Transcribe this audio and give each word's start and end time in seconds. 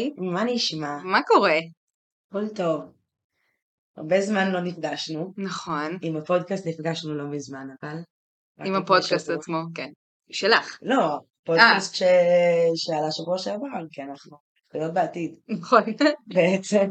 היי, 0.00 0.12
מה 0.16 0.44
נשמע? 0.44 0.96
מה 1.04 1.22
קורה? 1.22 1.58
הכל 2.28 2.48
טוב. 2.48 2.80
הרבה 3.96 4.20
זמן 4.20 4.50
לא 4.50 4.60
נפגשנו. 4.60 5.32
נכון, 5.36 5.98
עם 6.02 6.16
הפודקאסט 6.16 6.66
נפגשנו 6.66 7.14
לא 7.14 7.24
מזמן, 7.30 7.66
אבל... 7.82 7.96
עם 8.64 8.74
הפודקאסט 8.74 9.26
שבוע. 9.26 9.36
עצמו, 9.36 9.58
כן. 9.74 9.90
שלך. 10.32 10.78
לא, 10.82 11.18
פודקאסט 11.44 11.94
ש... 11.94 12.02
שעלה 12.74 13.12
שבוע 13.12 13.38
שעבר, 13.38 13.88
כי 13.90 14.02
אנחנו 14.02 14.36
חיות 14.72 14.94
בעתיד. 14.94 15.34
נכון. 15.48 15.82
בעצם 16.34 16.90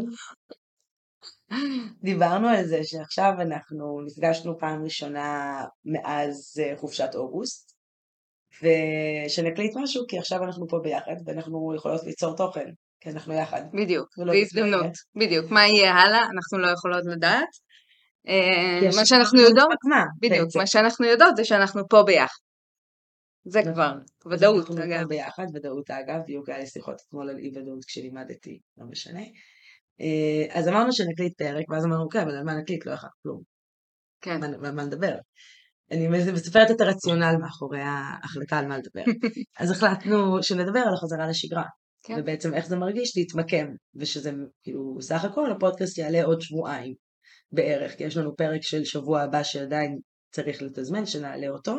דיברנו 2.04 2.48
על 2.48 2.66
זה 2.66 2.84
שעכשיו 2.84 3.34
אנחנו 3.41 4.02
נפגשנו 4.05 4.60
פעם 4.60 4.84
ראשונה 4.84 5.64
מאז 5.86 6.61
אה, 6.64 6.78
חופשת 6.78 7.10
אוגוסט, 7.16 7.75
ושנקליט 8.64 9.74
משהו, 9.75 10.04
כי 10.07 10.19
עכשיו 10.19 10.44
אנחנו 10.44 10.68
פה 10.68 10.80
ביחד, 10.83 11.16
ואנחנו 11.25 11.74
יכולות 11.75 12.04
ליצור 12.04 12.36
תוכן, 12.36 12.69
כי 13.02 13.10
אנחנו 13.10 13.34
יחד. 13.34 13.62
בדיוק, 13.74 14.08
בהזדמנות. 14.28 14.92
בדיוק. 15.20 15.52
מה 15.52 15.68
יהיה 15.68 15.94
הלאה? 15.94 16.24
אנחנו 16.24 16.58
לא 16.58 16.68
יכולות 16.71 17.04
לדעת. 17.06 17.50
אה, 18.28 18.89
מה 18.96 19.06
שאנחנו 19.06 19.42
יודעות, 19.42 19.80
בדיוק. 20.22 20.56
מה 20.56 20.68
שאנחנו 20.68 21.06
יודעות 21.06 21.36
זה 21.36 21.44
שאנחנו 21.44 21.88
פה 21.89 22.04
ביחד. 22.04 22.39
זה 23.46 23.60
נכון. 23.60 23.74
כבר, 23.74 23.94
ודאות, 24.32 24.60
אנחנו 24.60 24.75
פה 24.75 24.84
אגב. 24.84 25.08
ביחד, 25.08 25.46
ודאות 25.54 25.92
אגב, 25.92 26.20
בדיוק 26.24 26.50
היה 26.50 26.58
לי 26.58 26.68
שיחות 26.68 26.96
אתמול 27.08 27.30
על 27.30 27.38
אי 27.38 27.50
ודאות 27.50 27.86
כשלימדתי, 27.88 28.60
לא 28.78 28.86
משנה. 28.86 29.24
אה, 30.02 30.60
אז 30.60 30.68
אמרנו 30.68 30.94
שנקליט 30.94 31.38
פרק, 31.38 31.70
ואז 31.70 31.86
אמרנו, 31.86 32.03
אוקיי, 32.03 32.23
אבל 32.23 32.36
על 32.36 32.44
מה 32.44 32.53
נקליט? 32.53 32.86
לא 32.86 32.92
יכולנו 32.92 33.14
כלום. 33.23 33.42
כן, 34.22 34.44
על 34.44 34.72
מה 34.72 34.84
נדבר? 34.84 35.16
אני 35.92 36.08
מספרת 36.34 36.72
את 36.72 36.81
הרציונל 36.81 37.36
מאחורי 37.42 37.81
ההחלטה 37.81 38.59
על 38.59 38.67
מה 38.67 38.78
לדבר. 38.78 39.03
אז 39.59 39.72
החלטנו 39.72 40.44
שנדבר 40.44 40.80
על 40.80 40.94
החזרה 40.94 41.28
לשגרה. 41.28 41.63
כן. 42.09 42.15
ובעצם 42.19 42.53
איך 42.53 42.67
זה 42.67 42.75
מרגיש 42.75 43.17
להתמקם, 43.17 43.67
ושזה 43.95 44.31
כאילו 44.63 44.97
סך 45.02 45.25
הכל 45.25 45.52
הפודקאסט 45.52 45.97
יעלה 45.97 46.23
עוד 46.23 46.41
שבועיים 46.41 46.93
בערך, 47.51 47.95
כי 47.97 48.03
יש 48.03 48.17
לנו 48.17 48.35
פרק 48.35 48.61
של 48.61 48.85
שבוע 48.85 49.21
הבא 49.21 49.43
שעדיין 49.43 49.97
צריך 50.31 50.61
לתזמן, 50.61 51.05
שנעלה 51.05 51.47
אותו, 51.49 51.75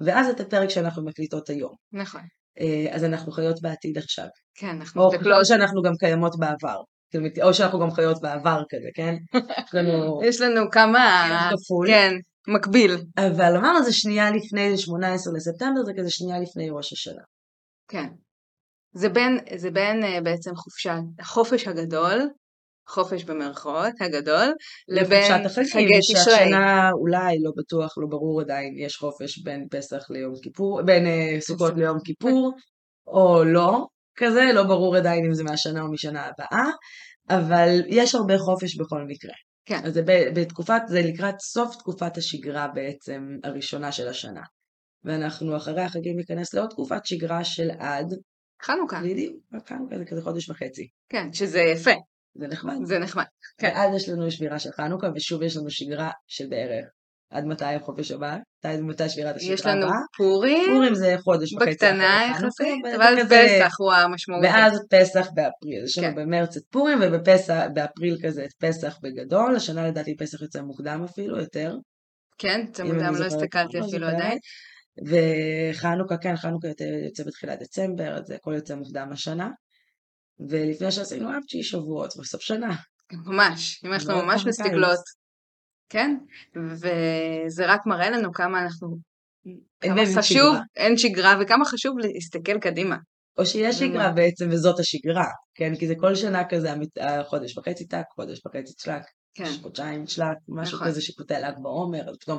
ואז 0.00 0.28
את 0.28 0.40
הפרק 0.40 0.70
שאנחנו 0.70 1.04
מקליטות 1.04 1.48
היום. 1.50 1.74
נכון. 1.92 2.20
אה, 2.60 2.94
אז 2.94 3.04
אנחנו 3.04 3.32
חיות 3.32 3.62
בעתיד 3.62 3.98
עכשיו. 3.98 4.26
כן, 4.54 4.68
אנחנו 4.68 5.02
או 5.02 5.08
מסתכלות, 5.08 5.38
או 5.38 5.44
שאנחנו 5.44 5.82
גם 5.82 5.92
קיימות 5.98 6.32
בעבר. 6.38 6.80
כאילו, 7.10 7.26
או 7.42 7.54
שאנחנו 7.54 7.80
גם 7.80 7.90
חיות 7.90 8.20
בעבר 8.22 8.62
כזה, 8.70 8.88
כן? 8.94 9.14
יש 9.34 9.74
לנו 9.74 10.20
יש 10.28 10.40
לנו 10.40 10.70
כמה, 10.70 11.50
כפול. 11.52 11.86
כן, 11.88 12.12
מקביל. 12.48 12.96
אבל 13.18 13.56
אמרנו 13.56 13.84
זה 13.84 13.92
שנייה 13.92 14.30
לפני, 14.30 14.76
זה 14.76 14.82
18 14.82 15.32
לספטמבר, 15.36 15.82
זה 15.84 15.92
כזה 15.98 16.10
שנייה 16.10 16.38
לפני 16.40 16.70
ראש 16.70 16.92
השנה. 16.92 17.22
כן. 17.88 18.08
זה 18.94 19.08
בין, 19.08 19.38
זה 19.56 19.70
בין 19.70 20.04
אה, 20.04 20.20
בעצם 20.20 20.50
חופשת, 20.56 21.00
החופש 21.18 21.68
הגדול, 21.68 22.28
חופש 22.88 23.24
במרכאות 23.24 23.92
הגדול, 24.00 24.52
לבין 24.88 25.32
החגים, 25.32 25.64
חגי 25.72 25.98
תשרי. 26.00 26.24
שהשנה 26.24 26.90
אולי, 26.90 27.38
לא 27.42 27.50
בטוח, 27.56 27.98
לא 27.98 28.06
ברור 28.10 28.40
עדיין, 28.40 28.74
יש 28.78 28.96
חופש 28.96 29.38
בין 29.38 29.66
פסח 29.70 30.10
ליום 30.10 30.32
כיפור, 30.42 30.82
בין 30.82 31.06
אה, 31.06 31.40
סוכות. 31.40 31.74
ליום 31.76 31.98
כיפור, 32.04 32.52
או 33.06 33.44
לא, 33.44 33.86
כזה, 34.16 34.50
לא 34.54 34.62
ברור 34.62 34.96
עדיין 34.96 35.24
אם 35.24 35.34
זה 35.34 35.44
מהשנה 35.44 35.82
או 35.82 35.92
משנה 35.92 36.26
הבאה, 36.26 36.70
אבל 37.30 37.80
יש 37.86 38.14
הרבה 38.14 38.38
חופש 38.38 38.76
בכל 38.76 39.04
מקרה. 39.08 39.32
כן. 39.66 39.80
אז 39.84 39.94
זה 39.94 40.02
בתקופת, 40.34 40.82
זה 40.88 41.00
לקראת 41.02 41.40
סוף 41.40 41.76
תקופת 41.76 42.16
השגרה 42.16 42.68
בעצם 42.68 43.36
הראשונה 43.44 43.92
של 43.92 44.08
השנה. 44.08 44.42
ואנחנו 45.04 45.56
אחרי 45.56 45.82
החגים 45.82 46.16
ניכנס 46.16 46.54
לעוד 46.54 46.70
תקופת 46.70 47.06
שגרה 47.06 47.44
של 47.44 47.70
עד, 47.78 48.06
חנוכה, 48.64 49.00
בדיוק, 49.00 49.36
כמה 49.66 49.78
כזה, 49.90 50.04
כזה 50.04 50.22
חודש 50.22 50.50
וחצי. 50.50 50.88
כן, 51.08 51.32
שזה 51.32 51.60
יפה, 51.60 51.94
זה 52.34 52.46
נחמד. 52.48 52.74
זה 52.84 52.98
נחמד. 52.98 53.24
כן. 53.58 53.68
ואז 53.74 53.94
יש 53.96 54.08
לנו 54.08 54.30
שבירה 54.30 54.58
של 54.58 54.70
חנוכה, 54.72 55.06
ושוב 55.14 55.42
יש 55.42 55.56
לנו 55.56 55.70
שגרה 55.70 56.10
של 56.26 56.46
בערך. 56.48 56.86
עד 57.30 57.44
מתי 57.44 57.64
החופש 57.64 58.10
הבא? 58.10 58.36
מתי, 58.58 58.82
מתי 58.82 59.08
שבירת 59.08 59.36
השגרה 59.36 59.54
יש 59.54 59.66
לנו 59.66 59.86
הבאה? 59.86 59.96
פורים, 60.16 60.70
פורים 60.74 60.94
זה 60.94 61.16
חודש 61.18 61.52
וחצי 61.52 61.70
בקטנה 61.70 62.32
אחרי 62.32 62.40
חנוכה, 62.40 62.64
יחסית, 62.64 63.00
ואז 63.00 63.18
פסח 63.18 63.74
הוא 63.80 63.92
המשמעות. 63.92 64.42
ואז 64.44 64.80
פסח 64.90 65.26
באפריל. 65.34 65.84
יש 65.84 65.98
לנו 65.98 66.16
כן. 66.16 66.22
במרץ 66.22 66.56
את 66.56 66.62
פורים, 66.70 66.98
ובפסח, 67.02 67.64
באפריל 67.74 68.16
כזה 68.22 68.44
את 68.44 68.52
פסח 68.52 68.98
בגדול. 69.02 69.56
השנה 69.56 69.88
לדעתי 69.88 70.16
פסח 70.16 70.42
יוצא 70.42 70.62
מוקדם 70.62 71.04
אפילו, 71.04 71.38
יותר. 71.38 71.76
כן, 72.38 72.66
זה 72.74 72.84
מוקדם, 72.84 73.14
לא 73.14 73.24
הסתכלתי 73.24 73.78
נכון, 73.78 73.88
אפילו. 73.88 74.06
עדיין. 74.06 74.38
וחנוכה, 75.02 76.16
כן, 76.16 76.36
חנוכה 76.36 76.68
יוצא, 77.04 77.24
בתחילת 77.26 77.58
דצמבר, 77.58 78.16
אז 78.16 78.30
הכל 78.30 78.52
יוצא 78.54 78.74
מוקדם 78.74 79.08
השנה. 79.12 79.50
ולפני 80.50 80.92
שעשינו 80.92 81.30
אפצ'י 81.38 81.62
שבועות, 81.62 82.10
בסוף 82.20 82.40
שנה. 82.42 82.76
ממש, 83.12 83.84
אם 83.84 83.92
אנחנו 83.92 84.12
מאוד 84.12 84.24
ממש 84.24 84.42
חנוכה, 84.42 84.48
מסתכלות. 84.48 84.98
כן, 85.88 86.16
וזה 86.56 87.66
רק 87.66 87.80
מראה 87.86 88.10
לנו 88.10 88.32
כמה 88.32 88.62
אנחנו, 88.62 88.88
אין 89.46 89.56
כמה 89.80 89.94
באמת 89.94 90.18
חשוב, 90.18 90.36
שגרה. 90.52 90.60
אין 90.76 90.96
שגרה, 90.98 91.34
וכמה 91.42 91.64
חשוב 91.64 91.98
להסתכל 91.98 92.58
קדימה. 92.58 92.96
או 93.38 93.46
שיש 93.46 93.78
שגרה 93.78 94.08
מה- 94.08 94.12
בעצם 94.12 94.48
וזאת 94.50 94.78
השגרה, 94.78 95.26
כן? 95.54 95.76
כי 95.76 95.86
זה 95.86 95.94
כל 96.00 96.14
שנה 96.14 96.48
כזה, 96.48 96.68
החודש 97.00 97.58
וחצי 97.58 97.86
טק, 97.88 98.04
חודש 98.14 98.40
וחצי 98.46 98.74
צ'לק, 98.74 99.02
כן, 99.34 99.50
חודשיים 99.62 100.06
צ'לק, 100.06 100.36
משהו 100.48 100.76
נכון. 100.76 100.88
כזה 100.88 101.02
שקוטע 101.02 101.40
ל"ג 101.40 101.54
בעומר, 101.62 102.10
אז 102.10 102.16
פתאום 102.20 102.38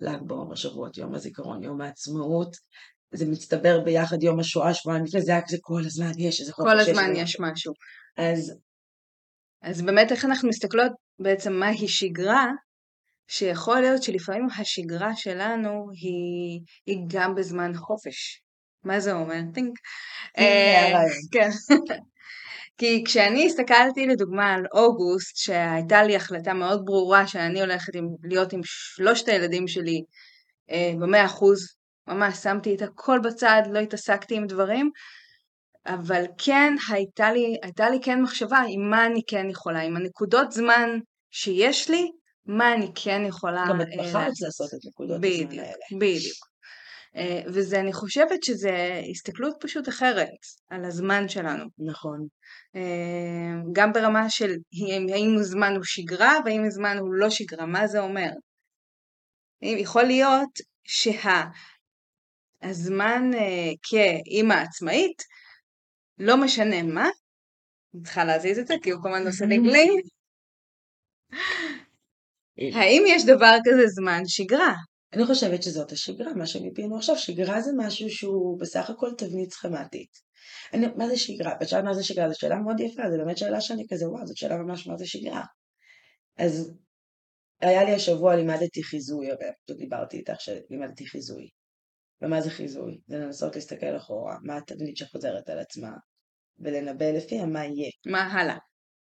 ל"ג 0.00 0.18
בעומר, 0.26 0.54
שבועות, 0.54 0.98
יום 0.98 1.14
הזיכרון, 1.14 1.62
יום 1.62 1.80
העצמאות, 1.80 2.56
זה 3.14 3.26
מצטבר 3.26 3.80
ביחד 3.80 4.22
יום 4.22 4.40
השואה, 4.40 4.74
שבועיים 4.74 5.04
לפני, 5.04 5.22
זה 5.22 5.32
היה 5.32 5.42
כזה 5.42 5.56
כל 5.60 5.82
הזמן, 5.86 6.10
יש 6.18 6.40
איזה 6.40 6.52
חופש, 6.52 6.70
כל 6.72 6.78
הזמן 6.78 7.12
יש 7.16 7.36
משהו. 7.40 7.72
אז 8.16 8.52
אז 9.62 9.82
באמת 9.82 10.12
איך 10.12 10.24
אנחנו 10.24 10.48
מסתכלות 10.48 10.92
בעצם 11.18 11.52
מהי 11.52 11.88
שגרה, 11.88 12.46
שיכול 13.28 13.80
להיות 13.80 14.02
שלפעמים 14.02 14.46
השגרה 14.58 15.16
שלנו 15.16 15.86
היא, 15.92 16.60
היא 16.86 17.04
גם 17.06 17.34
בזמן 17.34 17.72
חופש. 17.74 18.42
מה 18.84 19.00
זה 19.00 19.12
אומר? 19.12 19.40
טינק. 19.54 19.78
אה. 20.38 20.92
כן. 21.32 21.50
כי 22.80 23.02
כשאני 23.04 23.46
הסתכלתי 23.46 24.06
לדוגמה 24.06 24.54
על 24.54 24.62
אוגוסט, 24.74 25.36
שהייתה 25.36 26.02
לי 26.02 26.16
החלטה 26.16 26.54
מאוד 26.54 26.82
ברורה 26.84 27.26
שאני 27.26 27.60
הולכת 27.60 27.94
עם, 27.94 28.08
להיות 28.22 28.52
עם 28.52 28.60
שלושת 28.64 29.28
הילדים 29.28 29.68
שלי 29.68 30.02
אה, 30.70 30.92
במאה 31.00 31.24
אחוז, 31.24 31.74
ממש 32.06 32.36
שמתי 32.36 32.74
את 32.74 32.82
הכל 32.82 33.18
בצד, 33.24 33.62
לא 33.70 33.78
התעסקתי 33.78 34.36
עם 34.36 34.46
דברים, 34.46 34.90
אבל 35.86 36.24
כן 36.38 36.74
הייתה 36.92 37.32
לי, 37.32 37.56
הייתה 37.62 37.90
לי 37.90 37.98
כן 38.02 38.22
מחשבה 38.22 38.62
עם 38.68 38.90
מה 38.90 39.06
אני 39.06 39.20
כן 39.26 39.46
יכולה, 39.50 39.80
עם 39.80 39.96
הנקודות 39.96 40.52
זמן 40.52 40.98
שיש 41.30 41.90
לי, 41.90 42.10
מה 42.46 42.74
אני 42.74 42.90
כן 42.94 43.22
יכולה 43.26 43.64
גם 43.68 43.80
את 43.80 43.86
אה, 43.98 44.04
בחרת 44.04 44.32
לעשות. 44.40 44.74
את 44.74 44.86
נקודות 44.88 45.16
הזמן 45.16 45.28
בדיוק, 45.28 45.52
האלה. 45.52 46.00
בדיוק. 46.00 46.44
אה, 46.44 46.49
וזה, 47.46 47.80
אני 47.80 47.92
חושבת 47.92 48.42
שזה 48.42 49.02
הסתכלות 49.10 49.54
פשוט 49.60 49.88
אחרת 49.88 50.28
על 50.68 50.84
הזמן 50.84 51.28
שלנו. 51.28 51.64
נכון. 51.78 52.26
אה, 52.76 53.62
גם 53.72 53.92
ברמה 53.92 54.30
של 54.30 54.54
האם 55.12 55.36
הזמן 55.40 55.74
הוא 55.74 55.84
שגרה 55.84 56.32
והאם 56.44 56.64
הזמן 56.66 56.96
הוא 56.98 57.14
לא 57.14 57.30
שגרה, 57.30 57.66
מה 57.66 57.86
זה 57.86 58.00
אומר? 58.00 58.30
יכול 59.62 60.02
להיות 60.02 60.50
שהזמן 62.52 63.30
כאימא 63.82 64.54
עצמאית, 64.54 65.22
לא 66.18 66.36
משנה 66.36 66.82
מה, 66.82 67.08
אני 67.94 68.02
צריכה 68.02 68.24
להזיז 68.24 68.58
את 68.58 68.66
זה 68.66 68.74
כי 68.82 68.90
הוא 68.90 69.02
כל 69.02 69.14
הזמן 69.14 69.26
עושה 69.26 69.44
לי 69.46 69.56
גלים, 69.56 70.00
האם 72.80 73.02
יש 73.06 73.24
דבר 73.26 73.56
כזה 73.64 73.86
זמן 73.86 74.22
שגרה? 74.26 74.74
אני 75.12 75.26
חושבת 75.26 75.62
שזאת 75.62 75.92
השגרה, 75.92 76.34
מה 76.34 76.46
שמיפינו 76.46 76.96
עכשיו. 76.96 77.18
שגרה 77.18 77.60
זה 77.60 77.70
משהו 77.76 78.10
שהוא 78.10 78.60
בסך 78.60 78.90
הכל 78.90 79.10
תבנית 79.18 79.52
סכמטית. 79.52 80.10
אני, 80.72 80.86
מה 80.96 81.08
זה 81.08 81.16
שגרה? 81.16 81.54
את 81.62 81.68
שאלת 81.68 81.84
מה 81.84 81.94
זה 81.94 82.04
שגרה? 82.04 82.28
זו 82.28 82.38
שאלה 82.38 82.56
מאוד 82.56 82.80
יפה, 82.80 83.02
זו 83.10 83.18
באמת 83.18 83.38
שאלה 83.38 83.60
שאני 83.60 83.84
כזה, 83.90 84.08
וואו, 84.08 84.26
זאת 84.26 84.36
שאלה 84.36 84.56
ממש 84.56 84.86
מה 84.86 84.96
זה 84.96 85.06
שגרה. 85.06 85.44
אז 86.38 86.72
היה 87.60 87.84
לי 87.84 87.94
השבוע, 87.94 88.36
לימדתי 88.36 88.82
חיזוי, 88.82 89.30
הרי 89.30 89.46
פשוט 89.64 89.78
דיברתי 89.78 90.16
איתך 90.16 90.40
שלימדתי 90.40 91.06
חיזוי. 91.06 91.48
ומה 92.22 92.40
זה 92.40 92.50
חיזוי? 92.50 93.00
זה 93.06 93.18
לנסות 93.18 93.54
להסתכל 93.54 93.96
אחורה, 93.96 94.36
מה 94.42 94.56
התבנית 94.56 94.96
שחוזרת 94.96 95.48
על 95.48 95.58
עצמה, 95.58 95.90
ולנבא 96.58 97.06
לפיה 97.06 97.46
מה 97.46 97.64
יהיה. 97.64 97.90
מה 98.06 98.22
הלאה? 98.22 98.56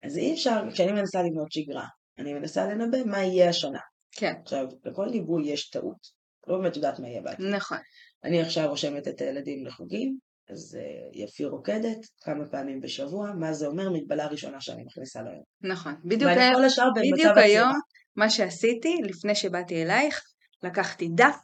אז 0.03 0.17
אי 0.17 0.33
אפשר, 0.33 0.61
כשאני 0.73 0.91
מנסה 0.91 1.23
לבנות 1.23 1.51
שגרה, 1.51 1.85
אני 2.17 2.33
מנסה 2.33 2.65
לנבא 2.65 2.97
מה 3.05 3.23
יהיה 3.23 3.49
השנה. 3.49 3.79
כן, 4.11 4.33
עכשיו, 4.43 4.65
לכל 4.85 5.07
ליווי 5.11 5.49
יש 5.49 5.69
טעות. 5.69 6.21
לא 6.47 6.57
באמת 6.57 6.75
יודעת 6.75 6.99
מה 6.99 7.07
יהיה 7.07 7.21
בעתיד. 7.21 7.45
נכון, 7.45 7.77
אני 8.23 8.41
עכשיו 8.41 8.69
רושמת 8.69 9.07
את 9.07 9.21
הילדים 9.21 9.65
לחוגים, 9.65 10.17
אז 10.49 10.77
uh, 10.79 11.19
יפי 11.23 11.45
רוקדת 11.45 11.97
כמה 12.21 12.45
פעמים 12.51 12.81
בשבוע, 12.81 13.31
מה 13.39 13.53
זה 13.53 13.67
אומר? 13.67 13.89
מגבלה 13.89 14.27
ראשונה 14.27 14.61
שאני 14.61 14.83
מכניסה 14.83 15.21
להם. 15.21 15.41
נכון. 15.61 15.95
בדיוק 16.05 16.31
ואני 16.31 16.55
כל 16.55 16.63
השאר 16.63 16.89
במצב 16.95 17.13
בדיוק. 17.13 17.37
היום, 17.37 17.73
מה 18.15 18.29
שעשיתי 18.29 18.95
לפני 19.03 19.35
שבאתי 19.35 19.83
אלייך, 19.83 20.21
לקחתי 20.63 21.09
דף 21.15 21.35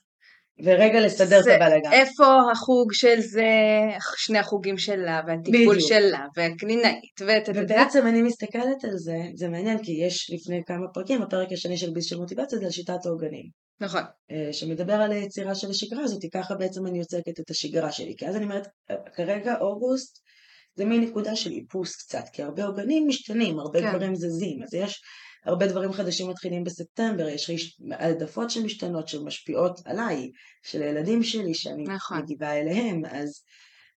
ורגע 0.64 1.00
לסדר 1.00 1.40
את 1.40 1.44
זה- 1.44 1.56
הבלאגן. 1.56 1.92
איפה 1.92 2.26
החוג 2.52 2.94
של 2.94 3.20
זה, 3.20 3.50
שני 4.18 4.40
החוגים 4.40 4.78
שלה, 4.78 5.22
והטיפול 5.28 5.76
בדיוק. 5.76 5.90
שלה, 5.90 6.26
והקלינאית, 6.36 7.22
ואת 7.28 7.50
ובעצם 7.56 8.08
אני 8.08 8.22
מסתכלת 8.22 8.84
על 8.84 8.98
זה, 8.98 9.18
זה 9.36 9.48
מעניין 9.48 9.84
כי 9.84 9.92
יש 9.92 10.32
לפני 10.34 10.62
כמה 10.66 10.88
פרקים, 10.94 11.22
הפרק 11.22 11.52
השני 11.52 11.78
של 11.78 11.90
ביס 11.90 12.06
של 12.06 12.18
מוטיבציה 12.18 12.60
זה 12.60 12.66
על 12.66 12.72
שיטת 12.72 13.06
העוגנים. 13.06 13.46
נכון, 13.82 14.02
אה, 14.32 14.54
שמדבר 14.54 14.94
על 14.94 15.12
היצירה 15.12 15.56
של 15.56 15.70
השגרה 15.70 16.04
הזאת, 16.04 16.22
ככה 16.34 16.56
בעצם 16.56 16.88
אני 16.88 17.00
יוצקת 17.00 17.40
את 17.40 17.50
השגרה 17.50 17.92
שלי. 17.92 18.14
כי 18.18 18.28
אז 18.28 18.36
אני 18.36 18.44
אומרת, 18.44 18.68
אה, 18.92 18.96
כרגע 19.16 19.56
אוגוסט 19.62 20.18
זה 20.76 20.86
מין 20.86 21.02
נקודה 21.02 21.36
של 21.36 21.52
איפוס 21.52 21.96
קצת, 21.96 22.24
כי 22.34 22.44
הרבה 22.44 22.66
עוגנים 22.66 23.08
משתנים, 23.08 23.60
הרבה 23.60 23.82
כן. 23.82 23.90
דברים 23.90 24.16
זזים, 24.16 24.64
אז 24.64 24.74
יש 24.74 25.02
הרבה 25.46 25.68
דברים 25.68 25.94
חדשים 25.94 26.30
מתחילים 26.30 26.64
בספטמבר, 26.64 27.28
יש 27.28 27.76
העדפות 27.92 28.50
שמשתנות 28.50 29.08
שמשפיעות 29.08 29.80
עליי, 29.86 30.32
של 30.64 30.82
הילדים 30.82 31.24
שלי, 31.24 31.54
שאני 31.54 31.84
נכון. 31.84 32.18
מגיבה 32.18 32.54
אליהם, 32.54 33.02
אז, 33.06 33.42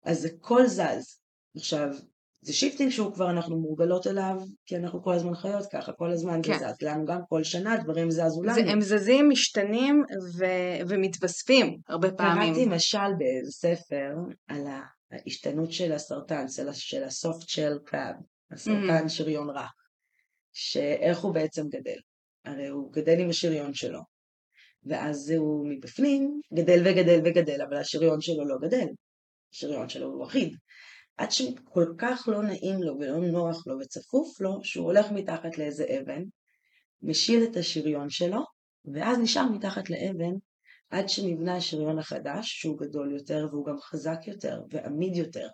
אז 0.06 0.26
הכל 0.26 0.68
זז. 0.68 1.20
עכשיו, 1.58 1.88
זה 2.42 2.54
shifting 2.54 2.92
שהוא 2.92 3.14
כבר 3.14 3.30
אנחנו 3.30 3.58
מורגלות 3.58 4.08
אליו, 4.08 4.36
כי 4.66 4.78
אנחנו 4.78 5.04
כל 5.04 5.14
הזמן 5.14 5.36
חיות 5.36 5.66
ככה, 5.72 5.92
כל 5.92 6.12
הזמן 6.12 6.40
כן. 6.44 6.60
זה 6.60 6.66
זז. 6.68 6.82
לנו 6.82 7.06
גם 7.06 7.20
כל 7.30 7.44
שנה 7.44 7.78
דברים 7.78 8.12
זזו 8.12 8.44
לנו. 8.44 8.54
זה, 8.54 8.62
הם 8.62 8.82
זזים, 8.82 9.30
משתנים 9.30 10.04
ו- 10.38 10.88
ומתווספים 10.90 11.78
הרבה 11.90 12.12
פעמים. 12.12 12.54
קראתי 12.54 12.66
משל 12.70 13.14
באיזה 13.18 13.52
ספר 13.52 14.10
על 14.48 14.62
ההשתנות 15.12 15.72
של 15.72 15.92
הסרטן, 15.92 16.46
של, 16.48 17.04
ה 17.04 17.13
soft 17.13 17.50
shell 17.50 17.78
crab, 17.86 18.16
הסרטן 18.52 19.06
Mhm. 19.06 19.10
שריון 19.10 19.50
רך, 19.50 19.72
שאיך 20.60 21.20
הוא 21.20 21.34
בעצם 21.34 21.70
גדל. 21.70 21.98
הרי 22.46 22.68
הוא 22.68 22.94
גדל 22.94 23.20
עם 23.20 23.30
השריון 23.30 23.74
שלו, 23.74 24.00
ואז 24.84 25.30
הוא 25.30 25.68
מבפנים 25.70 26.42
גדל 26.54 26.82
וגדל 26.86 27.20
וגדל, 27.26 27.62
אבל 27.62 27.78
השריון 27.78 28.22
שלו 28.22 28.46
לא 28.48 28.56
גדל, 28.62 28.88
השריון 29.54 29.90
שלו 29.90 30.08
הוא 30.08 30.26
אחיד. 30.26 30.56
עד 31.18 31.32
שכל 31.32 31.94
כך 31.98 32.28
לא 32.32 32.44
נעים 32.44 32.84
לו 32.84 32.96
ולא 33.00 33.18
נוח 33.18 33.68
לו 33.68 33.80
וצפוף 33.80 34.42
לו, 34.42 34.60
שהוא 34.64 34.86
הולך 34.86 35.12
מתחת 35.12 35.58
לאיזה 35.58 35.86
אבן, 36.00 36.24
משיל 37.02 37.44
את 37.44 37.58
השריון 37.58 38.10
שלו, 38.10 38.42
ואז 38.94 39.18
נשאר 39.20 39.50
מתחת 39.50 39.90
לאבן 39.90 40.34
עד 40.90 41.10
שנבנה 41.10 41.56
השריון 41.56 42.00
החדש, 42.00 42.62
שהוא 42.62 42.80
גדול 42.80 43.12
יותר 43.12 43.48
והוא 43.52 43.66
גם 43.66 43.78
חזק 43.82 44.20
יותר 44.28 44.62
ועמיד 44.72 45.16
יותר. 45.16 45.48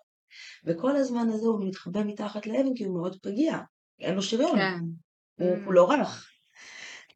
וכל 0.64 0.96
הזמן 0.96 1.28
הזה 1.28 1.46
הוא 1.46 1.68
מתחבא 1.68 2.02
מתחת 2.04 2.46
לאבן 2.46 2.74
כי 2.76 2.84
הוא 2.84 2.94
מאוד 2.94 3.16
פגיע, 3.22 3.58
אין 4.00 4.14
לו 4.14 4.22
שריון, 4.22 4.58
כן. 4.58 4.78
הוא, 5.34 5.56
הוא 5.64 5.74
לא 5.74 5.90
רך. 5.90 6.30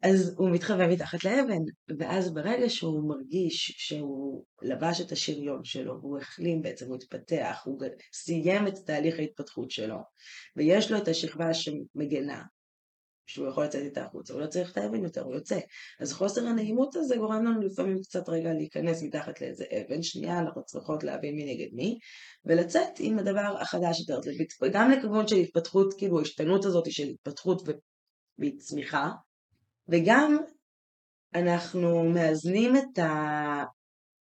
אז 0.02 0.34
הוא 0.36 0.50
מתחבא 0.50 0.86
מתחת 0.86 1.24
לאבן, 1.24 1.62
ואז 1.98 2.34
ברגע 2.34 2.68
שהוא 2.68 3.08
מרגיש 3.08 3.74
שהוא 3.78 4.44
לבש 4.62 5.00
את 5.00 5.12
השריון 5.12 5.64
שלו, 5.64 6.00
והוא 6.00 6.18
החלים 6.18 6.62
בעצם, 6.62 6.86
הוא 6.86 6.96
התפתח, 6.96 7.62
הוא 7.64 7.82
סיים 8.12 8.66
את 8.66 8.74
תהליך 8.86 9.18
ההתפתחות 9.18 9.70
שלו, 9.70 9.98
ויש 10.56 10.90
לו 10.90 10.98
את 10.98 11.08
השכבה 11.08 11.54
שמגנה, 11.54 12.42
שהוא 13.28 13.48
יכול 13.48 13.64
לצאת 13.64 13.82
איתה 13.82 14.04
החוצה, 14.04 14.32
הוא 14.32 14.42
לא 14.42 14.46
צריך 14.46 14.78
האבן 14.78 15.04
יותר, 15.04 15.22
הוא 15.22 15.34
יוצא. 15.34 15.58
אז 16.00 16.12
חוסר 16.12 16.46
הנעימות 16.46 16.96
הזה 16.96 17.16
גורם 17.16 17.44
לנו 17.44 17.60
לפעמים 17.60 18.02
קצת 18.02 18.28
רגע 18.28 18.52
להיכנס 18.52 19.02
מתחת 19.02 19.40
לאיזה 19.40 19.64
אבן, 19.64 20.02
שנייה 20.02 20.38
אנחנו 20.38 20.64
צריכות 20.64 21.04
להבין 21.04 21.34
מי 21.34 21.54
נגד 21.54 21.68
מי, 21.72 21.98
ולצאת 22.44 22.90
עם 22.98 23.18
הדבר 23.18 23.56
החדש 23.60 24.00
יותר, 24.00 24.30
גם 24.72 24.90
לכיוון 24.90 25.28
של 25.28 25.36
התפתחות, 25.36 25.94
כאילו 25.98 26.18
ההשתנות 26.18 26.64
הזאת 26.64 26.92
של 26.92 27.08
התפתחות 27.08 27.62
וצמיחה, 28.38 29.10
וגם 29.88 30.38
אנחנו 31.34 32.04
מאזנים 32.04 32.76
את, 32.76 32.98
ה... 32.98 33.64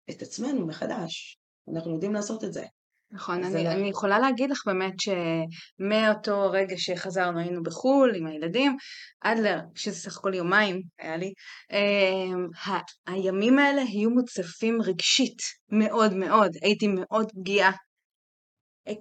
את 0.10 0.22
עצמנו 0.22 0.68
מחדש, 0.68 1.38
אנחנו 1.74 1.94
יודעים 1.94 2.14
לעשות 2.14 2.44
את 2.44 2.54
זה. 2.54 2.66
נכון, 3.12 3.44
אני, 3.44 3.48
אנחנו- 3.48 3.72
אני 3.80 3.90
יכולה 3.90 4.20
להגיד 4.20 4.50
לך 4.50 4.62
באמת 4.66 4.94
שמאותו 5.00 6.52
רגע 6.52 6.76
שחזרנו 6.78 7.40
היינו 7.40 7.64
בחו"ל 7.64 8.16
עם 8.16 8.28
הילדים, 8.28 8.78
עד 9.22 9.38
ל... 9.40 9.56
שזה 9.76 9.96
סך 9.96 10.18
הכל 10.18 10.34
יומיים 10.34 10.82
היה 11.00 11.18
לי, 11.18 11.34
אמ, 11.72 12.48
ה- 12.66 13.12
הימים 13.12 13.60
האלה 13.60 13.82
היו 13.82 14.10
מוצפים 14.10 14.82
רגשית 14.82 15.38
מאוד 15.72 16.14
מאוד, 16.14 16.52
הייתי 16.62 16.88
מאוד 16.88 17.32
פגיעה, 17.32 17.72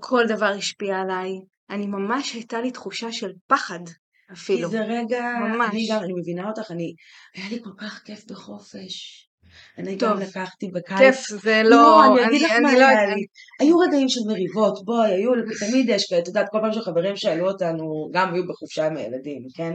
כל 0.01 0.23
דבר 0.29 0.47
השפיע 0.59 0.97
עליי, 0.97 1.31
אני 1.71 1.87
ממש 1.87 2.33
הייתה 2.35 2.61
לי 2.61 2.71
תחושה 2.71 3.13
של 3.13 3.31
פחד 3.47 3.81
אפילו, 4.33 4.69
כי 4.69 4.77
זה 4.77 4.81
רגע, 4.81 5.23
ממש. 5.41 5.69
אני 5.71 5.87
גם, 5.91 6.03
אני 6.03 6.13
מבינה 6.21 6.49
אותך, 6.49 6.71
אני, 6.71 6.95
היה 7.35 7.49
לי 7.51 7.59
כל 7.65 7.71
כך 7.79 8.03
כיף 8.05 8.25
בחופש. 8.31 9.27
אני 9.79 9.99
טוב, 9.99 10.11
גם 10.11 10.21
לקחתי 10.21 10.69
בקיץ. 10.69 10.99
כיף 10.99 11.41
זה 11.43 11.63
לא, 11.65 11.71
לא, 11.71 12.05
אני 12.07 12.27
אגיד 12.27 12.43
לך 12.43 12.53
מה 12.53 12.73
לא, 12.73 12.87
היה 12.87 13.07
לי. 13.15 13.27
היו 13.61 13.79
רגעים 13.79 14.09
של 14.09 14.21
מריבות, 14.27 14.85
בואי, 14.85 15.11
היו, 15.11 15.31
תמיד 15.59 15.89
יש, 15.89 16.13
את 16.13 16.29
יודעת, 16.29 16.47
כל 16.51 16.59
פעם 16.63 16.73
שחברים 16.73 17.17
שאלו 17.17 17.49
אותנו, 17.49 18.11
גם 18.13 18.35
היו 18.35 18.47
בחופשה 18.47 18.87
עם 18.87 18.97
הילדים, 18.97 19.43
כן? 19.57 19.73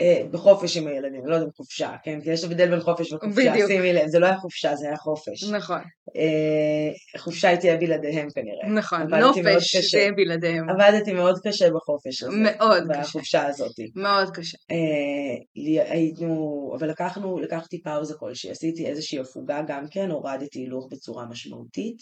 אה, 0.00 0.22
בחופש 0.30 0.76
עם 0.76 0.86
הילדים, 0.86 1.26
לא 1.26 1.34
יודע 1.34 1.46
אם 1.46 1.52
חופשה, 1.56 1.96
כן? 2.02 2.20
כי 2.20 2.30
יש 2.30 2.44
הבדל 2.44 2.70
בין 2.70 2.80
חופש 2.80 3.12
וחופשה, 3.12 3.50
בדיוק. 3.50 3.70
שימי 3.70 3.92
לב, 3.92 4.06
זה 4.06 4.18
לא 4.18 4.26
היה 4.26 4.36
חופשה, 4.36 4.76
זה 4.76 4.86
היה 4.86 4.96
חופש. 4.96 5.44
נכון, 5.44 5.80
אה, 6.16 7.18
חופשה 7.20 7.48
הייתי 7.48 7.76
בלעדיהם 7.76 8.28
כנראה. 8.30 8.68
נכון, 8.68 9.14
נופש 9.14 9.76
קשה. 9.76 9.98
זה 9.98 10.08
בלעדיהם, 10.16 10.70
עבדתי 10.70 11.12
מאוד 11.12 11.38
קשה 11.44 11.70
בחופש 11.70 12.22
הזה. 12.22 12.36
מאוד 12.36 12.82
קשה. 12.90 13.00
בחופשה 13.00 13.46
הזאת. 13.46 13.74
מאוד 13.96 14.30
קשה, 14.30 14.58
אה, 14.70 15.84
היינו, 15.90 16.72
אבל 16.78 16.90
לקחנו, 16.90 17.38
לקחתי 17.38 17.82
פאוזה 17.82 18.14
כלשהי, 18.14 18.50
עשיתי 18.50 18.86
איזושהי 18.86 19.18
הפוגה 19.18 19.62
גם 19.68 19.84
כן, 19.90 20.10
הורדתי 20.10 20.58
הילוך 20.58 20.88
בצורה 20.90 21.26
משמעותית. 21.26 21.96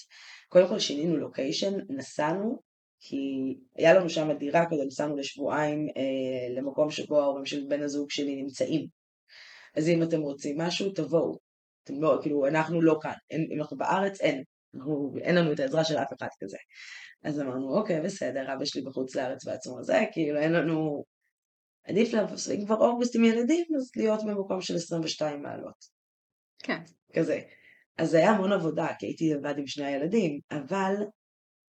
קודם 0.48 0.68
כל 0.68 0.78
שינינו 0.78 1.16
לוקיישן, 1.16 1.74
נסענו, 1.90 2.67
כי 3.00 3.16
היה 3.76 3.94
לנו 3.94 4.10
שם 4.10 4.32
דירה 4.32 4.64
כזה, 4.70 4.84
נסענו 4.86 5.16
לשבועיים 5.16 5.86
אה, 5.96 6.54
למקום 6.56 6.90
שבו 6.90 7.20
ההורים 7.20 7.46
של 7.46 7.64
בן 7.68 7.82
הזוג 7.82 8.10
שלי 8.10 8.42
נמצאים. 8.42 8.86
אז 9.76 9.88
אם 9.88 10.02
אתם 10.02 10.20
רוצים 10.20 10.60
משהו, 10.60 10.90
תבואו. 10.90 11.38
אתם 11.84 12.02
לא, 12.02 12.18
כאילו, 12.22 12.46
אנחנו 12.46 12.82
לא 12.82 12.98
כאן. 13.02 13.12
אין, 13.30 13.48
אם 13.52 13.60
אנחנו 13.60 13.76
בארץ, 13.76 14.20
אין. 14.20 14.42
אנחנו, 14.74 15.14
אין 15.20 15.34
לנו 15.34 15.52
את 15.52 15.60
העזרה 15.60 15.84
של 15.84 15.96
אף 15.96 16.12
אחד 16.18 16.28
כזה. 16.40 16.56
אז 17.24 17.40
אמרנו, 17.40 17.78
אוקיי, 17.78 18.00
בסדר, 18.00 18.54
אבא 18.54 18.64
שלי 18.64 18.82
בחוץ 18.82 19.16
לארץ 19.16 19.44
בעצמו 19.44 19.82
זה, 19.82 20.04
כאילו, 20.12 20.38
אין 20.38 20.52
לנו... 20.52 21.04
עדיף 21.84 22.14
לבוא, 22.14 22.36
אם 22.54 22.66
כבר 22.66 22.76
אוגוסט 22.76 23.16
עם 23.16 23.24
ילדים, 23.24 23.66
אז 23.76 23.90
להיות 23.96 24.20
במקום 24.24 24.60
של 24.60 24.76
22 24.76 25.42
מעלות. 25.42 25.84
כן, 26.58 26.78
כזה. 27.16 27.40
אז 27.98 28.10
זה 28.10 28.18
היה 28.18 28.30
המון 28.30 28.52
עבודה, 28.52 28.86
כי 28.98 29.06
הייתי 29.06 29.34
לבד 29.34 29.58
עם 29.58 29.66
שני 29.66 29.86
הילדים, 29.86 30.40
אבל 30.50 30.94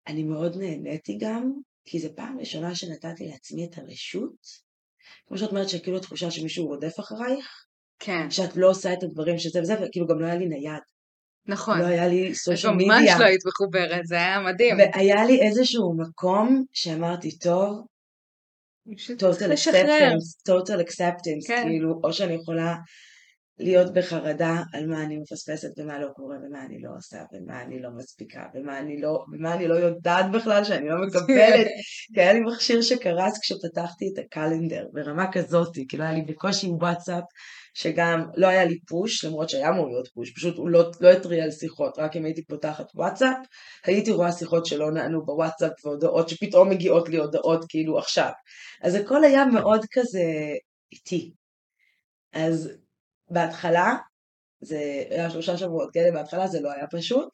אני 0.08 0.22
מאוד 0.22 0.56
נהניתי 0.56 1.18
גם, 1.20 1.52
כי 1.84 1.98
זו 1.98 2.08
פעם 2.16 2.38
ראשונה 2.38 2.74
שנתתי 2.74 3.28
לעצמי 3.28 3.64
את 3.64 3.78
הרשות, 3.78 4.68
כמו 5.26 5.38
שאת 5.38 5.50
אומרת, 5.50 5.68
שכאילו 5.68 5.96
התחושה 5.96 6.30
שמישהו 6.30 6.66
רודף 6.66 7.00
אחרייך, 7.00 7.46
כן, 7.98 8.30
שאת 8.30 8.56
לא 8.56 8.70
עושה 8.70 8.92
את 8.92 9.02
הדברים 9.02 9.38
שזה 9.38 9.60
וזה, 9.60 9.74
וכאילו 9.74 10.06
גם 10.06 10.20
לא 10.20 10.26
היה 10.26 10.36
לי 10.36 10.48
נייד, 10.48 10.82
נכון. 11.46 11.78
לא 11.78 11.86
היה 11.86 12.08
לי 12.08 12.34
סושיאל 12.34 12.72
ממש 12.72 12.84
מדיה, 12.84 13.18
לא 13.18 13.24
היית 13.24 13.40
מחוברת, 13.46 14.06
זה 14.06 14.14
היה 14.14 14.40
מדהים. 14.40 14.76
והיה 14.78 15.24
לי 15.24 15.42
איזשהו 15.42 15.96
מקום 15.98 16.64
שאמרתי, 16.72 17.38
טוב, 17.38 17.86
total 18.90 19.52
acceptance, 19.56 20.48
total 20.48 20.80
acceptance, 20.86 21.46
כן. 21.46 21.62
כאילו, 21.66 22.00
או 22.04 22.12
שאני 22.12 22.34
יכולה 22.34 22.74
להיות 23.60 23.92
בחרדה 23.92 24.62
על 24.74 24.86
מה 24.86 25.02
אני 25.02 25.16
מפספסת 25.16 25.68
ומה 25.78 25.98
לא 25.98 26.08
קורה 26.16 26.36
ומה 26.36 26.64
אני 26.64 26.82
לא 26.82 26.90
עושה 26.96 27.18
ומה 27.32 27.62
אני 27.62 27.82
לא 27.82 27.90
מספיקה 27.90 28.42
ומה 28.54 28.78
אני 28.78 29.00
לא, 29.00 29.24
ומה 29.32 29.54
אני 29.54 29.68
לא 29.68 29.74
יודעת 29.74 30.26
בכלל 30.32 30.64
שאני 30.64 30.88
לא 30.88 30.96
מקבלת, 31.06 31.66
כי 32.14 32.20
היה 32.20 32.32
לי 32.32 32.40
מכשיר 32.40 32.82
שקרס 32.82 33.38
כשפתחתי 33.42 34.04
את 34.12 34.18
הקלנדר 34.18 34.86
ברמה 34.92 35.32
כזאת, 35.32 35.76
כאילו 35.88 36.04
היה 36.04 36.12
לי 36.12 36.22
בקושי 36.22 36.66
וואטסאפ 36.66 37.24
שגם 37.74 38.26
לא 38.36 38.46
היה 38.46 38.64
לי 38.64 38.78
פוש, 38.88 39.24
למרות 39.24 39.48
שהיה 39.48 39.68
אמור 39.68 39.88
להיות 39.88 40.08
פוש, 40.14 40.32
פשוט 40.32 40.56
הוא 40.56 40.68
לא, 40.68 40.90
לא 41.00 41.08
התריע 41.12 41.44
על 41.44 41.50
שיחות, 41.50 41.98
רק 41.98 42.16
אם 42.16 42.24
הייתי 42.24 42.44
פותחת 42.44 42.86
וואטסאפ, 42.94 43.36
הייתי 43.84 44.10
רואה 44.10 44.32
שיחות 44.32 44.66
שלא 44.66 44.90
נענו 44.90 45.24
בוואטסאפ 45.24 45.72
והודעות 45.84 46.28
שפתאום 46.28 46.70
מגיעות 46.70 47.08
לי 47.08 47.16
הודעות 47.16 47.64
כאילו 47.68 47.98
עכשיו. 47.98 48.30
אז 48.82 48.94
הכל 48.94 49.24
היה 49.24 49.44
מאוד 49.44 49.80
כזה 49.92 50.22
איטי. 50.92 51.32
אז 52.32 52.70
בהתחלה, 53.30 53.96
זה 54.60 55.04
היה 55.10 55.30
שלושה 55.30 55.56
שבועות 55.56 55.92
כאלה, 55.92 56.12
בהתחלה 56.12 56.46
זה 56.46 56.60
לא 56.60 56.72
היה 56.72 56.86
פשוט, 56.86 57.28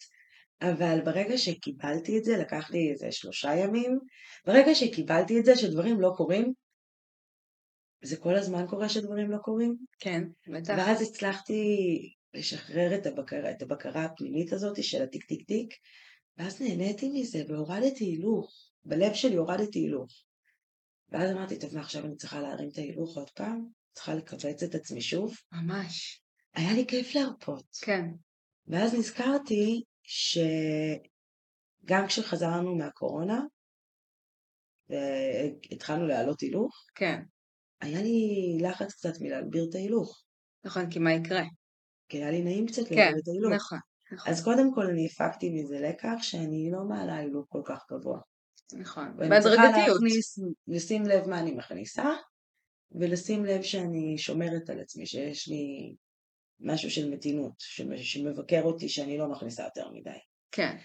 אבל 0.63 1.01
ברגע 1.05 1.39
שקיבלתי 1.39 2.19
את 2.19 2.25
זה, 2.25 2.37
לקח 2.37 2.71
לי 2.71 2.91
איזה 2.93 3.13
שלושה 3.13 3.55
ימים, 3.55 3.99
ברגע 4.47 4.75
שקיבלתי 4.75 5.39
את 5.41 5.45
זה 5.45 5.57
שדברים 5.57 6.01
לא 6.01 6.13
קורים, 6.17 6.53
זה 8.05 8.17
כל 8.17 8.35
הזמן 8.35 8.67
קורה 8.67 8.89
שדברים 8.89 9.31
לא 9.31 9.39
קורים, 9.39 9.77
כן, 9.99 10.23
בטח. 10.49 10.75
ואז 10.79 11.03
הצלחתי 11.03 11.99
לשחרר 12.35 12.95
את 12.95 13.07
הבקרה, 13.07 13.51
את 13.51 13.63
הבקרה 13.63 14.05
הפנימית 14.05 14.53
הזאת 14.53 14.85
של 14.85 15.03
הטיק 15.03 15.25
טיק 15.25 15.47
טיק, 15.47 15.75
ואז 16.39 16.63
נהניתי 16.63 17.09
מזה 17.09 17.43
והורדתי 17.49 18.05
הילוך, 18.05 18.71
בלב 18.85 19.15
שלי 19.15 19.37
הורדתי 19.37 19.79
הילוך. 19.79 20.25
ואז 21.09 21.31
אמרתי, 21.31 21.59
טוב, 21.59 21.75
מה 21.75 21.81
עכשיו 21.81 22.05
אני 22.05 22.17
צריכה 22.17 22.41
להרים 22.41 22.69
את 22.73 22.79
ההילוך 22.79 23.17
עוד 23.17 23.31
פעם? 23.31 23.69
צריכה 23.95 24.15
לכווץ 24.15 24.63
את 24.63 24.75
עצמי 24.75 25.01
שוב? 25.01 25.35
ממש. 25.53 26.23
היה 26.55 26.73
לי 26.73 26.87
כיף 26.87 27.15
להרפות. 27.15 27.65
כן. 27.83 28.05
ואז 28.67 28.95
נזכרתי 28.95 29.83
שגם 30.03 31.07
כשחזרנו 32.07 32.77
מהקורונה, 32.77 33.41
והתחלנו 34.89 36.07
להעלות 36.07 36.41
הילוך, 36.41 36.87
כן, 36.95 37.23
היה 37.81 38.03
לי 38.03 38.19
לחץ 38.61 38.93
קצת 38.93 39.13
מלהגביר 39.21 39.67
את 39.71 39.75
ההילוך. 39.75 40.25
נכון, 40.65 40.91
כי 40.91 40.99
מה 40.99 41.13
יקרה? 41.13 41.43
כי 42.09 42.17
היה 42.17 42.31
לי 42.31 42.43
נעים 42.43 42.67
קצת 42.67 42.89
כן, 42.89 42.95
להגביר 42.95 43.23
את 43.23 43.29
ההילוך. 43.29 43.53
נכון, 43.55 43.79
נכון, 44.13 44.33
אז 44.33 44.45
קודם 44.45 44.75
כל 44.75 44.87
אני 44.87 45.07
הפקתי 45.07 45.51
מזה 45.51 45.81
לקח 45.81 46.15
שאני 46.21 46.71
לא 46.73 46.85
מעלה 46.85 47.17
הילוך 47.17 47.47
כל 47.49 47.63
כך 47.65 47.85
גבוה. 47.93 48.21
נכון. 48.73 49.15
ואני 49.19 49.43
צריכה 49.43 49.63
בהדרגתיות. 49.63 50.03
להכניס, 50.03 50.39
לשים 50.69 51.03
לב 51.03 51.29
מה 51.29 51.41
אני 51.41 51.53
מכניסה, 51.53 52.05
ולשים 52.95 53.45
לב 53.45 53.63
שאני 53.63 54.19
שומרת 54.19 54.71
על 54.71 54.81
עצמי, 54.81 55.07
שיש 55.07 55.49
לי 55.49 55.95
משהו 56.61 56.91
של 56.91 57.11
מתינות, 57.11 57.53
שמ- 57.59 57.97
שמבקר 57.97 58.63
אותי 58.63 58.89
שאני 58.89 59.19
לא 59.19 59.29
מכניסה 59.29 59.63
יותר 59.65 59.91
מדי. 59.91 60.19
כן, 60.53 60.77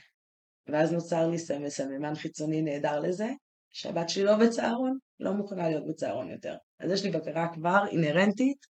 ואז 0.67 0.91
נוצר 0.91 1.27
לי 1.27 1.37
סמ- 1.37 1.69
סממן 1.69 2.15
חיצוני 2.15 2.61
נהדר 2.61 2.99
לזה, 2.99 3.27
שהבת 3.69 4.09
שלי 4.09 4.23
לא 4.23 4.37
בצהרון, 4.37 4.97
לא 5.19 5.33
מוכנה 5.33 5.69
להיות 5.69 5.87
בצהרון 5.87 6.29
יותר. 6.31 6.55
אז 6.79 6.91
יש 6.91 7.03
לי 7.03 7.11
בקרה 7.11 7.47
כבר 7.53 7.79
אינהרנטית, 7.91 8.65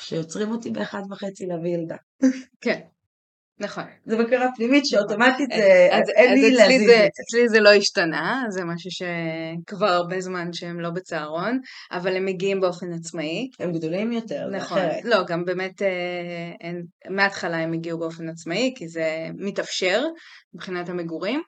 שיוצרים 0.00 0.50
אותי 0.50 0.70
באחד 0.70 1.02
וחצי 1.10 1.46
להביא 1.46 1.74
ילדה. 1.74 1.96
כן, 2.60 2.80
נכון. 3.58 3.84
זו 4.06 4.18
בקרה 4.18 4.46
פנימית 4.56 4.86
שאוטומטית 4.86 5.50
זה, 5.56 5.88
אז, 5.92 6.08
אין 6.16 6.32
אז 6.32 6.38
לי 6.38 6.50
להזיז 6.50 6.80
זה, 6.80 6.84
את 6.84 6.88
זה. 6.88 7.08
אצלי 7.22 7.48
זה 7.48 7.60
לא 7.60 7.72
השתנה, 7.72 8.44
זה 8.48 8.64
משהו 8.64 8.90
שכבר 8.90 9.86
הרבה 9.86 10.20
זמן 10.20 10.52
שהם 10.52 10.80
לא 10.80 10.90
בצהרון, 10.90 11.60
אבל 11.92 12.16
הם 12.16 12.24
מגיעים 12.24 12.60
באופן 12.60 12.92
עצמאי. 12.92 13.48
הם 13.60 13.72
גדולים 13.72 14.12
יותר, 14.12 14.48
זה 14.50 14.56
נכון, 14.56 14.78
אחרת. 14.78 15.04
לא, 15.04 15.24
גם 15.28 15.44
באמת 15.44 15.82
אה, 15.82 15.88
הם, 16.60 16.82
מההתחלה 17.10 17.56
הם 17.56 17.72
הגיעו 17.72 17.98
באופן 17.98 18.28
עצמאי, 18.28 18.72
כי 18.76 18.88
זה 18.88 19.28
מתאפשר 19.38 20.04
מבחינת 20.54 20.88
המגורים, 20.88 21.42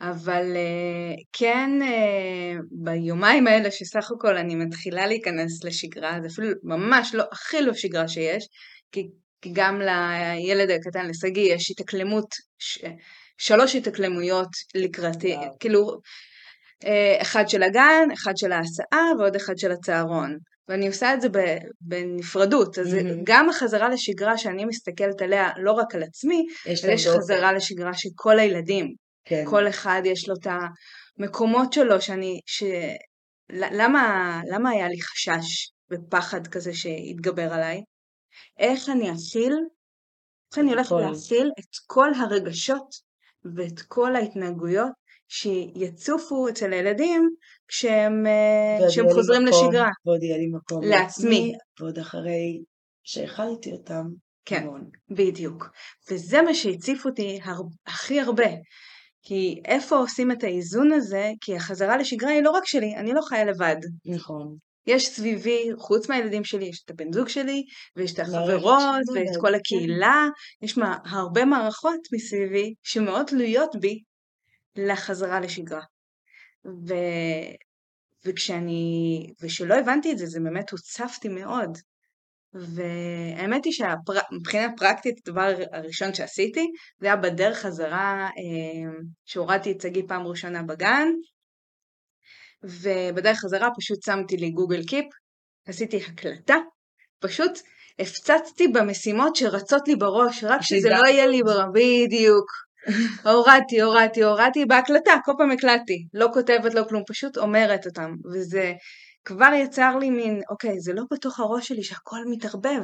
אבל 0.00 0.56
אה, 0.56 1.14
כן 1.32 1.70
אה, 1.82 2.60
ביומיים 2.70 3.46
האלה 3.46 3.70
שסך 3.70 4.10
הכל 4.16 4.36
אני 4.36 4.54
מתחילה 4.54 5.06
להיכנס 5.06 5.64
לשגרה, 5.64 6.18
זה 6.22 6.28
אפילו 6.32 6.48
ממש 6.62 7.14
לא, 7.14 7.24
הכי 7.32 7.62
לא 7.62 7.74
שגרה 7.74 8.08
שיש, 8.08 8.48
כי, 8.92 9.08
כי 9.42 9.50
גם 9.52 9.80
לילד 9.80 10.70
הקטן, 10.70 11.06
לשגיא, 11.06 11.54
יש 11.54 11.70
התאקלמות, 11.70 12.26
ש, 12.58 12.78
שלוש 13.38 13.76
התאקלמויות 13.76 14.48
לקראתי, 14.74 15.34
וואו. 15.34 15.56
כאילו, 15.60 15.98
אה, 16.84 17.18
אחד 17.22 17.48
של 17.48 17.62
הגן, 17.62 18.08
אחד 18.14 18.36
של 18.36 18.52
ההסעה 18.52 19.06
ועוד 19.18 19.36
אחד 19.36 19.58
של 19.58 19.72
הצהרון. 19.72 20.36
ואני 20.68 20.88
עושה 20.88 21.14
את 21.14 21.20
זה 21.20 21.28
בנפרדות, 21.80 22.78
אז 22.78 22.94
מהמם. 22.94 23.20
גם 23.24 23.50
החזרה 23.50 23.88
לשגרה 23.88 24.38
שאני 24.38 24.64
מסתכלת 24.64 25.22
עליה, 25.22 25.50
לא 25.56 25.72
רק 25.72 25.94
על 25.94 26.02
עצמי, 26.02 26.46
יש 26.66 26.84
אלא 26.84 26.92
יש. 26.92 27.06
חזרה 27.06 27.52
לשגרה 27.52 27.94
של 27.94 28.08
כל 28.14 28.38
הילדים. 28.38 28.94
כן. 29.24 29.44
כל 29.46 29.68
אחד 29.68 30.02
יש 30.04 30.28
לו 30.28 30.34
את 30.34 30.46
המקומות 31.18 31.72
שלו 31.72 32.00
שאני, 32.00 32.40
ש... 32.46 32.62
למה, 33.50 34.40
למה 34.52 34.70
היה 34.70 34.88
לי 34.88 35.02
חשש 35.02 35.70
ופחד 35.90 36.46
כזה 36.46 36.74
שהתגבר 36.74 37.52
עליי? 37.52 37.80
איך 38.58 38.88
אני 38.88 39.12
אכיל, 39.12 39.54
איך 40.50 40.58
אני 40.58 40.70
הולכת 40.70 40.92
הכל. 40.92 41.00
להכיל 41.00 41.50
את 41.58 41.76
כל 41.86 42.14
הרגשות 42.14 42.94
ואת 43.56 43.80
כל 43.88 44.16
ההתנהגויות 44.16 44.92
שיצופו 45.28 46.48
אצל 46.48 46.72
הילדים 46.72 47.30
כשהם, 47.68 48.26
אה, 48.26 48.88
כשהם 48.88 49.06
חוזרים 49.14 49.44
מקום, 49.44 49.66
לשגרה. 49.66 49.90
ועוד 50.06 50.22
יהיה 50.22 50.38
לי 50.38 50.46
מקום 50.46 50.84
לעצמי. 50.84 51.52
ועוד 51.80 51.98
אחרי 51.98 52.62
שהאכלתי 53.02 53.72
אותם 53.72 54.04
כן. 54.44 54.62
המון. 54.62 54.90
בדיוק. 55.10 55.70
וזה 56.10 56.42
מה 56.42 56.54
שהציף 56.54 57.06
אותי 57.06 57.40
הר... 57.42 57.60
הכי 57.86 58.20
הרבה. 58.20 58.48
כי 59.22 59.60
איפה 59.64 59.96
עושים 59.96 60.32
את 60.32 60.44
האיזון 60.44 60.92
הזה? 60.92 61.30
כי 61.40 61.56
החזרה 61.56 61.96
לשגרה 61.96 62.30
היא 62.30 62.42
לא 62.42 62.50
רק 62.50 62.66
שלי, 62.66 62.96
אני 62.96 63.12
לא 63.12 63.20
חיה 63.28 63.44
לבד. 63.44 63.76
נכון. 64.04 64.56
יש 64.86 65.08
סביבי, 65.08 65.68
חוץ 65.78 66.08
מהילדים 66.08 66.44
שלי, 66.44 66.64
יש 66.64 66.82
את 66.84 66.90
הבן 66.90 67.12
זוג 67.12 67.28
שלי, 67.28 67.64
ויש 67.96 68.12
את 68.12 68.18
מערכת 68.18 68.34
החברות, 68.34 69.02
ואת 69.14 69.40
כל 69.40 69.48
כן. 69.48 69.54
הקהילה, 69.54 70.26
יש 70.62 70.78
מה, 70.78 70.98
הרבה 71.04 71.44
מערכות 71.44 72.00
מסביבי 72.14 72.74
שמאוד 72.82 73.26
תלויות 73.26 73.76
בי 73.80 74.02
לחזרה 74.76 75.40
לשגרה. 75.40 75.82
ו... 76.88 76.94
וכשאני, 78.24 79.26
ושלא 79.42 79.74
הבנתי 79.74 80.12
את 80.12 80.18
זה, 80.18 80.26
זה 80.26 80.40
באמת 80.40 80.70
הוצפתי 80.70 81.28
מאוד. 81.28 81.78
והאמת 82.54 83.64
היא 83.64 83.72
שמבחינה 83.72 84.68
פרקטית, 84.76 85.28
הדבר 85.28 85.54
הראשון 85.72 86.14
שעשיתי, 86.14 86.66
זה 87.00 87.06
היה 87.06 87.16
בדרך 87.16 87.58
חזרה, 87.58 88.28
אה, 88.28 88.92
שהורדתי 89.24 89.72
את 89.72 89.80
שגיא 89.80 90.02
פעם 90.08 90.26
ראשונה 90.26 90.62
בגן, 90.62 91.08
ובדרך 92.64 93.38
חזרה 93.38 93.68
פשוט 93.78 94.02
שמתי 94.02 94.36
לי 94.36 94.50
גוגל 94.50 94.84
קיפ, 94.84 95.06
עשיתי 95.68 95.96
הקלטה, 95.96 96.56
פשוט 97.20 97.58
הפצצתי 97.98 98.68
במשימות 98.68 99.36
שרצות 99.36 99.88
לי 99.88 99.96
בראש, 99.96 100.44
רק 100.44 100.60
שזה 100.62 100.88
לא 100.90 101.08
יהיה 101.08 101.26
לי 101.26 101.42
בראש, 101.42 101.66
בדיוק. 101.74 102.46
הורדתי, 103.24 103.80
הורדתי, 103.80 104.22
הורדתי 104.22 104.64
בהקלטה, 104.64 105.12
כל 105.24 105.32
פעם 105.38 105.50
הקלטתי, 105.50 106.06
לא 106.14 106.28
כותבת, 106.34 106.74
לא 106.74 106.82
כלום, 106.88 107.02
פשוט 107.08 107.38
אומרת 107.38 107.86
אותם, 107.86 108.14
וזה 108.34 108.72
כבר 109.24 109.52
יצר 109.54 109.96
לי 109.96 110.10
מין, 110.10 110.40
אוקיי, 110.50 110.80
זה 110.80 110.92
לא 110.92 111.02
בתוך 111.12 111.40
הראש 111.40 111.68
שלי 111.68 111.82
שהכל 111.82 112.16
מתערבב, 112.30 112.82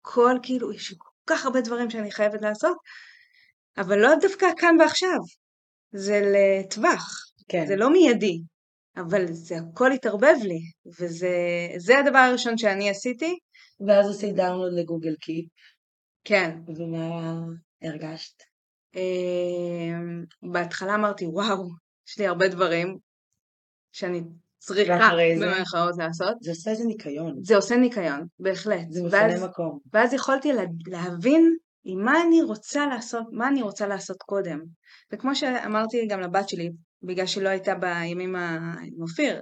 כל 0.00 0.36
כאילו, 0.42 0.72
יש 0.72 0.94
כל 0.98 1.10
כך 1.26 1.44
הרבה 1.44 1.60
דברים 1.60 1.90
שאני 1.90 2.10
חייבת 2.10 2.42
לעשות, 2.42 2.76
אבל 3.78 3.98
לא 3.98 4.14
דווקא 4.20 4.46
כאן 4.58 4.76
ועכשיו, 4.80 5.18
זה 5.92 6.20
לטווח, 6.34 7.10
כן. 7.48 7.66
זה 7.66 7.76
לא 7.76 7.92
מיידי, 7.92 8.38
אבל 8.96 9.32
זה 9.32 9.56
הכל 9.56 9.92
התערבב 9.92 10.36
לי, 10.42 10.60
וזה 11.00 11.28
זה 11.76 11.98
הדבר 11.98 12.18
הראשון 12.18 12.58
שאני 12.58 12.90
עשיתי, 12.90 13.38
ואז 13.86 14.10
עשית 14.10 14.34
דאונלוד 14.34 14.72
לגוגל 14.72 15.14
קיפ, 15.20 15.48
כן. 16.24 16.58
ומה 16.76 17.40
הרגשת? 17.82 18.42
אמ, 18.96 20.24
בהתחלה 20.52 20.94
אמרתי, 20.94 21.26
וואו, 21.26 21.68
יש 22.08 22.18
לי 22.18 22.26
הרבה 22.26 22.48
דברים 22.48 22.98
שאני 23.92 24.20
צריכה? 24.58 24.98
במרכאות 25.40 25.94
לעשות. 25.98 26.36
זה 26.40 26.50
עושה 26.50 26.70
איזה 26.70 26.84
ניקיון. 26.84 27.34
זה 27.42 27.56
עושה 27.56 27.76
ניקיון, 27.76 28.26
בהחלט. 28.38 28.86
זה 28.90 29.02
מפנה 29.02 29.48
מקום. 29.48 29.78
ואז 29.92 30.12
יכולתי 30.12 30.52
לה, 30.52 30.62
להבין 30.86 31.56
עם 31.84 32.04
מה 32.04 32.22
אני 32.26 32.42
רוצה 32.42 32.86
לעשות, 32.86 33.26
מה 33.32 33.48
אני 33.48 33.62
רוצה 33.62 33.86
לעשות 33.86 34.16
קודם. 34.16 34.60
וכמו 35.12 35.36
שאמרתי 35.36 36.06
גם 36.06 36.20
לבת 36.20 36.48
שלי, 36.48 36.70
בגלל 37.02 37.26
שהיא 37.26 37.44
לא 37.44 37.48
הייתה 37.48 37.74
בימים, 37.74 38.36
ה... 38.36 38.74
עם 38.82 39.02
אופיר, 39.02 39.40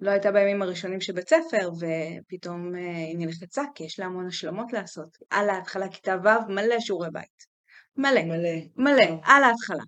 לא 0.00 0.10
הייתה 0.10 0.32
בימים 0.32 0.62
הראשונים 0.62 1.00
של 1.00 1.12
בית 1.12 1.28
ספר, 1.28 1.70
ופתאום 1.80 2.74
אה, 2.74 2.80
היא 2.80 3.18
נלחצה, 3.18 3.62
כי 3.74 3.84
יש 3.84 4.00
לה 4.00 4.06
המון 4.06 4.26
השלמות 4.26 4.72
לעשות. 4.72 5.08
על 5.30 5.50
ההתחלה, 5.50 5.88
כיתה 5.88 6.16
ו', 6.24 6.52
מלא 6.52 6.80
שיעורי 6.80 7.08
בית. 7.12 7.54
מלא. 7.96 8.22
מלא. 8.22 8.48
מלא, 8.76 9.02
וואו. 9.02 9.20
על 9.24 9.44
ההתחלה. 9.44 9.82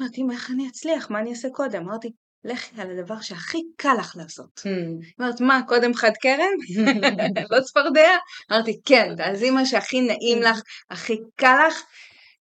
אמרתי, 0.00 0.20
"אמא, 0.20 0.32
איך 0.32 0.50
אני 0.50 0.68
אצליח? 0.68 1.10
מה 1.10 1.20
אני 1.20 1.30
אעשה 1.30 1.48
קודם? 1.50 1.82
אמרתי, 1.82 2.08
לכי 2.44 2.80
על 2.80 2.90
הדבר 2.98 3.20
שהכי 3.20 3.58
קל 3.76 3.94
לך 3.98 4.16
לעשות. 4.16 4.58
Hmm. 4.58 5.20
אמרת, 5.20 5.40
מה, 5.40 5.60
קודם 5.68 5.94
חד 5.94 6.10
קרן? 6.22 6.54
לא 7.50 7.60
צפרדע? 7.60 8.08
אמרתי, 8.52 8.80
כן, 8.84 9.14
תעשי 9.16 9.50
מה 9.50 9.66
שהכי 9.66 10.00
נעים 10.00 10.42
לך, 10.42 10.60
הכי 10.90 11.16
קל 11.36 11.56
לך, 11.68 11.82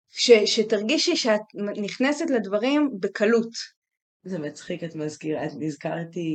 ש- 0.10 0.32
שתרגישי 0.56 1.16
שאת 1.16 1.42
נכנסת 1.82 2.26
לדברים 2.30 2.90
בקלות. 3.00 3.81
זה 4.24 4.40
מצחיק, 4.40 4.84
את 4.84 4.96
מזכירה, 4.96 5.46
את 5.46 5.52
נזכרתי, 5.60 6.30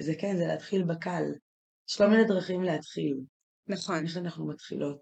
זה 0.00 0.12
כן, 0.14 0.36
זה 0.36 0.46
להתחיל 0.46 0.84
בקל. 0.84 1.22
יש 1.88 1.96
כל 1.96 2.06
מיני 2.06 2.24
דרכים 2.24 2.62
להתחיל, 2.62 3.20
נכון. 3.68 4.04
איך 4.04 4.16
אנחנו 4.16 4.46
מתחילות. 4.46 4.98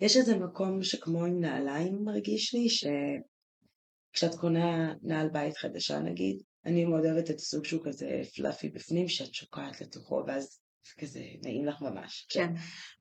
יש 0.00 0.16
איזה 0.16 0.36
מקום 0.36 0.82
שכמו 0.82 1.24
עם 1.24 1.40
נעליים 1.40 2.04
מרגיש 2.04 2.54
לי, 2.54 2.66
שכשאת 2.68 4.34
קונה 4.40 4.94
נעל 5.02 5.28
בית 5.28 5.56
חדשה 5.56 5.98
נגיד, 5.98 6.42
אני 6.66 6.84
מאוד 6.84 7.04
אוהבת 7.04 7.30
את 7.30 7.36
הסוג 7.36 7.64
שהוא 7.64 7.84
כזה 7.84 8.20
פלאפי 8.36 8.68
בפנים, 8.68 9.08
שאת 9.08 9.34
שוקעת 9.34 9.80
לתוכו, 9.80 10.22
ואז 10.26 10.60
כזה 10.98 11.20
נעים 11.42 11.66
לך 11.66 11.82
ממש. 11.82 12.26
כן, 12.30 12.48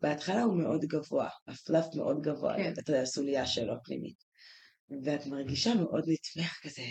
בהתחלה 0.02 0.44
הוא 0.44 0.58
מאוד 0.58 0.82
גבוה, 0.86 1.30
הפלאפ 1.48 1.86
מאוד 1.96 2.22
גבוה, 2.22 2.56
כן. 2.58 2.74
אתה 2.74 2.92
יודע, 2.92 3.02
הסוליה 3.02 3.46
שלו 3.46 3.74
פנימית. 3.84 4.24
ואת 5.04 5.28
מרגישה 5.28 5.74
מאוד 5.74 6.04
נתמך 6.08 6.60
כזה, 6.64 6.82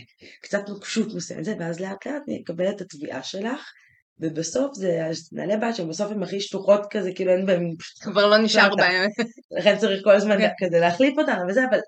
קצת 0.42 0.68
נוקשות 0.68 1.14
מסוימת, 1.14 1.46
ואז 1.60 1.80
לאט 1.80 2.06
לאט 2.06 2.22
מקבלת 2.28 2.76
את 2.76 2.80
התביעה 2.80 3.22
שלך, 3.22 3.72
ובסוף 4.18 4.74
זה 4.74 5.10
נעלי 5.32 5.56
בית 5.56 5.76
שבסוף 5.76 6.12
הן 6.12 6.22
הכי 6.22 6.40
שטוחות 6.40 6.80
כזה, 6.90 7.10
כאילו 7.14 7.32
אין 7.32 7.46
בהן, 7.46 7.74
כבר 8.04 8.26
לא 8.26 8.38
נשאר 8.38 8.68
לא, 8.68 8.76
בהם. 8.76 9.10
לכן 9.58 9.78
צריך 9.78 10.04
כל 10.04 10.14
הזמן 10.14 10.38
כן. 10.38 10.48
כזה 10.58 10.78
להחליף 10.78 11.18
אותן, 11.18 11.38
וזה, 11.48 11.60
אבל 11.70 11.78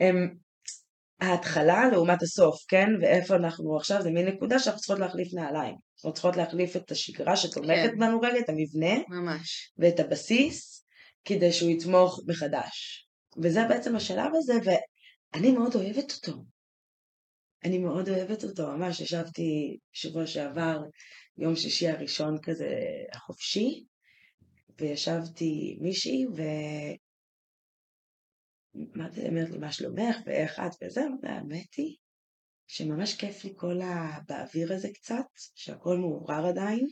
הם, 0.00 0.28
ההתחלה 1.20 1.88
לעומת 1.92 2.22
הסוף, 2.22 2.64
כן? 2.68 2.88
ואיפה 3.00 3.36
אנחנו 3.36 3.76
עכשיו, 3.76 4.02
זה 4.02 4.10
מין 4.10 4.26
נקודה 4.26 4.58
שאנחנו 4.58 4.80
צריכות 4.80 4.98
להחליף 4.98 5.34
נעליים. 5.34 5.74
אנחנו 5.96 6.12
צריכות 6.12 6.36
להחליף 6.36 6.76
את 6.76 6.90
השגרה 6.90 7.36
שתומכת 7.36 7.90
כן. 7.90 7.98
בנו 7.98 8.20
רגע, 8.20 8.38
את 8.38 8.48
המבנה, 8.48 9.02
ממש. 9.08 9.72
ואת 9.78 10.00
הבסיס, 10.00 10.84
כדי 11.24 11.52
שהוא 11.52 11.70
יתמוך 11.70 12.20
מחדש. 12.26 13.06
וזה 13.42 13.64
בעצם 13.68 13.96
השלב 13.96 14.30
הזה, 14.34 14.54
ואני 15.36 15.52
מאוד 15.52 15.74
אוהבת 15.74 16.12
אותו. 16.12 16.44
אני 17.64 17.78
מאוד 17.78 18.08
אוהבת 18.08 18.44
אותו, 18.44 18.66
ממש. 18.66 19.00
ישבתי 19.00 19.78
שבוע 19.92 20.26
שעבר, 20.26 20.78
יום 21.38 21.56
שישי 21.56 21.88
הראשון 21.88 22.38
כזה 22.42 22.70
החופשי, 23.12 23.84
וישבתי 24.80 25.78
מישהי, 25.80 26.26
ו... 26.26 26.42
מה 28.74 29.10
זה, 29.10 29.28
אומרת 29.28 29.50
לי, 29.50 29.58
מה 29.58 29.72
שלומך, 29.72 30.16
ואיך 30.26 30.60
את, 30.60 30.82
וזה, 30.82 31.00
והאמת 31.22 31.74
היא 31.76 31.96
שממש 32.66 33.16
כיף 33.16 33.44
לי 33.44 33.52
כל 33.56 33.80
ה... 33.80 34.18
באוויר 34.28 34.72
הזה 34.72 34.88
קצת, 34.94 35.26
שהכל 35.54 35.96
מעורר 35.96 36.46
עדיין, 36.46 36.88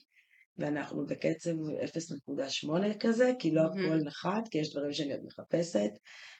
ואנחנו 0.59 1.07
בקצב 1.07 1.51
0.8 1.51 2.99
כזה, 3.01 3.33
כי 3.39 3.51
לא 3.51 3.61
הכל 3.61 3.97
נחת, 4.05 4.49
כי 4.51 4.59
יש 4.59 4.73
דברים 4.73 4.93
שאני 4.93 5.13
עוד 5.13 5.23
מחפשת, 5.25 5.91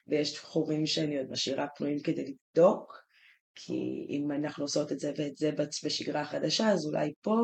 ויש 0.07 0.39
חורים 0.39 0.87
שאני 0.87 1.19
עוד 1.19 1.31
משאירה 1.31 1.67
פנויים 1.77 2.01
כדי 2.03 2.25
לבדוק, 2.25 3.05
כי 3.55 4.07
אם 4.09 4.33
אנחנו 4.33 4.65
עושות 4.65 4.93
את 4.93 5.01
זה 5.01 5.13
ואת 5.17 5.37
זה 5.37 5.51
בשגרה 5.85 6.25
חדשה, 6.25 6.69
אז 6.69 6.87
אולי 6.87 7.13
פה 7.23 7.37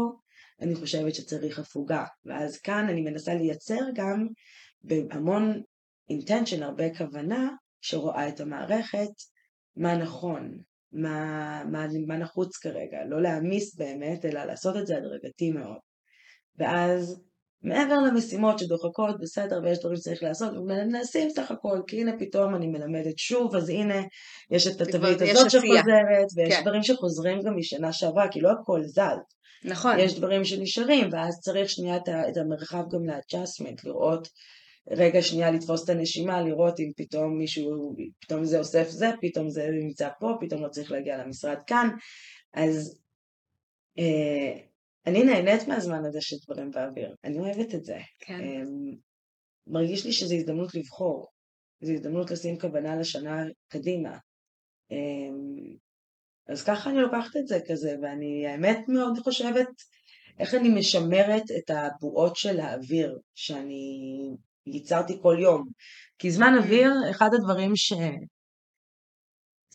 אני 0.60 0.74
חושבת 0.74 1.14
שצריך 1.14 1.58
הפוגה. 1.58 2.04
ואז 2.24 2.58
כאן 2.58 2.86
אני 2.88 3.00
מנסה 3.00 3.34
לייצר 3.34 3.80
גם 3.94 4.26
בהמון 4.82 5.62
intention, 6.12 6.64
הרבה 6.64 6.94
כוונה, 6.94 7.50
שרואה 7.80 8.28
את 8.28 8.40
המערכת, 8.40 9.10
מה 9.76 9.96
נכון, 9.96 10.58
מה, 10.92 11.62
מה, 11.64 11.86
מה 12.06 12.16
נחוץ 12.16 12.56
כרגע, 12.56 12.98
לא 13.08 13.22
להעמיס 13.22 13.74
באמת, 13.74 14.24
אלא 14.24 14.44
לעשות 14.44 14.76
את 14.76 14.86
זה 14.86 14.96
הדרגתי 14.96 15.50
מאוד. 15.50 15.89
ואז 16.60 17.20
מעבר 17.62 17.98
למשימות 18.00 18.58
שדוחקות, 18.58 19.20
בסדר, 19.20 19.60
ויש 19.62 19.78
דברים 19.78 19.96
שצריך 19.96 20.22
לעשות, 20.22 20.52
נעשים 20.88 21.30
סך 21.30 21.50
הכל, 21.50 21.80
כי 21.86 22.00
הנה 22.00 22.12
פתאום 22.18 22.54
אני 22.54 22.66
מלמדת 22.66 23.18
שוב, 23.18 23.56
אז 23.56 23.68
הנה 23.68 24.02
יש 24.50 24.66
את 24.66 24.80
התווית 24.80 25.22
הזאת 25.22 25.50
שחוזרת, 25.50 26.26
ויש 26.36 26.54
כן. 26.54 26.62
דברים 26.62 26.82
שחוזרים 26.82 27.42
גם 27.42 27.56
משנה 27.56 27.92
שעברה, 27.92 28.28
כי 28.28 28.40
לא 28.40 28.50
הכל 28.50 28.82
זל. 28.82 29.16
נכון. 29.64 29.98
יש 29.98 30.14
דברים 30.14 30.44
שנשארים, 30.44 31.08
ואז 31.12 31.40
צריך 31.40 31.70
שנייה 31.70 31.96
את 32.28 32.36
המרחב 32.36 32.82
גם 32.92 33.06
לאדג'סטמנט, 33.06 33.84
לראות, 33.84 34.28
רגע 34.90 35.22
שנייה 35.22 35.50
לתפוס 35.50 35.84
את 35.84 35.88
הנשימה, 35.88 36.42
לראות 36.42 36.80
אם 36.80 36.90
פתאום 36.96 37.38
מישהו, 37.38 37.94
פתאום 38.20 38.44
זה 38.44 38.58
אוסף 38.58 38.88
זה, 38.88 39.10
פתאום 39.20 39.50
זה 39.50 39.68
נמצא 39.82 40.08
פה, 40.20 40.34
פתאום 40.40 40.62
לא 40.62 40.68
צריך 40.68 40.92
להגיע 40.92 41.24
למשרד 41.24 41.58
כאן, 41.66 41.88
אז... 42.54 43.00
אה, 43.98 44.69
אני 45.06 45.24
נהנית 45.24 45.68
מהזמן 45.68 46.04
הזה 46.04 46.18
של 46.20 46.36
דברים 46.46 46.70
באוויר, 46.70 47.14
אני 47.24 47.38
אוהבת 47.38 47.74
את 47.74 47.84
זה. 47.84 47.98
כן. 48.18 48.40
אמ, 48.40 48.94
מרגיש 49.66 50.06
לי 50.06 50.12
שזו 50.12 50.34
הזדמנות 50.34 50.74
לבחור, 50.74 51.28
זו 51.80 51.92
הזדמנות 51.92 52.30
לשים 52.30 52.58
כוונה 52.58 52.96
לשנה 52.96 53.44
קדימה. 53.68 54.18
אמ, 54.90 55.76
אז 56.48 56.64
ככה 56.64 56.90
אני 56.90 56.98
לוקחת 56.98 57.36
את 57.36 57.46
זה 57.46 57.58
כזה, 57.68 57.96
ואני 58.02 58.46
האמת 58.46 58.78
מאוד 58.88 59.18
חושבת 59.18 59.68
איך 60.38 60.54
אני 60.54 60.68
משמרת 60.68 61.42
את 61.58 61.70
הבועות 61.70 62.36
של 62.36 62.60
האוויר 62.60 63.18
שאני 63.34 64.00
ייצרתי 64.66 65.18
כל 65.22 65.36
יום. 65.40 65.68
כי 66.18 66.30
זמן 66.30 66.52
אוויר, 66.58 66.92
אחד 67.10 67.28
הדברים 67.34 67.76
ש... 67.76 67.92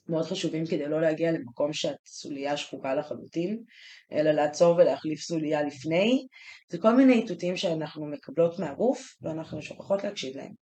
מאוד 0.10 0.26
חשובים 0.26 0.66
כדי 0.66 0.90
לא 0.90 1.02
להגיע 1.02 1.32
למקום 1.32 1.74
שהסוליה 1.74 2.58
שחוקה 2.58 2.96
לחלוטין, 2.96 3.64
אלא 4.12 4.32
לעצור 4.32 4.76
ולהחליף 4.76 5.20
סוליה 5.20 5.64
לפני. 5.64 6.28
זה 6.70 6.78
כל 6.78 6.96
מיני 6.96 7.14
איתותים 7.14 7.58
שאנחנו 7.58 8.06
מקבלות 8.06 8.60
מהגוף 8.60 9.18
ואנחנו 9.22 9.62
שוכחות 9.62 10.04
להקשיב 10.04 10.38
להם. 10.38 10.54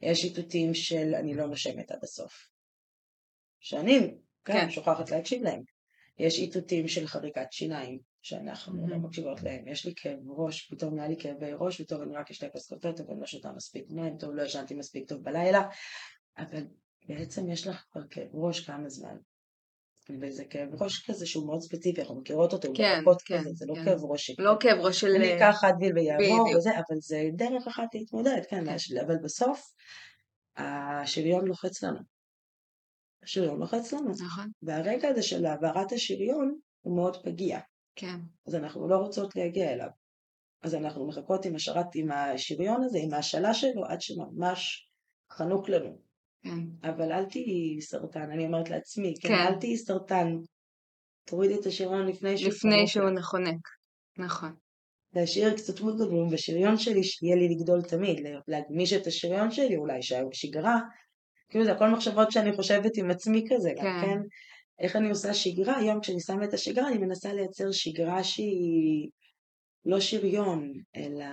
יש 0.00 0.24
איתותים 0.24 0.74
של 0.74 1.14
אני 1.14 1.34
לא 1.34 1.46
נושמת 1.46 1.90
עד 1.90 2.04
הסוף. 2.04 2.32
שאני 3.60 4.14
כן, 4.44 4.52
כן. 4.52 4.70
שוכחת 4.70 5.10
להקשיב 5.10 5.42
להם. 5.42 5.62
יש 6.18 6.38
איתותים 6.38 6.88
של 6.88 7.06
חריקת 7.06 7.52
שיניים 7.52 7.98
שאנחנו 8.22 8.86
mm-hmm. 8.86 8.90
לא 8.90 8.96
מקשיבות 8.98 9.42
להם. 9.42 9.68
יש 9.68 9.86
לי 9.86 9.92
כאב 9.96 10.18
ראש, 10.26 10.70
פתאום 10.70 10.94
נהיה 10.94 11.08
לי 11.08 11.16
כאבי 11.18 11.52
ראש, 11.58 11.80
פתאום 11.80 12.02
אני 12.02 12.16
רק 12.16 12.30
אשתה 12.30 12.48
כוס 12.48 12.72
קפה, 12.72 12.92
טוב, 12.92 13.10
אני 13.10 13.20
לא 13.20 13.26
שותה 13.26 13.52
מספיק 13.52 13.84
מים, 13.90 14.16
טוב, 14.18 14.30
לא 14.34 14.42
ישנתי 14.42 14.74
מספיק 14.74 15.08
טוב 15.08 15.22
בלילה, 15.22 15.62
אבל 16.38 16.64
בעצם 17.08 17.50
יש 17.50 17.66
לך 17.66 17.84
כבר 17.92 18.02
כאב 18.10 18.28
ראש 18.34 18.66
כמה 18.66 18.88
זמן. 18.88 19.16
וזה 20.20 20.44
כאב 20.44 20.82
ראש 20.82 21.10
כזה 21.10 21.26
שהוא 21.26 21.46
מאוד 21.46 21.60
ספציפי, 21.60 22.00
אנחנו 22.00 22.20
מכירות 22.20 22.52
אותו, 22.52 22.68
כן, 22.76 23.02
הוא 23.04 23.14
כן, 23.26 23.38
כזה, 23.38 23.50
זה 23.52 23.66
לא 23.68 23.74
כן. 23.74 23.84
כאב 23.84 24.04
ראש 24.04 24.30
לא 24.38 24.56
כאב 24.60 24.78
ראש 24.78 25.00
של... 25.00 25.06
אני 25.06 25.36
אקח 25.36 25.64
אדוויל 25.64 25.92
ויעבור 25.94 26.56
וזה, 26.56 26.70
אבל 26.70 26.96
זה 27.00 27.22
דרך 27.36 27.66
אחת 27.68 27.94
להתמודד, 27.94 28.40
כן, 28.50 28.64
כן. 28.64 29.00
אבל 29.06 29.16
בסוף 29.22 29.74
השריון 30.56 31.44
לוחץ 31.44 31.82
לנו. 31.82 31.98
השריון 33.22 33.60
לוחץ 33.60 33.92
לנו. 33.92 34.10
נכון. 34.10 34.50
והרגע 34.62 35.08
הזה 35.08 35.22
של 35.22 35.46
העברת 35.46 35.92
השריון 35.92 36.58
הוא 36.80 36.96
מאוד 36.96 37.24
פגיע. 37.24 37.60
כן. 37.96 38.16
אז 38.46 38.54
אנחנו 38.54 38.88
לא 38.88 38.96
רוצות 38.96 39.36
להגיע 39.36 39.72
אליו. 39.72 39.88
אז 40.62 40.74
אנחנו 40.74 41.08
מחכות 41.08 41.44
עם 41.44 41.54
השרת, 41.54 41.86
עם 41.94 42.12
השריון 42.12 42.82
הזה, 42.84 42.98
עם 43.02 43.14
ההשאלה 43.14 43.54
שלו, 43.54 43.84
עד 43.84 44.00
שממש 44.00 44.90
חנוק 45.32 45.68
לנו. 45.68 46.11
כן. 46.42 46.88
אבל 46.90 47.12
אל 47.12 47.24
תהיי 47.24 47.80
סרטן, 47.80 48.30
אני 48.30 48.46
אומרת 48.46 48.70
לעצמי, 48.70 49.14
כן, 49.22 49.28
כן. 49.28 49.34
אל 49.34 49.54
תהיי 49.54 49.76
סרטן. 49.76 50.36
תורידי 51.24 51.54
את 51.54 51.66
השריון 51.66 52.06
לפני 52.06 52.38
שהוא 52.38 52.52
לפני 52.52 52.86
שהוא 52.86 53.10
נחונק, 53.10 53.68
נכון. 54.18 54.54
להשאיר 55.14 55.56
קצת 55.56 55.80
מודגלום 55.80 56.30
בשריון 56.30 56.78
שלי, 56.78 57.04
שיהיה 57.04 57.36
לי 57.36 57.48
לגדול 57.48 57.82
תמיד, 57.82 58.26
להגמיש 58.48 58.92
את 58.92 59.06
השריון 59.06 59.50
שלי 59.50 59.76
אולי, 59.76 60.02
שהיה 60.02 60.24
בשגרה. 60.24 60.80
כאילו 61.48 61.64
זה 61.64 61.72
הכל 61.72 61.88
מחשבות 61.88 62.32
שאני 62.32 62.56
חושבת 62.56 62.96
עם 62.96 63.10
עצמי 63.10 63.44
כזה, 63.50 63.70
כן. 63.76 63.82
גם 63.82 64.00
כן. 64.02 64.18
איך 64.78 64.96
אני 64.96 65.08
עושה 65.08 65.34
שגרה, 65.34 65.76
היום 65.76 66.00
כשאני 66.00 66.20
שמה 66.20 66.44
את 66.44 66.54
השגרה 66.54 66.88
אני 66.88 66.98
מנסה 66.98 67.32
לייצר 67.32 67.72
שגרה 67.72 68.24
שהיא 68.24 69.08
לא 69.84 70.00
שריון, 70.00 70.72
אלא 70.96 71.26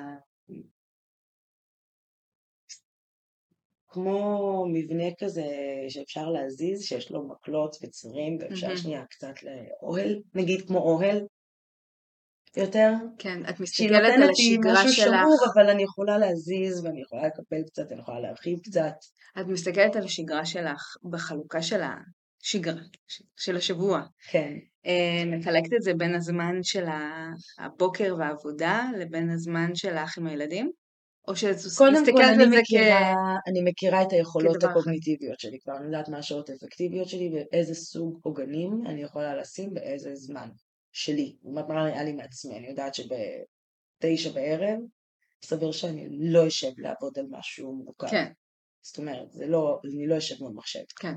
כמו 3.90 4.66
מבנה 4.74 5.08
כזה 5.20 5.46
שאפשר 5.90 6.30
להזיז, 6.30 6.84
שיש 6.84 7.12
לו 7.12 7.28
מקלות 7.28 7.76
וצירים, 7.82 8.38
ואפשר 8.40 8.74
mm-hmm. 8.74 8.78
שנייה 8.78 9.06
קצת 9.06 9.34
לאוהל, 9.44 10.22
נגיד 10.36 10.68
כמו 10.68 10.80
אוהל 10.80 11.26
יותר. 12.58 12.92
כן, 13.18 13.50
את 13.50 13.60
מסתכלת 13.60 14.14
על 14.16 14.30
השגרה 14.30 14.30
שלך. 14.30 14.36
שהיא 14.36 14.58
נותנת 14.58 14.76
לי 14.76 14.90
משהו 14.90 15.04
שבור, 15.04 15.52
אבל 15.54 15.70
אני 15.70 15.84
יכולה 15.84 16.18
להזיז, 16.18 16.86
ואני 16.86 17.02
יכולה 17.02 17.28
לקפל 17.28 17.62
קצת, 17.68 17.92
אני 17.92 18.02
יכולה 18.02 18.20
להרחיב 18.20 18.60
קצת. 18.64 18.94
את 19.42 19.46
מסתכלת 19.48 19.96
על 19.96 20.04
השגרה 20.04 20.46
שלך 20.46 20.98
בחלוקה 21.10 21.62
של 21.62 21.82
השגרה, 21.82 22.82
של 23.38 23.58
השבוע. 23.58 24.02
כן. 24.32 24.54
אה, 24.86 25.38
מחלקת 25.38 25.74
את 25.74 25.82
זה 25.82 25.94
בין 25.94 26.16
הזמן 26.16 26.64
של 26.64 26.86
הבוקר 27.60 28.16
והעבודה 28.20 28.84
לבין 28.98 29.30
הזמן 29.30 29.76
שלך 29.76 30.18
עם 30.18 30.28
הילדים? 30.28 30.72
או 31.30 31.36
שאת 31.36 31.56
מסתכלת 31.56 32.40
על 32.42 32.50
זה 32.50 32.62
כ... 32.66 32.74
אני 33.48 33.62
מכירה 33.64 34.02
את 34.02 34.12
היכולות 34.12 34.64
הקוגניטיביות 34.64 35.40
שלי 35.40 35.60
כבר, 35.60 35.78
אני 35.78 35.86
יודעת 35.86 36.10
מה 36.10 36.18
השעות 36.18 36.50
האפקטיביות 36.50 37.10
שלי 37.10 37.32
ואיזה 37.34 37.76
סוג 37.76 38.20
עוגנים 38.24 38.84
אני 38.88 39.02
יכולה 39.02 39.36
לשים 39.36 39.74
באיזה 39.74 40.16
זמן 40.16 40.50
שלי. 40.92 41.36
אומרת, 41.44 41.68
מה 41.68 41.90
נראה 41.90 42.04
לי 42.04 42.14
מעצמי, 42.14 42.58
אני 42.58 42.68
יודעת 42.68 42.96
שבתשע 42.96 44.32
בערב 44.34 44.80
סביר 45.46 45.72
שאני 45.72 46.08
לא 46.12 46.48
אשב 46.48 46.72
לעבוד 46.78 47.20
על 47.20 47.26
משהו 47.30 47.76
מורכב. 47.76 48.08
כן. 48.08 48.32
זאת 48.82 48.98
אומרת, 48.98 49.32
זה 49.32 49.48
לא, 49.48 49.80
אני 49.86 50.08
לא 50.08 50.18
אשב 50.18 50.44
מול 50.44 50.54
מחשב. 50.56 50.84
כן. 51.00 51.14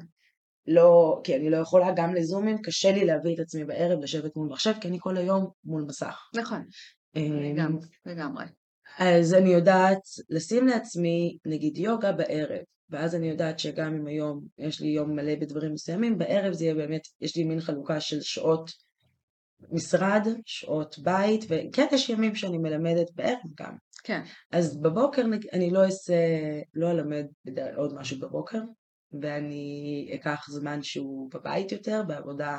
לא, 0.67 1.21
כי 1.25 1.37
אני 1.37 1.51
לא 1.51 1.57
יכולה 1.57 1.87
גם 1.97 2.15
לזומים, 2.15 2.63
קשה 2.63 2.93
לי 2.93 3.05
להביא 3.05 3.35
את 3.35 3.41
עצמי 3.41 3.65
בערב 3.65 4.01
לשבת 4.01 4.37
מול 4.37 4.49
מחשב, 4.49 4.73
כי 4.81 4.89
אני 4.89 4.99
כל 5.01 5.17
היום 5.17 5.51
מול 5.65 5.85
מסך. 5.89 6.31
נכון, 6.35 6.65
אמ, 7.17 7.43
לגמרי. 7.43 7.87
אז 8.99 9.35
אני 9.35 9.53
יודעת 9.53 10.03
לשים 10.31 10.67
לעצמי 10.67 11.39
נגיד 11.47 11.79
יוגה 11.79 12.13
בערב, 12.13 12.63
ואז 12.91 13.15
אני 13.15 13.29
יודעת 13.29 13.59
שגם 13.59 13.95
אם 13.95 14.07
היום 14.07 14.41
יש 14.59 14.81
לי 14.81 14.89
יום 14.89 15.17
מלא 15.17 15.35
בדברים 15.35 15.73
מסוימים, 15.73 16.19
בערב 16.19 16.53
זה 16.53 16.65
יהיה 16.65 16.75
באמת, 16.75 17.03
יש 17.21 17.37
לי 17.37 17.45
מין 17.45 17.61
חלוקה 17.61 18.01
של 18.01 18.21
שעות 18.21 18.71
משרד, 19.71 20.27
שעות 20.47 20.99
בית, 20.99 21.45
וכן 21.49 21.87
יש 21.93 22.09
ימים 22.09 22.35
שאני 22.35 22.59
מלמדת 22.59 23.11
בערב 23.15 23.39
גם. 23.59 23.77
כן. 24.05 24.23
אז 24.53 24.81
בבוקר 24.81 25.23
אני 25.53 25.71
לא 25.71 25.85
אעשה, 25.85 26.15
לא 26.75 26.91
אלמד 26.91 27.27
עוד 27.77 27.95
משהו 27.95 28.19
בבוקר, 28.19 28.61
ואני 29.23 30.11
אקח 30.15 30.47
זמן 30.51 30.83
שהוא 30.83 31.31
בבית 31.35 31.73
יותר, 31.73 32.03
בעבודה 32.07 32.59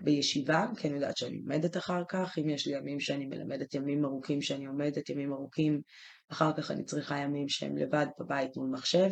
בישיבה, 0.00 0.66
כי 0.76 0.88
אני 0.88 0.94
יודעת 0.94 1.16
שאני 1.16 1.38
לומדת 1.38 1.76
אחר 1.76 2.02
כך, 2.08 2.38
אם 2.38 2.48
יש 2.48 2.66
לי 2.66 2.76
ימים 2.76 3.00
שאני 3.00 3.26
מלמדת 3.26 3.74
ימים 3.74 4.04
ארוכים 4.04 4.42
שאני 4.42 4.66
עומדת, 4.66 5.10
ימים 5.10 5.32
ארוכים, 5.32 5.80
אחר 6.28 6.52
כך 6.56 6.70
אני 6.70 6.84
צריכה 6.84 7.18
ימים 7.18 7.48
שהם 7.48 7.76
לבד 7.76 8.06
בבית 8.20 8.56
מול 8.56 8.68
מחשב, 8.68 9.10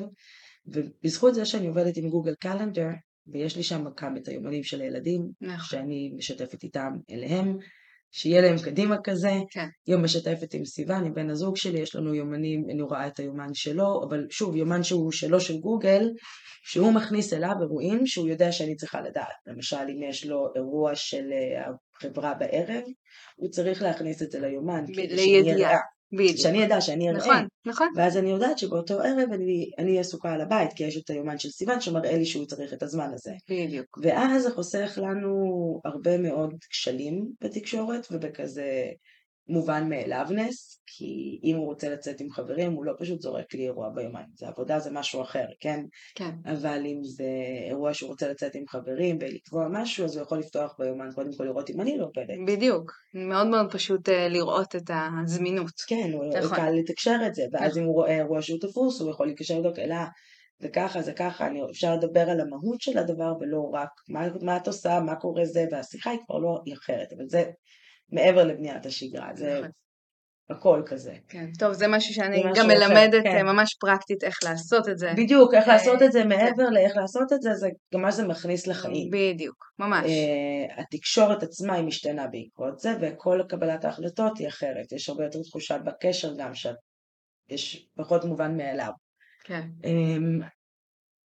ובזכות 0.66 1.34
זה 1.34 1.44
שאני 1.46 1.66
עובדת 1.66 1.96
עם 1.96 2.08
גוגל 2.08 2.34
קלנדר, 2.34 2.88
ויש 3.26 3.56
לי 3.56 3.62
שם 3.62 3.84
גם 4.02 4.16
את 4.16 4.28
היומנים 4.28 4.62
של 4.62 4.80
הילדים, 4.80 5.30
נכון. 5.40 5.58
שאני 5.58 6.12
משתפת 6.16 6.62
איתם 6.62 6.92
אליהם, 7.10 7.58
שיהיה 8.16 8.40
להם 8.40 8.56
קדימה 8.64 8.96
כזה. 9.04 9.32
כן. 9.50 9.68
יום 9.86 10.04
משתפת 10.04 10.54
עם 10.54 10.64
סיוון, 10.64 11.04
עם 11.04 11.14
בן 11.14 11.30
הזוג 11.30 11.56
שלי, 11.56 11.80
יש 11.80 11.96
לנו 11.96 12.14
יומנים, 12.14 12.64
אני 12.70 12.82
רואה 12.82 13.06
את 13.06 13.18
היומן 13.18 13.54
שלו, 13.54 14.04
אבל 14.08 14.26
שוב, 14.30 14.56
יומן 14.56 14.82
שהוא 14.82 15.12
שלו 15.12 15.40
של 15.40 15.58
גוגל, 15.58 16.10
שהוא 16.64 16.92
מכניס 16.92 17.32
אליו 17.32 17.54
אירועים 17.60 18.06
שהוא 18.06 18.28
יודע 18.28 18.52
שאני 18.52 18.76
צריכה 18.76 19.00
לדעת. 19.00 19.34
למשל, 19.46 19.76
אם 19.76 20.02
יש 20.02 20.26
לו 20.26 20.52
אירוע 20.56 20.94
של 20.94 21.24
אה, 21.32 21.70
החברה 21.96 22.34
בערב, 22.34 22.82
הוא 23.36 23.50
צריך 23.50 23.82
להכניס 23.82 24.22
את 24.22 24.30
זה 24.30 24.40
ליומן. 24.40 24.84
כדי 24.86 25.18
שאני. 25.18 25.64
אראה. 25.64 25.78
בדיוק. 26.14 26.36
שאני 26.36 26.66
אדע 26.66 26.80
שאני 26.80 27.10
אראה. 27.10 27.18
נכון, 27.18 27.46
נכון. 27.66 27.88
ואז 27.96 28.16
אני 28.16 28.30
יודעת 28.30 28.58
שבאותו 28.58 29.00
ערב 29.00 29.32
אני 29.32 29.70
אני 29.78 29.90
אהיה 29.90 30.00
עסוקה 30.00 30.32
על 30.32 30.40
הבית, 30.40 30.72
כי 30.72 30.84
יש 30.84 30.96
את 30.96 31.10
היומן 31.10 31.38
של 31.38 31.48
סיוון 31.48 31.80
שמראה 31.80 32.16
לי 32.16 32.26
שהוא 32.26 32.46
צריך 32.46 32.72
את 32.72 32.82
הזמן 32.82 33.10
הזה. 33.14 33.32
בדיוק. 33.50 33.98
ואז 34.02 34.42
זה 34.42 34.50
חוסך 34.50 34.98
לנו 35.02 35.34
הרבה 35.84 36.18
מאוד 36.18 36.54
כשלים 36.70 37.26
בתקשורת 37.40 38.06
ובכזה 38.10 38.84
מובן 39.48 39.88
מאליוונס, 39.88 40.82
כי 40.86 41.40
אם 41.44 41.56
הוא 41.56 41.66
רוצה 41.66 41.88
לצאת 41.88 42.20
עם 42.20 42.30
חברים 42.30 42.72
הוא 42.72 42.84
לא 42.84 42.92
פשוט 42.98 43.20
זורק 43.20 43.54
לי 43.54 43.64
אירוע 43.64 43.88
ביומן, 43.94 44.22
זה 44.34 44.48
עבודה 44.48 44.78
זה 44.78 44.90
משהו 44.90 45.22
אחר, 45.22 45.44
כן? 45.60 45.84
כן. 46.14 46.30
אבל 46.46 46.82
אם 46.86 47.00
זה 47.02 47.28
אירוע 47.68 47.94
שהוא 47.94 48.10
רוצה 48.10 48.28
לצאת 48.28 48.54
עם 48.54 48.64
חברים 48.68 49.18
ולקבוע 49.20 49.68
משהו, 49.70 50.04
אז 50.04 50.16
הוא 50.16 50.22
יכול 50.22 50.38
לפתוח 50.38 50.76
ביומן 50.78 51.08
קודם 51.14 51.30
כל 51.36 51.44
לראות 51.44 51.70
אם 51.70 51.80
אני 51.80 51.98
לא 51.98 52.04
עובדת. 52.04 52.38
בדיוק. 52.46 52.92
מאוד 53.14 53.46
מאוד 53.46 53.72
פשוט 53.72 54.08
אה, 54.08 54.28
לראות 54.28 54.76
את 54.76 54.90
הזמינות. 55.22 55.80
כן, 55.86 56.10
הוא 56.12 56.24
נכון. 56.38 56.56
קל 56.56 56.70
לתקשר 56.70 57.16
את 57.26 57.34
זה, 57.34 57.42
ואז 57.52 57.70
נכון. 57.70 57.82
אם 57.82 57.88
הוא 57.88 57.94
רואה 57.94 58.16
אירוע 58.16 58.42
שהוא 58.42 58.60
תפוס, 58.60 59.00
הוא 59.00 59.10
יכול 59.10 59.26
להתקשר 59.26 59.58
לבדוק, 59.58 59.78
אלא 59.78 59.96
זה 60.58 60.68
ככה, 60.68 61.02
זה 61.02 61.12
ככה, 61.12 61.46
אני, 61.46 61.60
אפשר 61.70 61.94
לדבר 61.94 62.30
על 62.30 62.40
המהות 62.40 62.80
של 62.80 62.98
הדבר 62.98 63.32
ולא 63.40 63.70
רק 63.72 63.88
מה, 64.08 64.26
מה 64.42 64.56
את 64.56 64.66
עושה, 64.66 65.00
מה 65.00 65.16
קורה 65.16 65.44
זה, 65.44 65.64
והשיחה 65.70 66.10
היא 66.10 66.18
כבר 66.26 66.38
לא, 66.38 66.60
היא 66.64 66.74
אחרת, 66.74 67.08
אבל 67.16 67.28
זה 67.28 67.44
מעבר 68.12 68.44
לבניית 68.44 68.86
השגרה, 68.86 69.30
זה 69.34 69.58
נכון. 69.58 69.70
הכל 70.50 70.82
כזה. 70.86 71.14
כן. 71.28 71.46
טוב, 71.58 71.72
זה 71.72 71.88
משהו 71.88 72.14
שאני 72.14 72.42
גם 72.56 72.66
מלמדת 72.66 73.22
כן. 73.22 73.46
ממש 73.46 73.76
פרקטית 73.80 74.24
איך 74.24 74.38
לעשות 74.44 74.88
את 74.88 74.98
זה. 74.98 75.12
בדיוק, 75.16 75.54
איך 75.54 75.68
אה, 75.68 75.72
לעשות 75.72 76.02
את 76.02 76.12
זה 76.12 76.24
מעבר 76.24 76.70
לאיך 76.70 76.96
לעשות 76.96 77.32
את 77.32 77.42
זה, 77.42 77.54
זה 77.54 77.68
גם 77.94 78.02
מה 78.02 78.10
זה 78.10 78.26
מכניס 78.26 78.66
לחיים. 78.66 79.10
בדיוק, 79.10 79.64
ממש. 79.78 80.04
אה, 80.10 80.82
התקשורת 80.82 81.42
עצמה 81.42 81.74
היא 81.74 81.84
משתנה 81.84 82.26
בעקבות 82.26 82.78
זה, 82.78 82.94
וכל 83.00 83.40
קבלת 83.48 83.84
ההחלטות 83.84 84.38
היא 84.38 84.48
אחרת. 84.48 84.92
יש 84.92 85.08
הרבה 85.08 85.24
יותר 85.24 85.38
תחושה 85.42 85.78
בקשר 85.78 86.34
גם 86.38 86.50
שיש 86.54 87.88
פחות 87.96 88.24
מובן 88.24 88.56
מאליו. 88.56 88.92
כן, 89.44 89.68
אמ, 89.84 90.40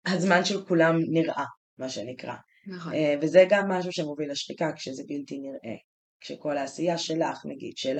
הזמן 0.06 0.44
של 0.44 0.64
כולם 0.64 0.96
נראה, 1.12 1.44
מה 1.78 1.88
שנקרא. 1.88 2.34
נכון. 2.66 2.92
אה, 2.92 3.14
וזה 3.22 3.44
גם 3.48 3.68
משהו 3.70 3.92
שמוביל 3.92 4.30
לשחיקה 4.30 4.72
כשזה 4.76 5.02
בלתי 5.06 5.38
נראה. 5.38 5.76
כשכל 6.20 6.56
העשייה 6.58 6.98
שלך, 6.98 7.46
נגיד, 7.46 7.76
של 7.76 7.98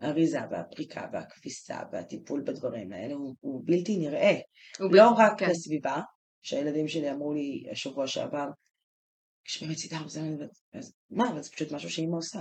האריזה 0.00 0.38
והפריקה 0.50 1.06
והכביסה 1.12 1.80
והטיפול 1.92 2.42
בדברים 2.46 2.92
האלה 2.92 3.14
הוא, 3.14 3.34
הוא 3.40 3.62
בלתי 3.64 3.96
נראה. 3.96 4.34
הוא 4.78 4.92
לא 4.92 5.10
בלתי- 5.10 5.22
רק 5.22 5.38
כן. 5.40 5.50
לסביבה, 5.50 6.00
שהילדים 6.42 6.88
שלי 6.88 7.10
אמרו 7.10 7.34
לי 7.34 7.64
השבוע 7.72 8.06
שעבר, 8.06 8.46
כשבאמת 9.44 9.76
סידרנו 9.76 10.08
זה, 10.08 10.20
אז 10.74 10.92
מה, 11.10 11.30
אבל 11.30 11.42
זה 11.42 11.50
פשוט 11.50 11.72
משהו 11.72 11.90
שאימא 11.90 12.16
עושה. 12.16 12.40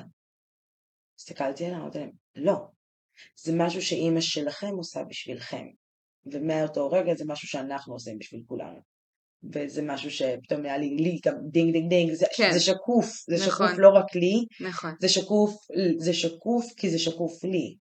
הסתכלתי 1.19 1.65
עליה, 1.65 1.77
אמרתי 1.77 1.99
להם, 1.99 2.11
לא, 2.35 2.67
זה 3.35 3.51
משהו 3.55 3.81
שאימא 3.81 4.21
שלכם 4.21 4.75
עושה 4.77 5.03
בשבילכם, 5.03 5.65
ומאותו 6.25 6.89
רגע 6.89 7.15
זה 7.15 7.23
משהו 7.27 7.47
שאנחנו 7.47 7.93
עושים 7.93 8.17
בשביל 8.17 8.43
כולנו. 8.47 8.79
וזה 9.53 9.81
משהו 9.81 10.11
שפתאום 10.11 10.65
היה 10.65 10.77
לי, 10.77 10.95
לי 10.95 11.19
גם 11.25 11.33
דינג 11.51 11.73
דינג 11.73 11.89
דינג, 11.89 12.13
זה, 12.13 12.25
כן. 12.37 12.53
זה 12.53 12.59
שקוף, 12.59 13.23
זה 13.27 13.35
נכון. 13.35 13.67
שקוף 13.67 13.79
לא 13.79 13.89
רק 13.89 14.15
לי, 14.15 14.45
נכון. 14.67 14.91
זה 15.01 15.09
שקוף, 15.09 15.67
זה 15.97 16.13
שקוף 16.13 16.65
כי 16.77 16.89
זה 16.89 16.99
שקוף 16.99 17.43
לי. 17.43 17.75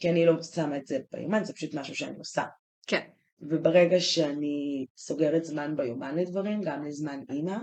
כי 0.00 0.10
אני 0.10 0.26
לא 0.26 0.42
שמה 0.42 0.76
את 0.76 0.86
זה 0.86 0.98
ביומן, 1.12 1.44
זה 1.44 1.52
פשוט 1.52 1.74
משהו 1.74 1.94
שאני 1.94 2.18
עושה. 2.18 2.44
כן. 2.86 3.00
וברגע 3.40 4.00
שאני 4.00 4.86
סוגרת 4.96 5.44
זמן 5.44 5.76
ביומן 5.76 6.14
לדברים, 6.14 6.60
גם 6.62 6.84
לזמן 6.84 7.20
אימא, 7.30 7.56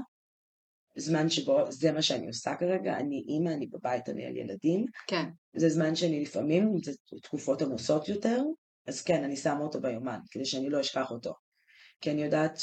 זמן 0.97 1.29
שבו 1.29 1.71
זה 1.71 1.91
מה 1.91 2.01
שאני 2.01 2.27
עושה 2.27 2.55
כרגע, 2.55 2.97
אני 2.97 3.25
אימא, 3.27 3.49
אני 3.49 3.67
בבית, 3.67 4.09
אני 4.09 4.25
על 4.25 4.37
ילדים, 4.37 4.85
כן. 5.07 5.25
זה 5.55 5.69
זמן 5.69 5.95
שאני 5.95 6.21
לפעמים, 6.21 6.77
זה 6.83 6.91
תקופות 7.23 7.61
עמוסות 7.61 8.09
יותר, 8.09 8.43
אז 8.87 9.01
כן, 9.01 9.23
אני 9.23 9.35
שמה 9.35 9.59
אותו 9.59 9.81
ביומן, 9.81 10.19
כדי 10.31 10.45
שאני 10.45 10.69
לא 10.69 10.81
אשכח 10.81 11.11
אותו. 11.11 11.33
כי 12.01 12.11
אני 12.11 12.23
יודעת, 12.23 12.61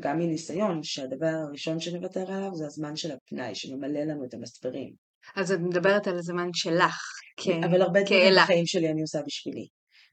גם 0.00 0.18
מניסיון, 0.18 0.82
שהדבר 0.82 1.26
הראשון 1.48 1.80
שנוותר 1.80 2.32
עליו 2.32 2.54
זה 2.54 2.66
הזמן 2.66 2.96
של 2.96 3.10
הפנאי, 3.12 3.54
שממלא 3.54 4.00
לנו 4.00 4.24
את 4.24 4.34
המספרים. 4.34 4.94
אז 5.36 5.52
את 5.52 5.60
מדברת 5.60 6.06
על 6.06 6.18
הזמן 6.18 6.48
שלך, 6.52 7.00
כ- 7.36 7.48
אבל 7.48 7.82
הרבה 7.82 8.02
דברים 8.02 8.20
כאלה. 8.22 8.42
בחיים 8.42 8.66
שלי 8.66 8.90
אני 8.90 9.00
עושה 9.02 9.22
בשבילי. 9.26 9.66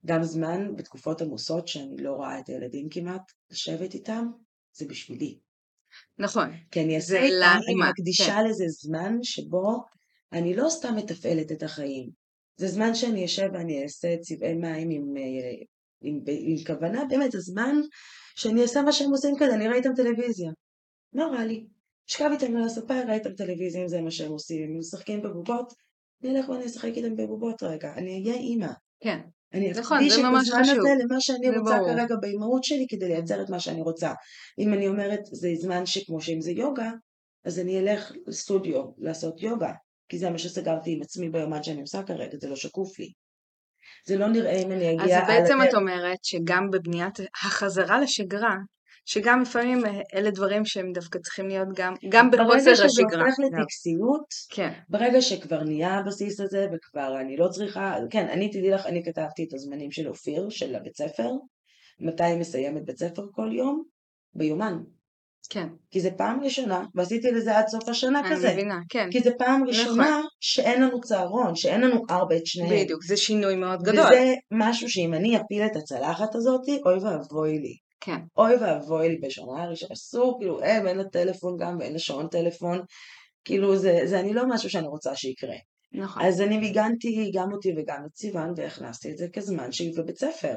גם 0.06 0.24
זמן 0.24 0.76
בתקופות 0.76 1.22
עמוסות 1.22 1.68
שאני 1.68 1.98
לא 1.98 2.12
רואה 2.12 2.40
את 2.40 2.48
הילדים 2.50 2.88
כמעט, 2.90 3.22
לשבת 3.52 3.94
איתם, 3.94 4.26
זה 4.74 4.86
בשבילי. 4.86 5.40
נכון. 6.20 6.50
כי 6.72 6.84
אני 6.84 6.96
אעשה 6.96 7.22
איתם, 7.22 7.60
אני 7.68 7.90
מקדישה 7.90 8.42
לזה 8.42 8.66
זמן 8.68 9.14
שבו 9.24 9.84
אני 10.34 10.56
לא 10.56 10.70
סתם 10.70 10.96
מתפעלת 10.96 11.52
את 11.52 11.64
החיים. 11.64 12.10
זה 12.56 12.68
זמן 12.68 12.96
שאני 12.96 13.26
אשב 13.26 13.50
ואני 13.54 13.84
אעשה 13.84 14.18
צבעי 14.18 14.54
מים 14.54 14.90
עם, 14.90 15.18
אה, 15.18 15.66
עם, 16.02 16.20
עם, 16.28 16.56
כוונה, 16.68 17.06
באמת, 17.10 17.32
זה 17.32 17.40
זמן 17.40 17.76
שאני 18.36 18.62
אעשה 18.62 18.82
מה 18.82 18.92
שהם 18.92 19.12
עושים 19.12 19.36
כזה, 19.40 19.54
אני 19.54 19.66
אראה 19.68 19.78
איתם 19.78 19.94
טלוויזיה. 19.96 20.52
לא 21.14 21.26
רע 21.26 21.46
לי. 21.46 21.66
אשכב 22.10 22.30
איתם 22.32 22.58
על 22.58 22.64
הספה, 22.64 23.00
אראה 23.00 23.14
איתם 23.14 23.34
טלוויזיה, 23.34 23.82
אם 23.82 23.88
זה 23.88 24.02
מה 24.02 24.12
שהם 24.12 24.32
עושים. 24.32 24.64
הם 24.64 24.78
משחקים 24.80 25.22
בבובות, 25.22 25.74
אני 26.24 26.38
אלך 26.38 26.50
ואני 26.50 26.66
אשחק 26.66 26.92
איתם 26.96 27.16
בבובות 27.16 27.64
רגע. 27.64 27.94
אני 27.94 28.24
אהיה 28.24 28.40
אימא. 28.40 28.72
כן. 29.04 29.20
אני 29.54 29.72
נכון, 29.72 29.98
אקדיש 29.98 30.14
את 30.14 30.20
הזמן. 30.20 30.64
הזה 30.64 30.90
למה 31.04 31.22
שאני 31.22 31.58
רוצה 31.58 31.78
ברור. 31.78 31.94
כרגע 31.94 32.16
באימהות 32.22 32.64
שלי 32.64 32.86
כדי 32.90 33.08
לייצר 33.08 33.42
את 33.42 33.50
מה 33.50 33.60
שאני 33.60 33.82
רוצה. 33.82 34.14
אם 34.60 34.74
אני 34.74 34.88
אומרת 34.88 35.20
זה 35.26 35.50
זמן 35.56 35.86
שכמו 35.86 36.22
שאם 36.22 36.42
זה 36.42 36.52
יוגה, 36.52 36.92
אז 37.46 37.60
אני 37.60 37.80
אלך 37.80 38.12
לסטודיו 38.28 38.84
לעשות 38.98 39.42
יוגה, 39.42 39.72
כי 40.10 40.18
זה 40.18 40.30
מה 40.30 40.38
שסגרתי 40.38 40.92
עם 40.92 41.02
עצמי 41.02 41.30
ביומן 41.30 41.64
שאני 41.64 41.82
עושה 41.82 42.04
כרגע, 42.04 42.38
זה 42.42 42.50
לא 42.50 42.56
שקוף 42.56 43.00
לי. 43.00 43.12
זה 44.06 44.18
לא 44.18 44.28
נראה 44.28 44.62
אם 44.62 44.72
אני 44.72 44.90
אז 44.90 45.06
אגיע 45.06 45.26
בעצם 45.26 45.62
הדרך. 45.62 45.70
את 45.70 45.74
אומרת 45.74 46.24
שגם 46.24 46.72
בבניית 46.72 47.20
החזרה 47.44 48.00
לשגרה, 48.00 48.56
שגם 49.06 49.42
לפעמים 49.42 49.86
אה, 49.86 50.02
אלה 50.14 50.32
דברים 50.32 50.66
שהם 50.66 50.92
דווקא 50.94 51.20
צריכים 51.20 51.48
להיות 51.48 51.68
גם, 51.76 51.94
גם 52.10 52.32
בחוסר 52.32 52.48
ברגע 52.48 52.76
שזה 52.76 52.86
השגרה. 52.86 53.26
הופך. 53.26 53.40
לטקסיות, 53.40 54.26
כן, 54.50 54.72
ברגע 54.90 55.22
שכבר 55.22 55.64
נהיה 55.64 55.94
הבסיס 55.94 56.40
הזה 56.40 56.68
וכבר 56.74 57.18
אני 57.22 57.38
לא 57.38 57.48
צריכה, 57.48 57.96
כן, 58.10 58.28
אני 58.30 58.50
תדעי 58.50 58.72
לך, 58.72 58.86
אני 58.86 59.04
כתבתי 59.04 59.46
את 59.48 59.54
הזמנים 59.54 59.92
של 59.92 60.08
אופיר, 60.08 60.50
של 60.50 60.76
הבית 60.76 60.96
ספר, 60.96 61.30
מתי 62.00 62.24
היא 62.24 62.40
מסיימת 62.40 62.86
בית 62.86 62.98
ספר 62.98 63.24
כל 63.32 63.50
יום, 63.54 63.84
ביומן. 64.34 64.84
כן, 65.50 65.68
כי 65.92 66.02
זה 66.02 66.12
פעם 66.12 66.44
ראשונה, 66.44 66.86
ועשיתי 66.96 67.32
לזה 67.32 67.58
עד 67.58 67.68
סוף 67.68 67.90
השנה 67.90 68.20
אני 68.20 68.30
כזה. 68.30 68.52
מבינה, 68.54 68.80
כן, 68.90 69.08
כי 69.12 69.20
זה 69.20 69.32
פעם 69.38 69.64
נכון. 69.64 69.68
ראשונה 69.68 70.22
שאין 70.40 70.82
לנו 70.82 71.02
צהרון, 71.02 71.56
שאין 71.56 71.82
לנו 71.82 72.04
ארבע 72.10 72.38
את 72.38 72.46
שניהם. 72.46 72.86
בדיוק, 72.86 73.04
זה 73.04 73.18
שינוי 73.18 73.56
מאוד 73.56 73.82
גדול. 73.82 74.06
וזה 74.06 74.34
משהו 74.52 74.90
שאם 74.90 75.14
אני 75.14 75.38
אפיל 75.38 75.66
את 75.66 75.76
הצלחת 75.76 76.36
הזאת, 76.36 76.62
אוי 76.86 76.98
ואבוי 76.98 77.60
לי. 77.60 77.74
כן, 78.02 78.20
אוי 78.38 78.56
ואבוי 78.56 79.10
לי 79.10 79.18
בשנה 79.18 79.64
הראשונה, 79.64 79.94
אסור, 79.94 80.38
כאילו, 80.40 80.62
אין, 80.64 80.88
אין 80.88 80.98
לה 80.98 81.04
טלפון 81.04 81.58
גם, 81.60 81.78
ואין 81.80 81.94
לה 81.94 82.00
שעון 82.00 82.28
טלפון. 82.28 82.80
כאילו, 83.46 83.78
זה, 83.78 84.02
זה 84.06 84.20
אני 84.20 84.34
לא 84.34 84.44
משהו 84.50 84.70
שאני 84.70 84.88
רוצה 84.88 85.16
שיקרה. 85.16 85.56
נכון. 85.94 86.26
אז 86.26 86.42
אני 86.42 86.58
מיגנתי 86.58 87.32
גם 87.34 87.52
אותי 87.52 87.74
וגם 87.78 88.04
את 88.06 88.16
סיוון, 88.16 88.54
והכנסתי 88.56 89.12
את 89.12 89.18
זה 89.18 89.28
כזמן 89.34 89.72
שהיא 89.72 89.94
בבית 89.98 90.18
ספר. 90.18 90.56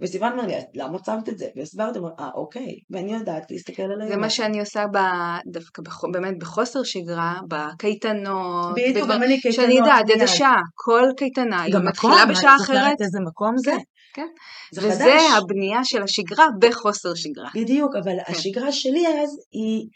וסיוון 0.00 0.32
אמר 0.32 0.46
לי, 0.46 0.54
למה 0.74 0.98
שמת 1.06 1.28
את 1.28 1.38
זה? 1.38 1.48
והסברתי, 1.56 1.98
אמר, 1.98 2.08
אה, 2.18 2.30
אוקיי. 2.34 2.78
ואני 2.90 3.14
יודעת 3.14 3.50
להסתכל 3.50 3.82
על 3.82 4.00
היום. 4.00 4.12
זה 4.12 4.16
מה 4.16 4.30
שאני 4.30 4.60
עושה 4.60 4.86
ב... 4.92 4.98
דווקא 5.46 5.82
בח... 5.82 6.04
באמת 6.12 6.38
בחוסר 6.38 6.82
שגרה, 6.82 7.40
בקייטנות, 7.48 8.74
בדיוק, 8.76 9.08
גם 9.08 9.22
אני 9.22 9.40
קייטנות. 9.40 9.54
שאני 9.54 9.74
יודעת 9.74 10.10
איזה. 10.10 10.26
שעה, 10.26 10.60
כל 10.74 11.08
קייטנה, 11.16 11.62
היא 11.62 11.74
מתחילה 11.84 12.26
בשעה 12.30 12.56
אחרת, 12.56 13.00
איזה 13.00 13.18
מקום 13.26 13.54
זה? 13.56 13.70
כן, 13.70 13.76
כן. 14.14 14.26
זה 14.72 14.88
וזה 14.88 15.04
חדש. 15.04 15.42
הבנייה 15.42 15.84
של 15.84 16.02
השגרה 16.02 16.46
בחוסר 16.60 17.14
שגרה. 17.14 17.50
בדיוק, 17.54 17.96
אבל 17.96 18.16
כן. 18.26 18.32
השגרה 18.32 18.72
שלי 18.72 19.06
אז 19.08 19.38
היא, 19.52 19.88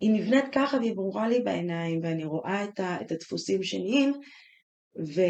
היא 0.00 0.10
נבנית 0.10 0.44
ככה 0.52 0.76
והיא 0.76 0.94
ברורה 0.94 1.28
לי 1.28 1.40
בעיניים, 1.40 2.00
ואני 2.02 2.24
רואה 2.24 2.64
את, 2.64 2.80
ה, 2.80 3.00
את 3.00 3.12
הדפוסים 3.12 3.62
שנהיים, 3.62 4.12
ו, 4.98 5.20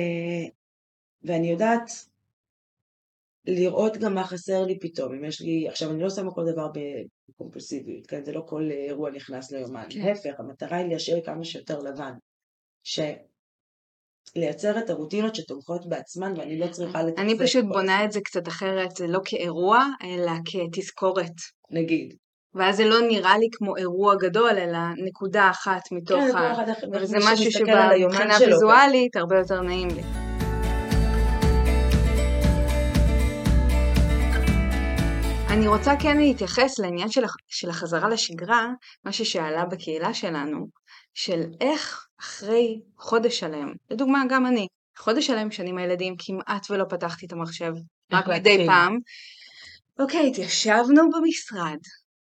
ואני 1.23 1.51
יודעת 1.51 1.91
לראות 3.47 3.97
גם 3.97 4.15
מה 4.15 4.25
חסר 4.25 4.65
לי 4.65 4.79
פתאום. 4.79 5.15
אם 5.15 5.25
יש 5.25 5.41
לי, 5.41 5.69
עכשיו 5.69 5.91
אני 5.91 6.03
לא 6.03 6.11
שמה 6.11 6.31
כל 6.31 6.45
דבר 6.53 6.69
בקומפולסיביות, 6.69 8.07
כן? 8.07 8.25
זה 8.25 8.33
לא 8.33 8.43
כל 8.47 8.71
אירוע 8.71 9.11
נכנס 9.11 9.53
ליומן. 9.53 9.87
כן. 9.91 10.01
להפך, 10.01 10.35
המטרה 10.39 10.77
היא 10.77 10.93
להשאיר 10.93 11.21
כמה 11.25 11.45
שיותר 11.45 11.79
לבן. 11.79 12.13
ש... 12.83 13.01
לייצר 14.37 14.79
את 14.79 14.91
הרוטינות 14.91 15.35
שתומכות 15.35 15.89
בעצמן 15.89 16.33
ואני 16.37 16.59
לא 16.59 16.67
צריכה 16.67 17.03
לתחזק 17.03 17.19
אני 17.19 17.39
פשוט 17.39 17.65
בונה 17.65 18.05
את 18.05 18.13
זה 18.13 18.21
קצת 18.21 18.49
אחרת, 18.49 18.97
זה 18.97 19.07
לא 19.07 19.21
כאירוע, 19.25 19.85
אלא 20.03 20.33
כתזכורת. 20.45 21.33
נגיד. 21.71 22.15
ואז 22.55 22.77
זה 22.77 22.85
לא 22.85 23.01
נראה 23.01 23.39
לי 23.39 23.47
כמו 23.53 23.77
אירוע 23.77 24.15
גדול, 24.15 24.51
אלא 24.51 24.79
נקודה 25.07 25.51
אחת 25.51 25.83
מתוך 25.93 26.21
כן, 26.21 26.37
ה... 26.37 26.55
וזה 26.93 27.17
משהו 27.33 27.53
שבבחינה 27.53 28.39
שלו. 28.39 28.47
ויזואלית 28.47 29.17
הרבה 29.17 29.39
יותר 29.39 29.61
נעים 29.61 29.89
לי. 29.89 30.34
אני 35.55 35.69
רוצה 35.69 35.93
כן 36.01 36.17
להתייחס 36.17 36.79
לעניין 36.79 37.11
של, 37.11 37.25
של 37.49 37.71
החזרה 37.71 38.09
לשגרה, 38.09 38.69
משהו 39.05 39.25
שעלה 39.25 39.65
בקהילה 39.65 40.15
שלנו, 40.15 40.67
של 41.15 41.43
איך 41.61 42.07
אחרי 42.21 42.81
חודש 42.99 43.39
שלם, 43.39 43.73
לדוגמה 43.91 44.23
גם 44.29 44.47
אני, 44.47 44.67
חודש 44.99 45.27
שלם 45.27 45.51
שאני 45.51 45.71
עם 45.71 45.79
הילדים 45.79 46.15
כמעט 46.19 46.71
ולא 46.71 46.85
פתחתי 46.89 47.27
את 47.27 47.33
המחשב, 47.33 47.73
רק 48.13 48.29
מדי? 48.29 48.67
פעם. 48.67 48.99
אוקיי, 49.99 50.29
התיישבנו 50.31 51.11
במשרד, 51.11 51.79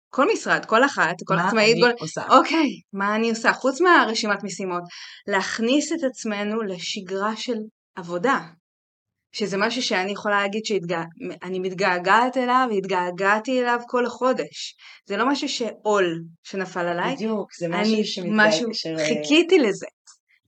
כל 0.10 0.28
משרד, 0.34 0.66
כל 0.66 0.86
אחת, 0.86 1.16
כל 1.26 1.36
מה 1.36 1.48
עצמאית, 1.48 1.84
אני 1.84 1.94
כל... 1.98 2.04
עושה? 2.04 2.22
אוקיי, 2.30 2.70
מה 2.94 3.16
אני 3.16 3.30
עושה? 3.30 3.54
חוץ 3.54 3.82
מהרשימת 3.82 4.44
משימות, 4.44 4.84
להכניס 5.28 5.92
את 5.94 6.04
עצמנו 6.04 6.62
לשגרה 6.62 7.36
של 7.36 7.58
עבודה. 7.96 8.40
שזה 9.36 9.58
משהו 9.58 9.82
שאני 9.82 10.12
יכולה 10.12 10.42
להגיד 10.42 10.66
שאני 10.66 11.60
מתגעגעת 11.60 12.38
אליו 12.38 12.68
והתגעגעתי 12.72 13.62
אליו 13.62 13.80
כל 13.88 14.06
החודש. 14.06 14.76
זה 15.06 15.18
לא 15.18 15.30
משהו 15.30 15.50
שעול 15.50 16.24
שנפל 16.44 16.88
עליי, 16.88 17.16
בדיוק, 17.16 17.54
זה 17.60 17.66
אני 17.66 18.02
משהו 18.02 18.06
שמתגעגע, 18.06 18.48
משהו, 18.48 18.74
ש- 18.74 18.88
חיכיתי 19.08 19.60
לזה. 19.60 19.88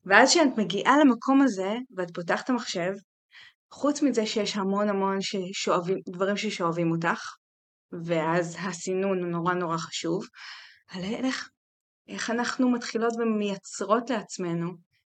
ואז 0.06 0.30
כשאת 0.30 0.58
מגיעה 0.58 0.98
למקום 0.98 1.42
הזה 1.42 1.74
ואת 1.98 2.14
פותחת 2.14 2.44
את 2.46 2.50
המחשב, 2.50 2.92
חוץ 3.72 4.02
מזה 4.02 4.26
שיש 4.26 4.56
המון 4.56 4.90
המון 4.90 5.18
ששואבים, 5.22 5.98
דברים 6.10 6.38
ששואבים 6.38 6.92
אותך, 6.92 7.36
ואז 8.06 8.58
הסינון 8.60 9.20
הוא 9.20 9.28
נורא 9.28 9.54
נורא 9.54 9.78
חשוב, 9.78 10.26
על 10.88 11.04
איך, 11.04 11.50
איך 12.08 12.30
אנחנו 12.30 12.72
מתחילות 12.72 13.14
ומייצרות 13.20 14.10
לעצמנו 14.10 14.72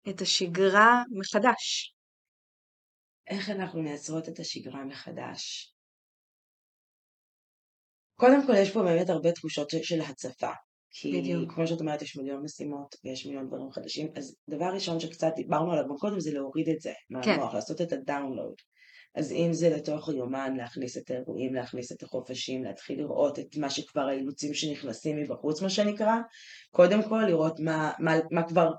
את 0.10 0.22
השגרה 0.22 1.04
מחדש. 1.12 1.93
איך 3.28 3.50
אנחנו 3.50 3.82
מייצרות 3.82 4.30
את 4.30 4.40
השגרה 4.40 4.86
מחדש? 4.86 5.74
קודם 8.20 8.48
כל 8.48 8.54
יש 8.58 8.72
פה 8.72 8.84
באמת 8.84 9.10
הרבה 9.10 9.32
תחושות 9.32 9.70
של- 9.70 10.02
הצפה. 10.02 10.52
כי 10.96 11.22
בדיוק. 11.22 11.54
כמו 11.54 11.68
שאת 11.68 11.80
אומרת 11.80 12.02
יש 12.02 12.18
מיליון 12.18 12.44
משימות 12.44 12.96
ויש 13.04 13.26
מיליון 13.26 13.48
דברים 13.48 13.72
חדשים 13.72 14.08
אז 14.16 14.36
דבר 14.50 14.66
ראשון 14.74 15.00
שקצת 15.00 15.32
דיברנו 15.36 15.72
עליו 15.72 15.98
קודם 16.00 16.20
זה 16.20 16.34
להוריד 16.34 16.70
את 16.70 16.80
זה 16.80 16.94
כן. 17.24 17.30
מהמוח, 17.30 17.54
לעשות 17.54 17.82
את 17.82 17.94
הדאונלוד. 17.94 18.56
אז 19.16 19.32
אם 19.32 19.54
זה 19.54 19.70
לתוך 19.70 20.10
היומן 20.10 20.54
להכניס 20.58 20.98
את 20.98 21.12
האירועים, 21.12 21.54
להכניס 21.54 21.92
את 21.92 22.04
החופשים, 22.04 22.64
להתחיל 22.64 23.00
לראות 23.00 23.40
את 23.40 23.58
מה 23.58 23.70
שכבר 23.70 24.02
האילוצים 24.02 24.54
שנכנסים 24.54 25.18
מבחוץ 25.18 25.62
מה 25.62 25.70
שנקרא, 25.70 26.16
קודם 26.72 27.10
כל 27.10 27.24
לראות 27.28 27.60
מה, 27.60 27.92
מה, 28.00 28.14
מה 28.32 28.48
כבר, 28.48 28.72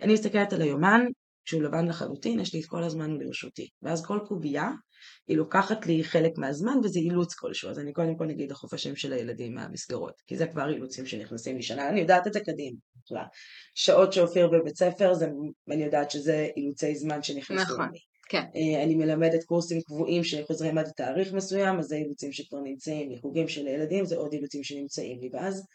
אני 0.00 0.12
מסתכלת 0.12 0.52
על 0.52 0.62
היומן 0.62 1.00
שהוא 1.44 1.62
לבן 1.62 1.88
לחלוטין, 1.88 2.40
יש 2.40 2.54
לי 2.54 2.60
את 2.60 2.66
כל 2.66 2.82
הזמן 2.82 3.10
לרשותי. 3.10 3.68
ואז 3.82 4.06
כל 4.06 4.18
קובייה, 4.28 4.70
היא 5.28 5.36
לוקחת 5.36 5.86
לי 5.86 6.04
חלק 6.04 6.38
מהזמן 6.38 6.78
וזה 6.84 6.98
אילוץ 6.98 7.34
כלשהו. 7.34 7.70
אז 7.70 7.78
אני 7.78 7.92
קודם 7.92 8.16
כל 8.16 8.30
אגיד 8.30 8.50
החופשים 8.50 8.96
של 8.96 9.12
הילדים 9.12 9.54
מהמסגרות, 9.54 10.14
כי 10.26 10.36
זה 10.36 10.46
כבר 10.46 10.70
אילוצים 10.70 11.06
שנכנסים 11.06 11.56
לי 11.56 11.62
שנה, 11.62 11.88
אני 11.88 12.00
יודעת 12.00 12.26
את 12.26 12.32
זה 12.32 12.40
קדימה. 12.40 12.78
שעות 13.74 14.12
שאופיר 14.12 14.48
בבית 14.48 14.76
ספר, 14.76 15.14
זה, 15.14 15.28
אני 15.70 15.84
יודעת 15.84 16.10
שזה 16.10 16.48
אילוצי 16.56 16.94
זמן 16.96 17.22
שנכנסו 17.22 17.62
נכון, 17.62 17.88
לי. 17.92 17.98
כן. 18.28 18.42
אה, 18.56 18.82
אני 18.84 18.94
מלמדת 18.94 19.44
קורסים 19.44 19.80
קבועים 19.80 20.24
שחוזרים 20.24 20.78
עד 20.78 20.90
תאריך 20.96 21.32
מסוים, 21.32 21.78
אז 21.78 21.86
זה 21.86 21.96
אילוצים 21.96 22.32
שכבר 22.32 22.58
נמצאים 22.60 23.10
לי. 23.10 23.18
חוגים 23.18 23.48
של 23.48 23.66
ילדים 23.66 24.04
זה 24.04 24.16
עוד 24.16 24.32
אילוצים 24.32 24.64
שנמצאים 24.64 25.20
לי. 25.20 25.30
ואז 25.32 25.66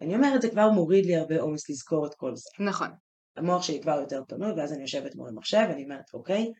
אני 0.00 0.14
אומרת, 0.14 0.42
זה 0.42 0.50
כבר 0.50 0.70
מוריד 0.70 1.06
לי 1.06 1.16
הרבה 1.16 1.40
עומס 1.40 1.70
לזכור 1.70 2.06
את 2.06 2.14
כל 2.14 2.36
זה. 2.36 2.50
נכון. 2.64 2.88
המוח 3.36 3.62
שלי 3.62 3.80
כבר 3.82 4.00
יותר 4.00 4.22
פנוי, 4.28 4.52
ואז 4.52 4.72
אני 4.72 4.82
יושבת 4.82 5.14
מול 5.14 5.28
המחשב, 5.28 5.66
ואני 5.68 5.84
אומרת, 5.84 6.14
אוקיי, 6.14 6.52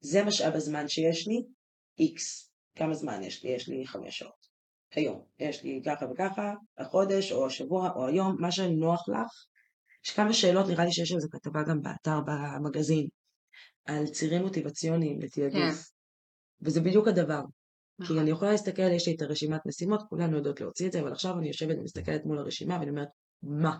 זה 0.00 0.24
משאב 0.24 0.54
הזמן 0.54 0.88
שיש 0.88 1.28
לי, 1.28 1.42
איקס. 1.98 2.52
כמה 2.76 2.94
זמן 2.94 3.22
יש 3.22 3.44
לי? 3.44 3.50
יש 3.50 3.68
לי 3.68 3.86
חמש 3.86 4.18
שעות. 4.18 4.52
היום. 4.94 5.24
יש 5.38 5.62
לי 5.62 5.80
ככה 5.86 6.06
וככה, 6.12 6.54
החודש, 6.78 7.32
או 7.32 7.46
השבוע, 7.46 7.90
או 7.96 8.06
היום, 8.06 8.36
מה 8.40 8.52
שנוח 8.52 9.08
לך. 9.08 9.46
יש 10.04 10.10
כמה 10.10 10.32
שאלות, 10.32 10.66
נראה 10.68 10.84
לי 10.84 10.92
שיש 10.92 11.12
על 11.12 11.20
זה 11.20 11.28
כתבה 11.30 11.62
גם 11.68 11.82
באתר, 11.82 12.18
במגזין, 12.26 13.06
על 13.84 14.06
צירים 14.06 14.42
מוטיבציוניים 14.42 15.20
לתעדוף. 15.20 15.52
כן. 15.52 15.92
וזה 16.62 16.80
בדיוק 16.80 17.08
הדבר. 17.08 17.42
כי 17.96 18.02
נכון. 18.02 18.18
אני 18.18 18.30
יכולה 18.30 18.50
להסתכל, 18.50 18.92
יש 18.92 19.08
לי 19.08 19.14
את 19.14 19.22
הרשימת 19.22 19.66
משימות, 19.66 20.02
כולנו 20.08 20.36
יודעות 20.36 20.60
להוציא 20.60 20.86
את 20.86 20.92
זה, 20.92 21.00
אבל 21.00 21.12
עכשיו 21.12 21.38
אני 21.38 21.48
יושבת 21.48 21.76
ומסתכלת 21.78 22.24
מול 22.24 22.38
הרשימה 22.38 22.78
ואני 22.78 22.90
אומרת, 22.90 23.08
מה? 23.42 23.76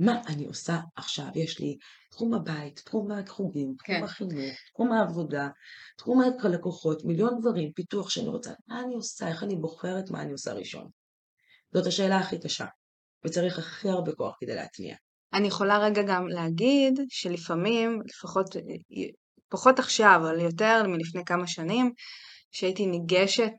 מה 0.00 0.22
אני 0.26 0.46
עושה 0.46 0.80
עכשיו? 0.96 1.26
יש 1.34 1.60
לי 1.60 1.78
תחום 2.10 2.34
הבית, 2.34 2.78
תחום 2.84 3.12
החוגים, 3.12 3.74
תחום 3.78 3.96
כן. 3.96 4.04
החינוך, 4.04 4.56
תחום 4.72 4.92
העבודה, 4.92 5.48
תחום 5.98 6.20
הלקוחות, 6.44 7.04
מיליון 7.04 7.40
דברים, 7.40 7.72
פיתוח 7.72 8.10
שאני 8.10 8.28
רוצה. 8.28 8.52
מה 8.66 8.80
אני 8.80 8.94
עושה? 8.94 9.28
איך 9.28 9.42
אני 9.42 9.56
בוחרת 9.56 10.10
מה 10.10 10.22
אני 10.22 10.32
עושה 10.32 10.52
ראשון? 10.52 10.88
זאת 11.74 11.86
השאלה 11.86 12.18
הכי 12.18 12.40
קשה, 12.40 12.66
וצריך 13.24 13.58
הכי 13.58 13.88
הרבה 13.88 14.12
כוח 14.12 14.36
כדי 14.40 14.54
להטמיע. 14.54 14.96
אני 15.32 15.48
יכולה 15.48 15.78
רגע 15.78 16.02
גם 16.02 16.28
להגיד 16.28 17.00
שלפעמים, 17.08 18.02
לפחות, 18.06 18.56
פחות 19.48 19.78
עכשיו, 19.78 20.20
אבל 20.22 20.40
יותר 20.40 20.82
מלפני 20.88 21.24
כמה 21.24 21.46
שנים, 21.46 21.92
שהייתי 22.52 22.86
ניגשת 22.86 23.52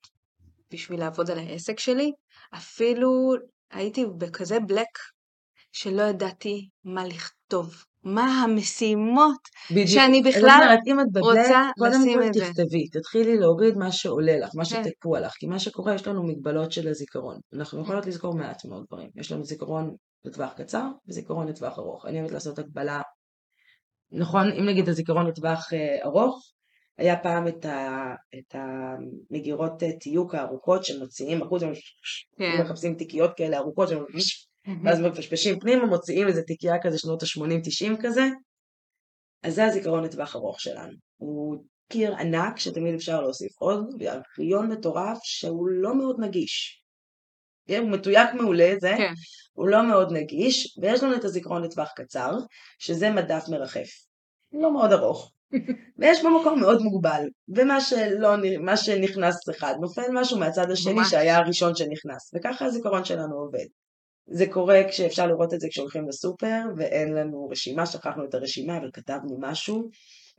בשביל 0.72 1.00
לעבוד 1.00 1.32
על 1.32 1.40
העסק 1.40 1.80
שלי, 1.80 2.12
אפילו 2.54 3.34
הייתי 3.72 4.06
בכזה 4.18 4.60
בלק 4.60 4.88
שלא 5.78 6.02
ידעתי 6.02 6.70
מה 6.84 7.06
לכתוב, 7.06 7.74
מה 8.04 8.44
המשימות 8.44 9.38
בדיוק. 9.72 9.88
שאני 9.88 10.22
בכלל 10.22 10.60
אומרת, 10.64 10.80
אם 10.88 11.00
את 11.00 11.06
בבלק, 11.12 11.24
רוצה 11.24 11.70
קודם 11.80 12.02
לשים 12.02 12.20
כל 12.20 12.28
את 12.28 12.34
זה. 12.34 12.40
תכתבי, 12.46 12.88
תתחילי 12.90 13.38
להוריד 13.38 13.78
מה 13.78 13.92
שעולה 13.92 14.38
לך, 14.38 14.50
מה 14.56 14.66
כן. 14.66 14.84
שתקוע 14.84 15.20
לך, 15.20 15.34
כי 15.40 15.48
מה 15.48 15.60
שקורה, 15.60 15.96
יש 15.96 16.08
לנו 16.08 16.24
מגבלות 16.24 16.72
של 16.72 16.88
הזיכרון. 16.88 17.40
אנחנו 17.54 17.82
יכולות 17.82 18.06
לזכור 18.06 18.34
מעט 18.34 18.66
מאוד 18.66 18.86
דברים. 18.88 19.10
יש 19.16 19.32
לנו 19.32 19.44
זיכרון 19.44 19.96
לטווח 20.26 20.54
קצר 20.54 20.86
וזיכרון 21.08 21.48
לטווח 21.48 21.80
ארוך. 21.80 22.06
אני 22.06 22.20
אוהבת 22.20 22.32
לעשות 22.32 22.60
הקבלה, 22.60 23.02
נכון, 24.12 24.52
אם 24.52 24.66
נגיד 24.66 24.90
הזיכרון 24.90 25.28
לטווח 25.28 25.74
אה, 25.74 26.06
ארוך, 26.06 26.52
היה 26.98 27.18
פעם 27.18 27.48
את, 27.48 27.66
ה, 27.66 28.14
את 28.40 28.56
המגירות 28.56 29.84
אה, 29.84 29.98
תיוק 30.00 30.36
הארוכות 30.36 30.86
שמוציאים 30.86 31.42
החוצה, 31.42 31.66
כן. 32.38 32.62
מחפשים 32.64 32.96
תיקיות 32.96 33.32
כאלה 33.38 33.58
ארוכות, 33.58 33.88
שהם- 33.90 34.04
ואז 34.84 35.00
מפשפשים 35.00 35.60
פנימה, 35.60 35.86
מוציאים 35.86 36.28
איזה 36.28 36.42
תיקייה 36.42 36.82
כזה 36.82 36.98
שנות 36.98 37.24
ה-80-90 37.24 38.02
כזה. 38.04 38.30
אז 39.44 39.56
זה 39.56 39.66
הזיכרון 39.66 40.04
לטווח 40.04 40.36
ארוך 40.36 40.62
שלנו. 40.62 40.94
הוא 41.18 41.58
קיר 41.90 42.16
ענק 42.16 42.58
שתמיד 42.58 42.96
אפשר 42.96 43.22
להוסיף 43.22 43.52
עוד, 43.60 43.96
וארכיון 44.00 44.72
מטורף 44.72 45.18
שהוא 45.24 45.68
לא 45.68 45.98
מאוד 45.98 46.16
נגיש. 46.20 46.84
כן, 47.68 47.82
הוא 47.82 47.90
מתויק 47.92 48.34
מעולה 48.34 48.74
זה, 48.80 48.94
כן. 48.98 49.14
הוא 49.54 49.68
לא 49.68 49.88
מאוד 49.88 50.12
נגיש, 50.12 50.78
ויש 50.82 51.04
לנו 51.04 51.16
את 51.16 51.24
הזיכרון 51.24 51.64
לטווח 51.64 51.92
קצר, 51.96 52.32
שזה 52.80 53.10
מדף 53.10 53.44
מרחף. 53.50 53.90
לא 54.52 54.74
מאוד 54.74 54.92
ארוך. 54.92 55.32
ויש 55.98 56.22
בו 56.22 56.40
מקום 56.42 56.60
מאוד 56.60 56.82
מוגבל, 56.82 57.24
ומה 57.56 57.82
שלא, 57.82 58.30
מה 58.60 58.78
שנכנס 58.78 59.50
אחד, 59.50 59.74
נופל 59.82 60.08
משהו 60.14 60.40
מהצד 60.40 60.72
השני. 60.72 61.06
שהיה 61.10 61.38
הראשון 61.38 61.76
שנכנס, 61.76 62.32
וככה 62.36 62.66
הזיכרון 62.66 63.06
שלנו 63.06 63.36
עובד. 63.36 63.66
זה 64.30 64.46
קורה 64.52 64.82
כשאפשר 64.90 65.28
לראות 65.28 65.54
את 65.54 65.60
זה 65.60 65.68
כשהולכים 65.70 66.08
לסופר 66.08 66.62
ואין 66.78 67.14
לנו 67.14 67.48
רשימה, 67.52 67.86
שכחנו 67.86 68.26
את 68.26 68.34
הרשימה 68.34 68.78
אבל 68.78 68.90
כתבנו 68.94 69.38
משהו. 69.40 69.90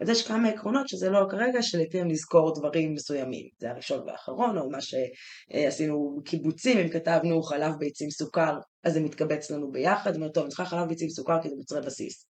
אז 0.00 0.08
יש 0.08 0.26
כמה 0.26 0.48
עקרונות 0.48 0.88
שזה 0.88 1.10
לא 1.10 1.26
כרגע, 1.30 1.62
שלפיהם 1.62 2.08
נזכור 2.08 2.54
דברים 2.54 2.92
מסוימים. 2.92 3.48
זה 3.58 3.70
הראשון 3.70 4.00
והאחרון, 4.06 4.58
או 4.58 4.70
מה 4.70 4.78
שעשינו 4.80 6.20
קיבוצים, 6.24 6.78
אם 6.78 6.88
כתבנו 6.88 7.42
חלב 7.42 7.72
ביצים 7.78 8.10
סוכר, 8.10 8.58
אז 8.84 8.92
זה 8.92 9.00
מתקבץ 9.00 9.50
לנו 9.50 9.70
ביחד, 9.70 10.16
אומרת, 10.16 10.34
טוב, 10.34 10.42
אני 10.42 10.48
צריכה 10.48 10.64
חלב 10.64 10.88
ביצים 10.88 11.08
סוכר 11.08 11.42
כי 11.42 11.48
זה 11.48 11.56
מוצרי 11.56 11.80
בסיס. 11.80 12.26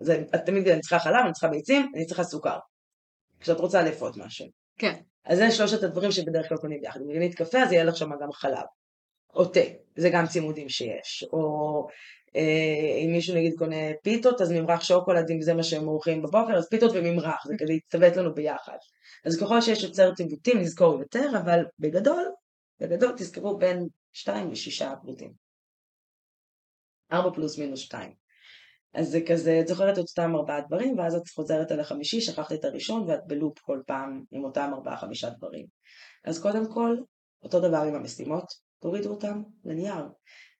אז 0.00 0.12
תמיד 0.46 0.68
אני 0.68 0.80
צריכה 0.80 0.98
חלב, 0.98 1.24
אני 1.24 1.32
צריכה 1.32 1.48
ביצים, 1.48 1.92
אני 1.96 2.06
צריכה 2.06 2.24
סוכר. 2.24 2.58
כשאת 3.40 3.60
רוצה 3.60 3.82
לאפות 3.82 4.16
משהו. 4.16 4.46
כן. 4.78 4.94
אז 5.24 5.38
זה 5.38 5.50
שלושת 5.50 5.82
הדברים 5.82 6.12
שבדרך 6.12 6.48
כלל 6.48 6.58
קונים 6.58 6.80
ביחד. 6.80 7.00
אם 7.00 7.14
קנית 7.14 7.34
קפה, 7.34 7.62
אז 7.62 7.72
יהיה 7.72 7.84
לך 7.84 7.96
שם 7.96 8.08
גם 8.22 8.32
חלב. 8.32 8.64
או 9.34 9.44
תה, 9.44 9.60
זה 9.96 10.10
גם 10.12 10.26
צימודים 10.26 10.68
שיש. 10.68 11.24
או 11.32 11.86
אה, 12.36 13.04
אם 13.04 13.12
מישהו 13.12 13.34
נגיד 13.34 13.54
קונה 13.58 13.76
פיתות, 14.02 14.40
אז 14.40 14.52
ממרח 14.52 14.84
שוקולד, 14.84 15.30
אם 15.30 15.42
זה 15.42 15.54
מה 15.54 15.62
שהם 15.62 15.84
מורחים 15.84 16.22
בבוקר, 16.22 16.56
אז 16.56 16.68
פיתות 16.68 16.90
וממרח, 16.94 17.46
זה 17.46 17.54
כדי 17.58 17.72
להצטוות 17.74 18.16
לנו 18.16 18.34
ביחד. 18.34 18.76
אז 19.24 19.40
ככל 19.40 19.60
שיש 19.60 19.82
יותר 19.82 20.14
ציוותים, 20.14 20.58
נזכור 20.58 20.98
יותר, 20.98 21.30
אבל 21.38 21.64
בגדול, 21.78 22.24
בגדול 22.80 23.12
תזכרו 23.16 23.58
בין 23.58 23.88
2 24.12 24.50
ל-6 24.50 24.86
פריטים. 25.02 25.32
4 27.12 27.30
פלוס 27.34 27.58
מינוס 27.58 27.80
2. 27.80 28.12
אז 28.94 29.08
זה 29.08 29.20
כזה, 29.28 29.60
את 29.60 29.68
זוכרת 29.68 29.98
את 29.98 29.98
אותם 29.98 30.36
ארבעה 30.36 30.60
דברים, 30.60 30.98
ואז 30.98 31.14
את 31.14 31.28
חוזרת 31.28 31.70
על 31.70 31.80
החמישי, 31.80 32.20
שכחת 32.20 32.52
את 32.52 32.64
הראשון, 32.64 33.02
ואת 33.02 33.26
בלופ 33.26 33.58
כל 33.58 33.80
פעם 33.86 34.22
עם 34.30 34.44
אותם 34.44 34.70
ארבעה 34.74 34.96
חמישה 34.96 35.30
דברים. 35.30 35.66
אז 36.24 36.42
קודם 36.42 36.72
כל, 36.72 36.96
אותו 37.42 37.60
דבר 37.60 37.82
עם 37.88 37.94
המשימות, 37.94 38.65
תורידו 38.86 39.10
אותם 39.10 39.42
לנייר. 39.64 40.04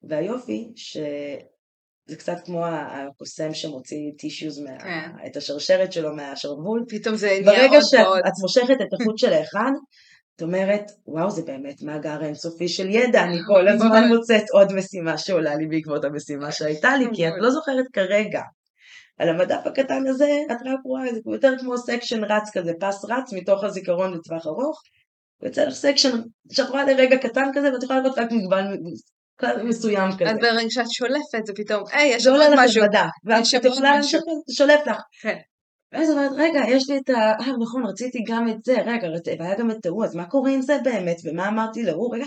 והיופי 0.03 0.73
שזה 0.77 2.17
קצת 2.19 2.37
כמו 2.45 2.67
הקוסם 2.67 3.55
שמוציא 3.55 4.11
טישיוז, 4.19 4.59
מה... 4.59 4.79
כן. 4.79 5.11
את 5.27 5.37
השרשרת 5.37 5.93
שלו 5.93 6.17
מהשרוול. 6.17 6.85
פתאום 6.89 7.17
זה 7.17 7.27
נהיה 7.27 7.43
ברגע 7.43 7.77
עוד 7.77 7.85
שאת 7.91 8.07
ועוד. 8.07 8.19
את 8.19 8.33
מושכת 8.43 8.81
את 8.81 9.01
החוט 9.01 9.19
של 9.19 9.33
האחד, 9.33 9.71
את 10.37 10.43
אומרת, 10.43 10.91
וואו, 11.07 11.31
זה 11.31 11.43
באמת 11.43 11.83
מאגר 11.83 12.25
אינסופי 12.25 12.69
של 12.69 12.91
ידע, 12.91 13.25
אני 13.25 13.39
כל 13.47 13.69
הזמן 13.69 13.89
ממש. 13.89 14.17
מוצאת 14.17 14.45
עוד 14.53 14.73
משימה 14.73 15.19
שעולה 15.19 15.55
לי 15.55 15.67
בעקבות 15.67 16.05
המשימה 16.05 16.53
שהייתה 16.53 16.97
לי, 16.97 17.05
כי 17.15 17.29
את 17.29 17.33
לא 17.39 17.51
זוכרת 17.51 17.85
כרגע. 17.93 18.43
על 19.19 19.29
המדף 19.29 19.61
הקטן 19.65 20.07
הזה, 20.07 20.39
את 20.53 20.57
רק 20.65 20.79
רואה, 20.85 21.15
זה 21.15 21.21
יותר 21.33 21.53
כמו 21.61 21.79
section 21.79 22.25
רץ 22.25 22.51
כזה, 22.53 22.73
פס 22.81 23.05
רץ 23.05 23.33
מתוך 23.33 23.65
הזיכרון 23.65 24.15
לטווח 24.15 24.47
ארוך, 24.47 24.83
ויוצא 25.43 25.65
לך 25.65 25.75
section 25.75 26.21
שאת 26.53 26.71
רואה 26.71 26.85
לרגע 26.85 27.17
קטן 27.17 27.51
כזה, 27.55 27.73
ואת 27.73 27.83
יכולה 27.83 28.01
לראות 28.01 28.19
רק 28.19 28.33
מגוון 28.33 28.65
מסוים 29.65 30.11
כזה. 30.19 30.31
אז 30.31 30.37
ברגע 30.41 30.71
שאת 30.71 30.91
שולפת 30.91 31.47
זה 31.47 31.53
פתאום, 31.57 31.85
היי, 31.93 32.15
יש 32.15 32.23
זה 32.23 32.31
עוד 32.31 32.41
עולה 32.41 32.55
לך 32.55 32.61
משהו. 32.65 32.83
למדע, 32.83 33.05
ואת 33.25 33.65
יכולה 33.65 33.71
משהו. 33.71 33.83
להמשיך, 33.83 34.21
זה 34.47 34.55
שולף 34.55 34.87
לך. 34.87 34.97
כן. 35.23 35.37
ואז 35.93 36.11
אומרת, 36.11 36.31
רגע, 36.37 36.61
יש 36.69 36.91
לי 36.91 36.99
את 36.99 37.11
ה... 37.11 37.15
אה, 37.15 37.57
נכון, 37.63 37.87
רציתי 37.87 38.19
גם 38.29 38.49
את 38.49 38.65
זה, 38.65 38.81
רגע, 38.81 39.09
והיה 39.39 39.59
גם 39.59 39.71
את 39.71 39.87
ההוא, 39.87 40.05
אז 40.05 40.15
מה 40.15 40.27
קורה 40.27 40.51
עם 40.51 40.63
זה 40.63 40.79
באמת, 40.85 41.17
ומה 41.25 41.49
אמרתי 41.49 41.83
להוא, 41.83 42.15
רגע, 42.15 42.25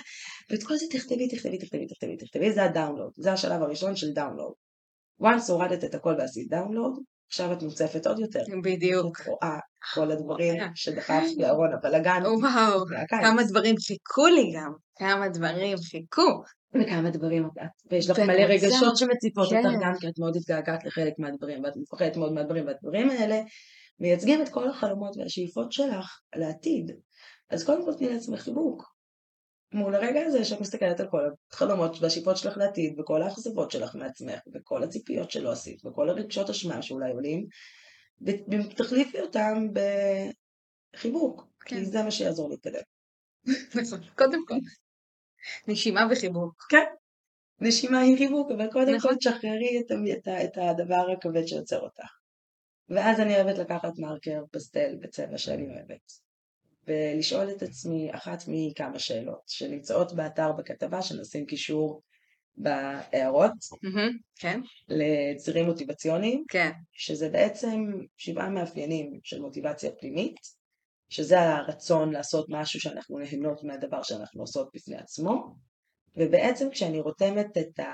ואת 0.50 0.64
כל 0.64 0.76
זה 0.76 0.86
תכתבי, 0.92 1.28
תכתבי, 1.28 1.58
תכתבי, 1.58 1.88
תכתבי, 1.88 2.18
תכתבי, 2.18 2.52
זה 2.52 2.64
ה 2.64 2.69
download, 2.69 3.12
זה 3.18 3.32
השלב 3.32 3.62
הראשון 3.62 3.96
של 3.96 4.08
download. 4.14 4.54
once 5.24 5.52
הורדת 5.52 5.84
את 5.84 5.96
הכל 5.96 6.16
ועשית 6.20 6.50
דאונלוד, 6.50 7.00
עכשיו 7.30 7.54
את 7.54 7.64
מוצפת 7.64 8.08
עוד 8.08 8.20
יותר. 8.20 8.44
בדיוק. 8.64 9.22
את 9.22 9.28
רואה 9.28 9.60
כל 9.94 10.12
הדברים 10.12 10.62
שדחפת 10.76 11.38
לארון 11.38 11.74
הבלאגן. 11.74 12.24
וואו. 12.26 12.86
כמה 13.08 13.44
דברים 13.44 13.76
חיכו 13.88 14.28
לי 14.28 14.52
גם. 14.56 14.72
כמה 14.96 15.30
דברים 15.30 15.78
חיכו. 15.78 16.44
וכמה 16.76 17.10
דברים 17.10 17.46
את, 17.46 17.52
ויש 17.92 18.10
לך 18.10 18.20
מלא 18.20 18.42
רגשות 18.42 18.98
שמציפות 18.98 19.50
כן. 19.50 19.58
אותך 19.58 19.80
גם 19.82 19.94
כי 20.00 20.08
את 20.08 20.20
מאוד 20.20 20.36
התגעגעת 20.36 20.86
לחלק 20.86 21.14
מהדברים 21.18 21.64
ואת 21.64 21.74
מפחדת 21.78 22.18
מאוד 22.18 22.34
מהדברים 22.34 22.68
והדברים 22.68 23.10
האלה 23.10 23.42
מייצגים 24.00 24.42
את 24.42 24.50
כל 24.50 24.70
החלומות 24.70 25.18
והשאיפות 25.18 25.72
שלך 25.72 26.20
לעתיד. 26.36 26.92
אז 27.50 27.64
קודם 27.64 27.86
כל 27.86 27.94
תני 27.94 28.10
לעצמך 28.10 28.42
חיבוק. 28.42 28.99
מול 29.74 29.96
הרגע 29.96 30.22
הזה 30.26 30.46
שאת 30.46 30.62
מסתכלת 30.62 31.00
על 31.00 31.08
כל 31.10 31.22
החלומות 31.52 32.02
והשאיפות 32.02 32.38
שלך 32.38 32.58
לעתיד 32.58 33.00
וכל 33.00 33.22
האכזבות 33.22 33.72
שלך 33.72 33.96
מעצמך 33.96 34.40
וכל 34.54 34.84
הציפיות 34.84 35.32
שלא 35.32 35.52
עשית 35.52 35.86
וכל 35.86 36.10
הרגשות 36.10 36.50
אשמה 36.50 36.82
שאולי 36.82 37.12
עולים 37.12 37.48
ותחליפי 38.22 39.22
אותם 39.22 39.68
בחיבוק 40.94 41.48
כן. 41.60 41.76
כי 41.76 41.86
זה 41.86 42.04
מה 42.04 42.12
שיעזור 42.12 42.50
להתקדם. 42.50 42.82
נכון. 43.82 44.00
קודם 44.18 44.46
כל. 44.46 44.56
נשימה 45.68 46.08
וחיבוק. 46.12 46.64
נשימה 47.62 48.00
היא 48.00 48.18
חיבוק, 48.18 48.52
אבל 48.52 48.72
קודם 48.72 48.96
נכון. 48.96 49.12
כל 49.12 49.18
תשחררי 49.18 49.80
את, 49.80 49.92
את, 49.92 50.28
את 50.28 50.58
הדבר 50.58 51.06
הכבד 51.18 51.46
שיוצר 51.46 51.80
אותך. 51.80 52.20
ואז 52.90 53.20
אני 53.20 53.36
אוהבת 53.36 53.58
לקחת 53.58 53.94
מרקר 53.98 54.44
פסטל 54.52 54.96
בצבע 55.02 55.38
שאני 55.38 55.68
אוהבת, 55.70 56.12
ולשאול 56.90 57.50
את 57.50 57.62
עצמי 57.62 58.10
אחת 58.16 58.44
מכמה 58.48 59.00
שאלות 59.00 59.42
שנמצאות 59.48 60.14
באתר 60.14 60.52
בכתבה, 60.52 61.02
שנשים 61.02 61.46
קישור 61.46 62.02
בהערות 62.58 63.52
מהמם, 63.84 64.18
כן, 64.40 64.62
לצירים 64.88 65.66
מוטיבציוניים, 65.66 66.46
כן. 66.48 66.72
שזה 66.94 67.30
בעצם 67.30 67.86
שבעה 68.18 68.50
מאפיינים 68.50 69.20
של 69.24 69.42
מוטיבציה 69.42 69.92
פנימית, 69.92 70.36
שזה 71.10 71.40
הרצון 71.40 72.12
לעשות 72.12 72.46
משהו 72.50 72.80
שאנחנו 72.80 73.20
נהנות 73.20 73.64
מהדבר 73.64 74.04
שאנחנו 74.04 74.42
עושות 74.42 74.70
בפני 74.74 74.98
עצמו, 74.98 75.56
ובעצם 76.18 76.70
כשאני 76.70 77.00
רותמת 77.00 77.58
את 77.58 77.80
ה... 77.80 77.86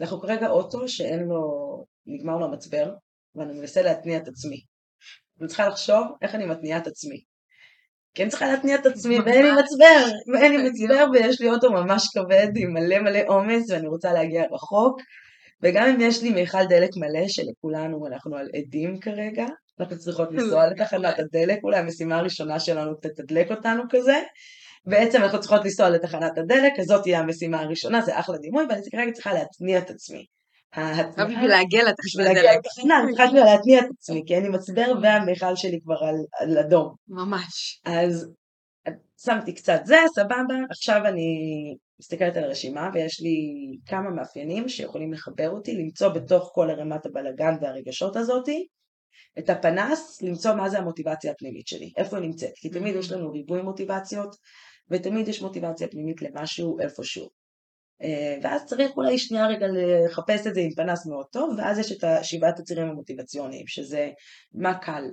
אנחנו 0.00 0.20
כרגע 0.20 0.48
אוטו 0.48 0.88
שאין 0.88 1.20
לו, 1.20 1.84
נגמר 2.06 2.36
לו 2.36 2.46
המצבר, 2.46 2.94
ואני 3.34 3.52
מנסה 3.52 3.82
להתניע 3.82 4.18
את 4.18 4.28
עצמי. 4.28 4.60
אני 5.40 5.48
צריכה 5.48 5.68
לחשוב 5.68 6.06
איך 6.22 6.34
אני 6.34 6.46
מתניעה 6.46 6.78
את 6.78 6.86
עצמי. 6.86 7.24
כי 8.18 8.22
אני 8.22 8.30
צריכה 8.30 8.46
להתניע 8.48 8.76
את 8.76 8.86
עצמי 8.86 9.18
ואין 9.20 9.46
לי 9.46 9.52
מצבר, 9.52 10.16
ואין 10.32 10.52
לי 10.52 10.70
מצבר 10.70 11.06
ויש 11.12 11.40
לי 11.40 11.50
אוטו 11.50 11.72
ממש 11.72 12.08
כבד 12.14 12.48
עם 12.56 12.72
מלא 12.72 12.98
מלא 12.98 13.18
עומס 13.26 13.70
ואני 13.70 13.88
רוצה 13.88 14.12
להגיע 14.12 14.42
רחוק. 14.52 15.00
וגם 15.62 15.86
אם 15.86 16.00
יש 16.00 16.22
לי 16.22 16.30
מיכל 16.30 16.64
דלק 16.64 16.90
מלא 16.96 17.28
שלכולנו 17.28 18.06
אנחנו 18.06 18.36
על 18.36 18.48
עדים 18.56 19.00
כרגע, 19.00 19.46
אנחנו 19.80 19.98
צריכות 19.98 20.28
לנסוע 20.32 20.66
לתחנת 20.70 21.18
הדלק, 21.18 21.58
אולי 21.64 21.78
המשימה 21.78 22.18
הראשונה 22.18 22.60
שלנו 22.60 22.94
תתדלק 22.94 23.50
אותנו 23.50 23.82
כזה. 23.90 24.22
בעצם 24.86 25.22
אנחנו 25.22 25.40
צריכות 25.40 25.64
לנסוע 25.64 25.90
לתחנת 25.90 26.38
הדלק, 26.38 26.72
אז 26.80 26.86
זאת 26.86 27.02
תהיה 27.02 27.18
המשימה 27.18 27.60
הראשונה, 27.60 28.00
זה 28.00 28.18
אחלה 28.20 28.38
דימוי, 28.38 28.64
ואני 28.68 28.80
כרגע 28.92 29.12
צריכה 29.12 29.32
להתניע 29.32 29.78
את 29.78 29.90
עצמי. 29.90 30.24
ההתנעה- 30.74 31.26
בשביל 31.26 31.50
להגיע 31.50 31.82
בשביל 32.04 32.24
לתחנת 32.26 32.36
להגיע 32.36 32.50
הדלק. 32.50 32.66
לתחנה, 32.66 33.00
אני 33.02 33.12
צריכה 33.14 33.32
להתניע 33.54 33.80
את 33.80 33.86
עצמי, 33.98 34.22
כי 34.26 34.40
לי 34.40 34.48
מצבר 34.48 34.92
והמיכל 35.02 35.56
שלי 35.56 35.80
כבר 35.84 36.04
על, 36.04 36.14
על 36.40 36.58
אדום. 36.58 36.94
ממש. 37.08 37.80
אז 37.84 38.28
שמתי 39.24 39.54
קצת 39.54 39.80
זה, 39.84 39.96
סבבה, 40.14 40.54
עכשיו 40.70 41.00
אני 41.06 41.26
מסתכלת 42.00 42.36
על 42.36 42.44
הרשימה 42.44 42.90
ויש 42.94 43.20
לי 43.20 43.36
כמה 43.86 44.10
מאפיינים 44.10 44.68
שיכולים 44.68 45.12
לחבר 45.12 45.50
אותי, 45.50 45.74
למצוא 45.76 46.08
בתוך 46.08 46.50
כל 46.54 46.70
ערימת 46.70 47.06
הבלגן 47.06 47.54
והרגשות 47.60 48.16
הזאתי 48.16 48.66
את 49.38 49.50
הפנס, 49.50 50.22
למצוא 50.22 50.54
מה 50.54 50.68
זה 50.68 50.78
המוטיבציה 50.78 51.30
הפנימית 51.32 51.66
שלי, 51.66 51.92
איפה 51.96 52.16
היא 52.16 52.26
נמצאת, 52.26 52.52
כי 52.54 52.68
תמיד 52.70 52.96
יש 52.96 53.12
לנו 53.12 53.30
ריבוי 53.32 53.62
מוטיבציות 53.62 54.36
ותמיד 54.90 55.28
יש 55.28 55.42
מוטיבציה 55.42 55.88
פנימית 55.88 56.22
למשהו 56.22 56.80
איפשהו. 56.80 57.28
אה, 58.02 58.38
ואז 58.42 58.64
צריך 58.64 58.90
אולי 58.96 59.18
שנייה 59.18 59.46
רגע 59.46 59.66
לחפש 59.72 60.46
את 60.46 60.54
זה 60.54 60.60
עם 60.60 60.70
פנס 60.70 61.06
מאוד 61.06 61.26
טוב, 61.32 61.54
ואז 61.58 61.78
יש 61.78 61.92
את 61.92 62.04
שבעת 62.22 62.58
הצירים 62.58 62.86
המוטיבציוניים, 62.86 63.66
שזה 63.66 64.10
מה 64.52 64.78
קל. 64.78 65.04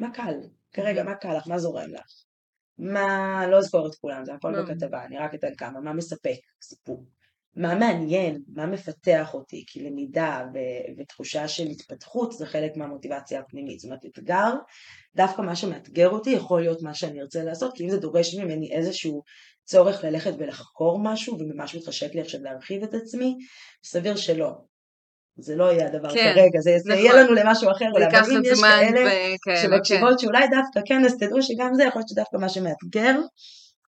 מה 0.00 0.10
קל? 0.14 0.34
כרגע, 0.72 1.02
מה 1.02 1.14
קל 1.14 1.36
לך? 1.36 1.48
מה 1.48 1.58
זורם 1.58 1.90
לך? 1.90 2.26
מה, 2.78 3.40
לא 3.50 3.58
אזכור 3.58 3.86
את 3.86 3.94
כולם, 3.94 4.24
זה 4.24 4.34
הכל 4.34 4.50
לא. 4.50 4.62
בכתבה, 4.62 5.04
אני 5.04 5.18
רק 5.18 5.34
אתן 5.34 5.54
כמה, 5.58 5.80
מה 5.80 5.92
מספק, 5.92 6.38
סיפור. 6.62 7.04
מה 7.56 7.74
מעניין, 7.74 8.42
מה 8.54 8.66
מפתח 8.66 9.34
אותי, 9.34 9.64
כי 9.66 9.84
למידה 9.84 10.44
ו- 10.54 11.00
ותחושה 11.00 11.48
של 11.48 11.66
התפתחות 11.66 12.32
זה 12.32 12.46
חלק 12.46 12.76
מהמוטיבציה 12.76 13.40
הפנימית. 13.40 13.80
זאת 13.80 13.84
אומרת, 13.84 14.06
אתגר, 14.06 14.52
דווקא 15.16 15.42
מה 15.42 15.56
שמאתגר 15.56 16.08
אותי 16.08 16.30
יכול 16.30 16.60
להיות 16.60 16.82
מה 16.82 16.94
שאני 16.94 17.20
ארצה 17.20 17.44
לעשות, 17.44 17.76
כי 17.76 17.84
אם 17.84 17.90
זה 17.90 17.98
דורש 17.98 18.34
ממני 18.34 18.72
איזשהו 18.72 19.22
צורך 19.64 20.04
ללכת 20.04 20.32
ולחקור 20.38 20.98
משהו, 21.02 21.38
וממש 21.38 21.74
מתחשק 21.74 22.14
לי 22.14 22.20
עכשיו 22.20 22.40
להרחיב 22.42 22.82
את 22.82 22.94
עצמי, 22.94 23.36
סביר 23.84 24.16
שלא. 24.16 24.52
זה 25.38 25.56
לא 25.56 25.72
יהיה 25.72 25.86
הדבר 25.86 26.14
כן, 26.14 26.32
כרגע, 26.34 26.60
זה, 26.60 26.76
זה 26.78 26.92
נכון. 26.92 27.04
יהיה 27.04 27.14
לנו 27.14 27.32
למשהו 27.32 27.70
אחר, 27.70 27.84
אבל 27.92 28.02
אם 28.02 28.42
יש 28.44 28.60
כאלה 28.60 28.90
וכאלה, 28.90 29.36
כן. 29.44 29.62
שמקשיבות 29.62 30.18
שאולי 30.18 30.44
דווקא 30.48 30.80
כן, 30.86 31.04
אז 31.04 31.16
תדעו 31.16 31.42
שגם 31.42 31.74
זה 31.74 31.84
יכול 31.84 32.00
להיות 32.00 32.08
שדווקא 32.08 32.36
מה 32.36 32.48
שמאתגר, 32.48 33.14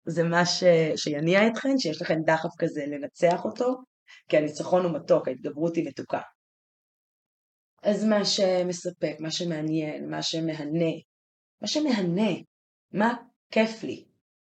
זה 0.07 0.23
מה 0.23 0.45
ש... 0.45 0.63
שיניע 0.95 1.47
אתכן, 1.47 1.77
שיש 1.79 2.01
לכם 2.01 2.17
דחף 2.25 2.49
כזה 2.59 2.85
לנצח 2.87 3.45
אותו, 3.45 3.75
כי 4.29 4.37
הניצחון 4.37 4.85
הוא 4.85 4.93
מתוק, 4.93 5.27
ההתגברות 5.27 5.75
היא 5.75 5.87
מתוקה. 5.87 6.21
אז 7.83 8.03
מה 8.03 8.25
שמספק, 8.25 9.15
מה 9.19 9.31
שמעניין, 9.31 10.09
מה 10.09 10.23
שמהנה, 10.23 10.91
מה 11.61 11.67
שמהנה, 11.67 12.31
מה 12.91 13.13
כיף 13.51 13.83
לי, 13.83 14.05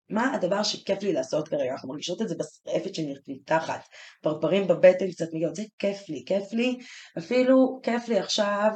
מה 0.10 0.34
הדבר 0.34 0.64
שכיף 0.64 1.04
לי 1.04 1.14
לעשות 1.14 1.48
כרגע, 1.48 1.72
אנחנו 1.72 1.90
מרגישות 1.90 2.22
את 2.22 2.28
זה 2.28 2.36
בשרעפת 2.36 2.96
שנרתחת, 2.96 3.88
פרפרים 4.22 4.68
בבטן 4.68 5.12
קצת 5.12 5.26
מגיעות, 5.34 5.56
זה 5.56 5.64
כיף 5.80 6.10
לי, 6.10 6.24
כיף 6.28 6.54
לי, 6.54 6.78
אפילו 7.18 7.80
כיף 7.84 8.08
לי 8.08 8.20
עכשיו 8.20 8.70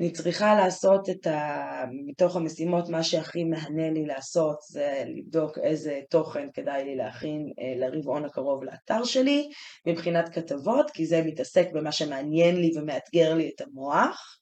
אני 0.00 0.12
צריכה 0.12 0.54
לעשות 0.54 1.10
את 1.10 1.26
ה... 1.26 1.84
מתוך 2.06 2.36
המשימות, 2.36 2.88
מה 2.88 3.02
שהכי 3.02 3.44
מהנה 3.44 3.90
לי 3.90 4.06
לעשות 4.06 4.56
זה 4.70 5.04
לבדוק 5.06 5.58
איזה 5.58 6.00
תוכן 6.10 6.48
כדאי 6.54 6.84
לי 6.84 6.96
להכין 6.96 7.52
אה, 7.58 7.74
לרבעון 7.76 8.24
הקרוב 8.24 8.64
לאתר 8.64 9.04
שלי 9.04 9.50
מבחינת 9.86 10.28
כתבות, 10.28 10.90
כי 10.90 11.06
זה 11.06 11.22
מתעסק 11.26 11.68
במה 11.72 11.92
שמעניין 11.92 12.56
לי 12.56 12.70
ומאתגר 12.76 13.34
לי 13.34 13.50
את 13.54 13.60
המוח, 13.60 14.36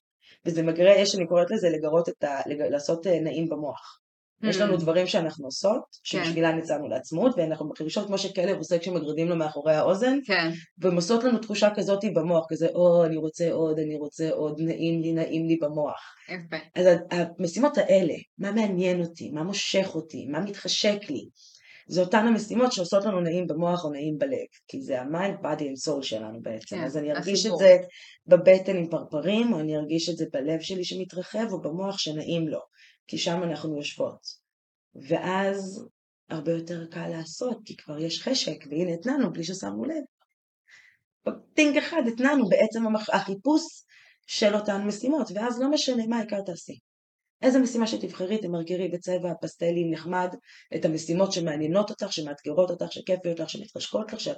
וזה 0.46 0.62
מגרה, 0.62 0.94
יש 0.94 1.14
אני 1.14 1.26
קוראת 1.26 1.50
לזה 1.50 1.68
לגרות 1.68 2.08
את 2.08 2.24
ה... 2.24 2.40
לעשות 2.46 3.06
אה, 3.06 3.20
נעים 3.20 3.48
במוח. 3.48 3.98
יש 4.42 4.56
לנו 4.56 4.74
Hmm. 4.74 4.80
דברים 4.80 5.06
שאנחנו 5.06 5.44
עושות, 5.44 5.82
שבשבילן 6.02 6.58
יצאנו 6.58 6.88
לעצמאות, 6.88 7.34
ואנחנו 7.36 7.68
מרגישות 7.68 8.06
כמו 8.06 8.18
שכלב 8.18 8.56
עושה 8.56 8.78
כשמגרדים 8.78 9.28
לו 9.28 9.36
מאחורי 9.36 9.74
האוזן, 9.74 10.18
כן, 10.26 10.50
והן 10.78 10.94
עושות 10.94 11.24
לנו 11.24 11.38
תחושה 11.38 11.68
כזאת 11.74 12.04
במוח, 12.14 12.46
כזה, 12.48 12.68
או, 12.74 13.04
אני 13.04 13.16
רוצה 13.16 13.52
עוד, 13.52 13.78
אני 13.78 13.96
רוצה 13.96 14.30
עוד, 14.30 14.60
נעים 14.60 15.00
לי, 15.00 15.12
נעים 15.12 15.46
לי 15.46 15.56
במוח. 15.62 16.00
יפה. 16.28 16.56
אז 16.74 16.86
המשימות 17.10 17.78
האלה, 17.78 18.14
מה 18.38 18.52
מעניין 18.52 19.00
אותי, 19.00 19.30
מה 19.30 19.42
מושך 19.42 19.88
אותי, 19.94 20.26
מה 20.26 20.40
מתחשק 20.40 20.98
לי, 21.10 21.28
זה 21.88 22.00
אותן 22.00 22.26
המשימות 22.26 22.72
שעושות 22.72 23.04
לנו 23.04 23.20
נעים 23.20 23.46
במוח 23.46 23.84
או 23.84 23.90
נעים 23.90 24.18
בלב, 24.18 24.46
כי 24.68 24.82
זה 24.82 25.00
ה 25.00 25.06
mind, 25.06 25.36
body 25.42 25.60
and 25.60 25.88
soul 25.88 26.02
שלנו 26.02 26.42
בעצם. 26.42 26.76
כן, 26.76 26.84
אז 26.84 26.96
אני 26.96 27.12
ארגיש 27.12 27.46
את. 27.46 27.52
זה 27.58 27.76
בבטן 28.26 28.76
עם 28.76 28.88
פרפרים, 28.90 29.52
או 29.52 29.60
אני 29.60 29.76
ארגיש 29.76 30.08
את 30.08 30.16
זה 30.16 30.24
בלב 30.32 30.60
שלי 30.60 30.84
שמתרחב, 30.84 31.46
או 31.52 31.60
במוח 31.60 31.98
שנעים 31.98 32.48
לו, 32.48 32.58
כי 33.08 33.18
שם 33.18 33.42
אנחנו 33.42 33.76
יושבות. 33.76 34.26
ואז 35.08 35.86
הרבה 36.28 36.52
יותר 36.52 36.86
קל 36.90 37.08
לעשות, 37.08 37.58
כי 37.64 37.76
כבר 37.76 37.98
יש 37.98 38.22
חשק, 38.22 38.64
והנה 38.70 38.92
התנענו 38.94 39.32
בלי 39.32 39.44
ששמנו 39.44 39.84
לב. 39.84 40.04
טינק 41.54 41.76
אחד 41.76 42.02
התנענו 42.12 42.48
בעצם 42.48 42.82
החיפוש 43.12 43.62
של 44.26 44.54
אותן 44.54 44.86
משימות, 44.86 45.28
ואז 45.34 45.60
לא 45.60 45.70
משנה 45.70 46.06
מה 46.06 46.18
העיקר 46.18 46.40
תעשי. 46.40 46.78
איזה 47.42 47.58
משימה 47.58 47.86
שתבחרי, 47.86 48.38
תמרגרי 48.38 48.88
בצבע 48.88 49.32
פסטלי 49.42 49.90
נחמד 49.90 50.28
את 50.74 50.84
המשימות 50.84 51.32
שמעניינות 51.32 51.90
אותך, 51.90 52.12
שמאתגרות 52.12 52.70
אותך, 52.70 52.92
שכיפיות 52.92 53.40
לך, 53.40 53.50
שמתחשקות 53.50 54.12
לך, 54.12 54.20
שאת 54.20 54.36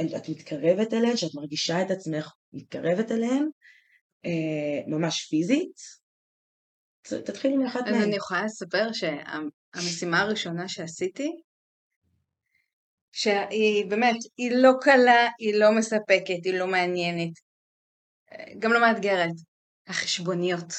את 0.00 0.28
מתקרבת 0.28 0.92
אליהן, 0.92 1.16
שאת 1.16 1.34
מרגישה 1.34 1.82
את 1.82 1.90
עצמך 1.90 2.32
מתקרבת 2.52 3.12
אליהן, 3.12 3.48
אה, 4.24 4.80
ממש 4.86 5.26
פיזית. 5.30 6.01
תתחילי 7.02 7.56
מאחת 7.56 7.80
מהן. 7.80 7.94
אז 7.94 8.02
אני 8.02 8.16
יכולה 8.16 8.44
לספר 8.44 8.88
שהמשימה 8.92 10.20
הראשונה 10.20 10.68
שעשיתי, 10.68 11.32
שהיא 13.12 13.86
באמת, 13.86 14.16
היא 14.36 14.50
לא 14.54 14.72
קלה, 14.80 15.28
היא 15.38 15.54
לא 15.54 15.72
מספקת, 15.72 16.44
היא 16.44 16.58
לא 16.58 16.66
מעניינת, 16.66 17.32
גם 18.58 18.72
לא 18.72 18.80
מאתגרת. 18.80 19.34
החשבוניות. 19.86 20.72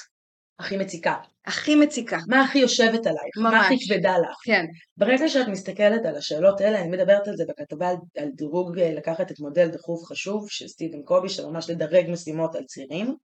הכי 0.60 0.78
מציקה. 0.78 1.16
הכי 1.46 1.76
מציקה. 1.76 2.18
מה 2.28 2.42
הכי 2.42 2.60
יושבת 2.60 3.06
עלייך? 3.08 3.38
ממש. 3.38 3.54
מה 3.54 3.66
הכי 3.66 3.76
כבדה 3.88 4.18
לך? 4.18 4.38
כן. 4.46 4.66
ברגע 4.98 5.30
שאת 5.30 5.48
מסתכלת 5.48 6.06
על 6.06 6.16
השאלות 6.16 6.62
האלה, 6.62 6.82
אני 6.82 6.90
מדברת 6.90 7.28
על 7.28 7.36
זה 7.36 7.44
בכתבה 7.50 7.90
על, 7.90 7.96
על 8.18 8.30
דירוג, 8.36 8.80
אה, 8.80 8.94
לקחת 8.94 9.32
את 9.32 9.40
מודל 9.40 9.68
דחוף 9.68 10.04
חשוב 10.04 10.50
של 10.50 10.68
סטיבן 10.68 11.04
קובי, 11.04 11.30
שממש 11.30 11.70
לדרג 11.70 12.10
משימות 12.10 12.56
על 12.56 12.64
צירים. 12.64 13.16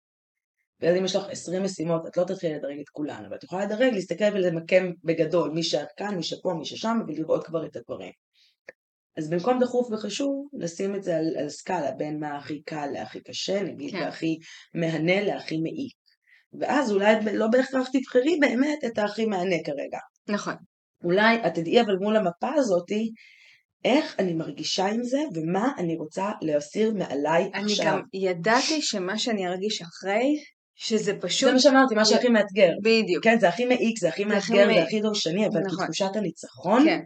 ואז 0.82 0.96
אם 0.96 1.06
יש 1.06 1.16
לך 1.16 1.24
20 1.30 1.64
משימות, 1.64 2.08
את 2.08 2.18
לא 2.18 2.24
תתחילי 2.24 2.56
לדרג 2.56 2.80
את 2.80 2.90
כולן, 2.90 3.26
אבל 3.28 3.36
את 3.36 3.44
יכולה 3.44 3.66
לדרג, 3.66 3.94
להסתכל 3.94 4.34
ולמקם 4.34 4.92
בגדול, 5.04 5.52
מי 5.52 5.64
שאת 5.64 5.88
כאן, 5.98 6.16
מי 6.16 6.24
שפה, 6.24 6.54
מי 6.54 6.66
ששם, 6.66 7.00
ולראות 7.08 7.46
כבר 7.46 7.66
את 7.66 7.76
הדברים. 7.76 8.12
אז 9.18 9.30
במקום 9.30 9.60
דחוף 9.60 9.92
וחשוב, 9.92 10.48
נשים 10.54 10.96
את 10.96 11.04
זה 11.04 11.18
על, 11.18 11.38
על 11.38 11.50
סקאלה, 11.50 11.92
בין 11.92 12.20
מה 12.20 12.38
הכי 12.38 12.62
קל 12.62 12.86
להכי 12.94 13.20
קשה, 13.24 13.64
נגיד, 13.64 13.92
כן. 13.92 13.98
והכי 13.98 14.38
מהנה 14.74 15.22
להכי 15.22 15.58
מעיק. 15.58 15.94
ואז 16.60 16.92
אולי 16.92 17.16
לא 17.34 17.48
בהכרח 17.48 17.88
תבחרי 17.94 18.38
באמת 18.40 18.86
את 18.86 18.98
הכי 18.98 19.26
מהנה 19.26 19.56
כרגע. 19.66 19.98
נכון. 20.30 20.54
אולי 21.04 21.48
את 21.48 21.54
תדעי 21.54 21.82
אבל 21.82 21.96
מול 21.96 22.16
המפה 22.16 22.54
הזאתי, 22.56 23.12
איך 23.86 24.16
אני 24.20 24.34
מרגישה 24.34 24.86
עם 24.86 25.04
זה 25.04 25.20
ומה 25.36 25.72
אני 25.78 25.96
רוצה 25.96 26.32
להסיר 26.42 26.94
מעליי 26.94 27.52
אני 27.54 27.72
עכשיו. 27.72 27.86
אני 27.86 27.96
גם 27.96 28.02
ידעתי 28.14 28.82
שמה 28.82 29.18
שאני 29.18 29.48
ארגיש 29.48 29.82
אחרי, 29.82 30.36
שזה 30.82 31.14
פשוט... 31.22 31.48
זה 31.48 31.54
מה 31.54 31.60
שאמרתי, 31.60 31.96
מה 31.96 32.06
שהכי 32.06 32.30
מאתגר. 32.30 32.72
בדיוק. 32.84 33.24
כן, 33.24 33.40
זה 33.40 33.50
הכי 33.50 33.66
מעיק, 33.66 34.00
זה 34.00 34.10
הכי 34.10 34.26
מאתגר, 34.26 34.74
זה 34.74 34.84
הכי 34.84 35.02
דורשני, 35.02 35.48
אבל 35.48 35.60
נכון. 35.60 35.86
תחושת 35.86 36.16
הניצחון, 36.16 36.84
כן. 36.86 37.00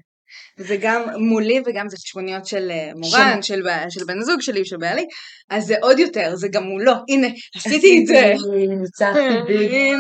זה 0.58 0.78
גם 0.82 1.04
מולי 1.18 1.62
וגם 1.66 1.90
זה 1.90 1.98
חשבוניות 1.98 2.46
של 2.46 2.72
אה, 2.72 2.92
מורן, 2.96 3.42
של, 3.42 3.62
של 3.90 4.06
בן 4.08 4.20
הזוג 4.20 4.42
שלי, 4.42 4.66
של 4.66 4.78
בעלי, 4.78 5.06
אז 5.50 5.66
זה 5.66 5.76
עוד 5.82 6.00
יותר, 6.00 6.36
זה 6.36 6.48
גם 6.48 6.64
מולו, 6.64 6.94
הנה, 7.10 7.28
עשיתי 7.56 8.00
את 8.02 8.08
זה. 8.08 8.34
ניצחתי 8.82 9.20
ביג. 9.48 9.94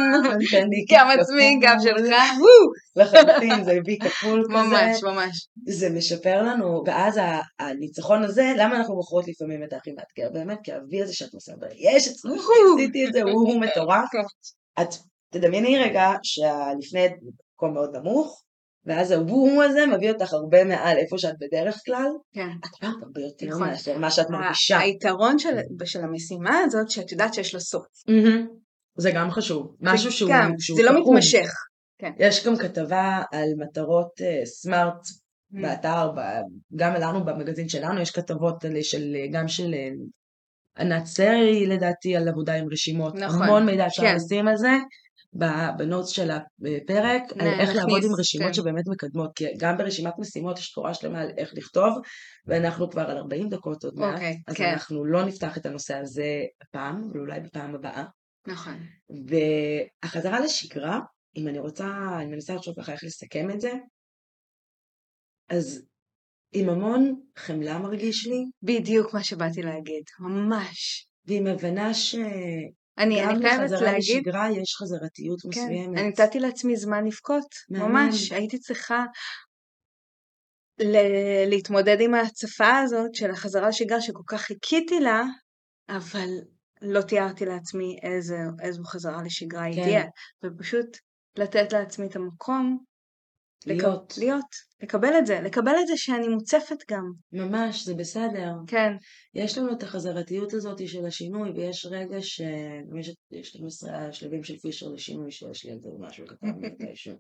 גם 0.89 1.07
עצמי, 1.19 1.59
גם 1.61 1.77
שלך, 1.79 2.15
לחלוטין, 2.95 3.63
זה 3.63 3.77
בי 3.85 3.97
כפול 3.99 4.43
כזה. 4.43 4.53
ממש, 4.53 5.03
ממש. 5.03 5.47
זה 5.67 5.89
משפר 5.89 6.43
לנו, 6.43 6.83
ואז 6.87 7.19
הניצחון 7.59 8.23
הזה, 8.23 8.53
למה 8.57 8.77
אנחנו 8.77 8.95
בוחרות 8.95 9.27
לפעמים 9.27 9.63
את 9.63 9.73
הכי 9.73 9.91
מאתגר? 9.91 10.33
באמת, 10.33 10.57
כי 10.63 10.71
האבי 10.71 11.01
הזה 11.01 11.13
שאת 11.13 11.33
עושה, 11.33 11.51
יש 11.77 12.07
אצלנו, 12.07 12.35
עשיתי 12.75 13.07
את 13.07 13.13
זה, 13.13 13.21
הוא 13.21 13.59
מטורף. 13.61 14.09
את 14.81 14.87
תדמייני 15.29 15.77
רגע 15.77 16.11
שלפני 16.23 17.07
מקום 17.55 17.73
מאוד 17.73 17.95
נמוך, 17.95 18.43
ואז 18.85 19.11
הבום 19.11 19.59
הזה 19.59 19.85
מביא 19.85 20.11
אותך 20.11 20.33
הרבה 20.33 20.63
מעל 20.63 20.97
איפה 20.97 21.17
שאת 21.17 21.35
בדרך 21.39 21.81
כלל, 21.85 22.07
כן. 22.33 22.47
את 22.59 22.83
עברת 22.83 23.03
הרבה 23.03 23.21
יותר 23.21 23.45
נכון. 23.45 23.67
מאשר 23.67 23.97
מה 23.97 24.11
שאת 24.11 24.29
מרגישה. 24.29 24.79
היתרון 24.79 25.39
של, 25.39 25.57
של 25.85 26.03
המשימה 26.03 26.59
הזאת, 26.59 26.89
שאת 26.89 27.11
יודעת 27.11 27.33
שיש 27.33 27.53
לה 27.53 27.59
סוף. 27.59 27.85
זה 28.97 29.11
גם 29.11 29.31
חשוב, 29.31 29.75
משהו 29.81 30.11
שהוא, 30.11 30.31
גם, 30.33 30.51
שהוא 30.59 30.77
זה 30.77 30.83
לא 30.83 31.01
מתמשך. 31.01 31.49
כן. 31.99 32.11
יש 32.19 32.47
גם 32.47 32.57
כתבה 32.57 33.21
על 33.31 33.49
מטרות 33.57 34.11
uh, 34.19 34.45
סמארט 34.45 34.93
mm. 34.93 35.61
באתר, 35.61 36.11
גם 36.75 36.93
לנו 36.93 37.25
במגזין 37.25 37.69
שלנו 37.69 38.01
יש 38.01 38.11
כתבות 38.11 38.55
של, 38.81 39.15
גם 39.31 39.47
של 39.47 39.73
אה, 39.73 39.89
ענת 40.77 41.05
סרי 41.05 41.65
לדעתי 41.65 42.15
על 42.15 42.27
עבודה 42.27 42.53
עם 42.53 42.67
רשימות, 42.71 43.15
נכון, 43.15 43.41
המון 43.41 43.65
מידע 43.65 43.87
אפשר 43.87 44.01
כן. 44.01 44.15
לשים 44.15 44.47
על 44.47 44.57
זה, 44.57 44.71
בנוטס 45.77 46.09
של 46.09 46.31
הפרק, 46.31 47.21
על 47.39 47.47
איך 47.47 47.69
נכניס, 47.69 47.75
לעבוד 47.75 48.03
עם 48.03 48.11
רשימות 48.19 48.47
כן. 48.47 48.53
שבאמת 48.53 48.83
מקדמות, 48.87 49.31
כי 49.35 49.45
גם 49.57 49.77
ברשימת 49.77 50.13
משימות 50.19 50.59
יש 50.59 50.71
תורה 50.71 50.93
שלמה 50.93 51.21
על 51.21 51.31
איך 51.37 51.53
לכתוב, 51.53 51.97
ואנחנו 52.47 52.89
כבר 52.89 53.01
על 53.01 53.17
40 53.17 53.49
דקות 53.49 53.83
עוד 53.83 53.93
מעט, 53.95 54.13
אוקיי, 54.13 54.37
אז 54.47 54.55
כן. 54.55 54.69
אנחנו 54.73 55.05
לא 55.05 55.25
נפתח 55.25 55.57
את 55.57 55.65
הנושא 55.65 55.95
הזה 55.95 56.41
הפעם, 56.61 57.03
אבל 57.11 57.19
אולי 57.19 57.39
בפעם 57.39 57.75
הבאה. 57.75 58.03
נכון. 58.47 58.79
והחזרה 59.29 60.39
לשגרה, 60.39 60.99
אם 61.37 61.47
אני 61.47 61.59
רוצה, 61.59 61.87
אני 62.17 62.25
מנסה 62.25 62.55
לחשוב 62.55 62.75
ככה 62.81 62.91
איך 62.91 63.03
לסכם 63.03 63.49
את 63.49 63.61
זה, 63.61 63.71
אז 65.49 65.85
עם 66.53 66.69
המון 66.69 67.21
חמלה 67.37 67.79
מרגיש 67.79 68.27
לי. 68.27 68.43
בדיוק 68.61 69.13
מה 69.13 69.23
שבאתי 69.23 69.61
להגיד, 69.61 70.03
ממש. 70.19 71.07
ועם 71.25 71.47
הבנה 71.47 71.93
ש... 71.93 72.15
אני, 72.97 73.23
אני 73.23 73.49
חייבת 73.49 73.49
להגיד... 73.49 73.51
גם 73.51 73.63
בחזרה 73.63 73.97
לשגרה 73.97 74.51
יש 74.51 74.75
חזרתיות 74.75 75.41
כן, 75.41 75.49
מסוימת. 75.49 75.99
אני 75.99 76.09
נתתי 76.09 76.39
לעצמי 76.39 76.75
זמן 76.75 77.05
לבכות, 77.05 77.47
ממש. 77.69 78.31
הייתי 78.31 78.59
צריכה 78.59 79.05
ל- 80.79 81.45
להתמודד 81.49 81.97
עם 82.01 82.13
ההצפה 82.13 82.77
הזאת 82.77 83.15
של 83.15 83.31
החזרה 83.31 83.69
לשגרה 83.69 84.01
שכל 84.01 84.23
כך 84.27 84.41
חיכיתי 84.41 84.99
לה, 84.99 85.23
אבל 85.89 86.29
לא 86.81 87.01
תיארתי 87.01 87.45
לעצמי 87.45 87.97
איזו, 88.03 88.35
איזו 88.61 88.83
חזרה 88.83 89.23
לשגרה 89.23 89.63
היא 89.63 89.75
כן. 89.75 89.83
תהיה. 89.83 90.03
ופשוט 90.45 90.97
לתת 91.37 91.73
לעצמי 91.73 92.07
את 92.07 92.15
המקום 92.15 92.83
להיות. 93.67 94.11
לק... 94.11 94.17
להיות, 94.17 94.45
לקבל 94.83 95.17
את 95.17 95.25
זה, 95.25 95.41
לקבל 95.41 95.75
את 95.81 95.87
זה 95.87 95.93
שאני 95.97 96.27
מוצפת 96.27 96.91
גם. 96.91 97.11
ממש, 97.31 97.85
זה 97.85 97.95
בסדר. 97.95 98.53
כן. 98.67 98.91
יש 99.35 99.57
לנו 99.57 99.71
את 99.73 99.83
החזרתיות 99.83 100.53
הזאת 100.53 100.87
של 100.87 101.05
השינוי, 101.05 101.49
ויש 101.51 101.85
רגע 101.85 102.17
ש... 102.21 102.41
יש 103.31 103.47
12 103.49 103.97
השלבים 103.97 104.43
של 104.43 104.57
פישר 104.57 104.87
לשינוי, 104.87 105.31
שיש 105.31 105.65
לי 105.65 105.71
על 105.71 105.79
זה 105.79 105.89
משהו 105.99 106.25
קטן 106.27 106.47
מתישהו. 106.61 107.13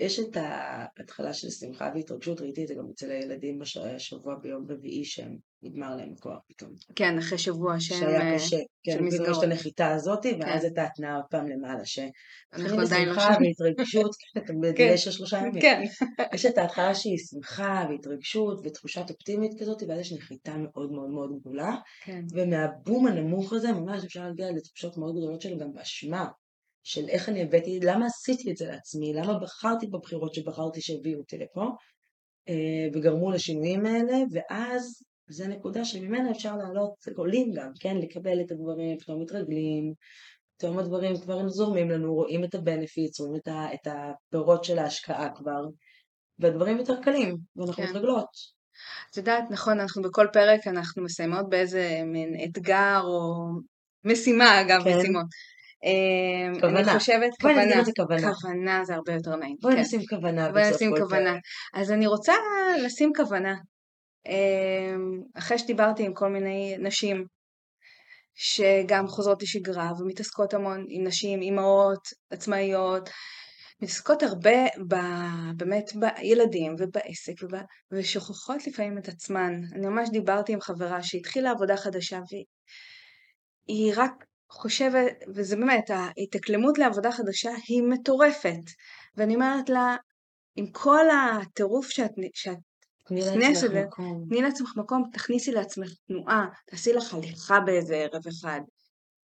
יש 0.00 0.20
את 0.20 0.36
ההתחלה 0.36 1.32
של 1.32 1.50
שמחה 1.50 1.90
והתרגשות, 1.94 2.40
ראיתי 2.40 2.62
את 2.62 2.68
זה 2.68 2.74
גם 2.74 2.84
אצל 2.94 3.10
הילדים 3.10 3.58
בשבוע 3.58 4.34
ביום 4.42 4.66
רביעי 4.70 5.04
שהם 5.04 5.36
נגמר 5.62 5.96
להם 5.96 6.14
כוח 6.20 6.38
פתאום. 6.48 6.70
כן, 6.96 7.18
אחרי 7.18 7.38
שבוע 7.38 7.80
שהם... 7.80 7.98
שהיה 7.98 8.34
קשה, 8.34 8.56
כן, 8.84 8.92
פתאום 8.92 9.30
יש 9.30 9.38
את 9.38 9.42
הנחיתה 9.42 9.90
הזאת, 9.90 10.26
ואז 10.40 10.64
את 10.64 10.78
ההתנאה 10.78 11.16
עוד 11.16 11.24
פעם 11.30 11.48
למעלה, 11.48 11.84
ש... 11.84 11.98
אנחנו 12.52 12.80
עדיין 12.80 13.08
לא 13.08 13.20
שם. 13.20 13.42
והתרגשות, 13.42 14.10
אתה 14.38 14.52
בדילי 14.62 14.98
של 14.98 15.10
שלושה 15.10 15.38
ימים. 15.38 15.60
כן. 15.60 15.82
יש 16.34 16.46
את 16.46 16.58
ההתחלה 16.58 16.94
שהיא 16.94 17.18
שמחה 17.18 17.86
והתרגשות 17.90 18.60
ותחושת 18.64 19.10
אופטימית 19.10 19.60
כזאת, 19.60 19.82
ואז 19.88 20.00
יש 20.00 20.12
נחיתה 20.12 20.56
מאוד 20.56 20.92
מאוד 20.92 21.10
מאוד 21.10 21.30
גדולה. 21.40 21.76
כן. 22.04 22.24
ומהבום 22.32 23.06
הנמוך 23.06 23.52
הזה 23.52 23.72
ממש 23.72 24.04
אפשר 24.04 24.28
להגיע 24.28 24.50
לתחושות 24.50 24.98
מאוד 24.98 25.16
גדולות 25.16 25.40
של 25.40 25.58
גם 25.58 25.72
באשמה. 25.72 26.26
של 26.82 27.08
איך 27.08 27.28
אני 27.28 27.42
הבאתי, 27.42 27.80
למה 27.82 28.06
עשיתי 28.06 28.50
את 28.50 28.56
זה 28.56 28.66
לעצמי, 28.66 29.12
למה 29.12 29.38
בחרתי 29.38 29.86
בבחירות 29.86 30.34
שבחרתי 30.34 30.80
שהביאו 30.80 31.18
אותי 31.18 31.38
לפה, 31.38 31.64
אה, 32.48 32.88
וגרמו 32.94 33.30
לשינויים 33.30 33.86
האלה, 33.86 34.16
ואז 34.32 35.02
זו 35.30 35.48
נקודה 35.48 35.84
שממנה 35.84 36.30
אפשר 36.30 36.56
לעלות, 36.56 36.94
עולים 37.16 37.52
גם, 37.52 37.70
כן, 37.80 37.96
לקבל 37.96 38.40
את 38.40 38.50
הדברים, 38.50 38.98
פתאום 38.98 39.22
מתרגלים, 39.22 39.92
פתאום 40.56 40.78
הדברים 40.78 41.16
כבר 41.20 41.48
זורמים 41.48 41.90
לנו, 41.90 42.14
רואים 42.14 42.44
את 42.44 42.54
הבנפיץ, 42.54 43.20
רואים 43.20 43.36
את, 43.36 43.48
ה, 43.48 43.74
את 43.74 43.86
הפירות 43.86 44.64
של 44.64 44.78
ההשקעה 44.78 45.34
כבר, 45.34 45.62
והדברים 46.38 46.78
יותר 46.78 47.02
קלים, 47.02 47.36
ואנחנו 47.56 47.74
כן. 47.74 47.90
מתרגלות. 47.90 48.28
את 49.10 49.16
יודעת, 49.16 49.44
נכון, 49.50 49.80
אנחנו 49.80 50.02
בכל 50.02 50.26
פרק 50.32 50.66
אנחנו 50.66 51.04
מסיימות 51.04 51.48
באיזה 51.48 52.02
מין 52.04 52.34
אתגר 52.44 53.00
או 53.04 53.46
משימה, 54.04 54.60
אגב, 54.60 54.84
כן. 54.84 54.98
משימות. 54.98 55.26
אמ, 55.84 56.60
כוונה. 56.60 56.80
אני 56.80 56.98
חושבת 56.98 57.30
כוונה. 57.40 57.64
בואי 57.64 57.80
נשים 57.80 57.94
כוונה. 57.96 58.34
כוונה 58.34 58.84
זה 58.84 58.94
הרבה 58.94 59.12
יותר 59.12 59.36
נעים. 59.36 59.56
בואי 59.60 59.74
כן. 59.74 59.80
נשים 59.80 60.00
כוונה 60.10 60.50
בואי 60.52 60.70
נשים 60.70 60.92
כוונה. 60.96 61.36
אז 61.74 61.92
אני 61.92 62.06
רוצה 62.06 62.32
לשים 62.84 63.12
כוונה. 63.16 63.54
אמ, 64.26 65.20
אחרי 65.34 65.58
שדיברתי 65.58 66.06
עם 66.06 66.14
כל 66.14 66.28
מיני 66.28 66.76
נשים 66.78 67.24
שגם 68.34 69.08
חוזרות 69.08 69.42
לשגרה 69.42 69.92
ומתעסקות 69.98 70.54
המון 70.54 70.84
עם 70.88 71.04
נשים, 71.04 71.42
אימהות, 71.42 72.08
עצמאיות, 72.30 73.10
מתעסקות 73.82 74.22
הרבה 74.22 74.66
ב, 74.88 74.94
באמת 75.56 75.90
בילדים 75.94 76.74
ובעסק 76.78 77.42
ובא, 77.42 77.60
ושוכחות 77.92 78.66
לפעמים 78.66 78.98
את 78.98 79.08
עצמן. 79.08 79.52
אני 79.74 79.86
ממש 79.86 80.08
דיברתי 80.12 80.52
עם 80.52 80.60
חברה 80.60 81.02
שהתחילה 81.02 81.50
עבודה 81.50 81.76
חדשה 81.76 82.20
והיא 82.30 83.92
רק 83.96 84.24
חושבת, 84.50 85.12
וזה 85.34 85.56
באמת, 85.56 85.90
ההתאקלמות 85.90 86.78
לעבודה 86.78 87.12
חדשה 87.12 87.50
היא 87.68 87.82
מטורפת. 87.82 88.62
ואני 89.16 89.34
אומרת 89.34 89.68
לה, 89.68 89.96
עם 90.56 90.66
כל 90.72 91.06
הטירוף 91.10 91.88
שאת, 91.88 92.10
שאת 92.34 92.58
נכנסת. 93.10 93.70
תני 94.28 94.42
לעצמך 94.42 94.72
מקום, 94.76 95.04
תכניסי 95.12 95.52
לעצמך 95.52 95.88
תנועה, 96.06 96.46
תעשי 96.66 96.92
לך 96.92 97.14
הליכה 97.14 97.60
באיזה 97.60 97.96
ערב 97.96 98.22
אחד. 98.28 98.60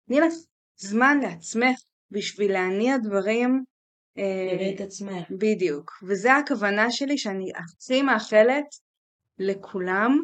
תני 0.07 0.19
לך 0.19 0.33
זמן 0.77 1.19
לעצמך 1.21 1.79
בשביל 2.11 2.51
להניע 2.51 2.97
דברים. 2.97 3.63
אה, 4.17 4.47
תראי 4.57 4.75
את 4.75 4.81
עצמך. 4.81 5.27
בדיוק. 5.29 5.91
וזו 6.03 6.29
הכוונה 6.29 6.91
שלי 6.91 7.17
שאני 7.17 7.51
הכי 7.55 8.01
מאחלת 8.01 8.65
לכולם, 9.39 10.19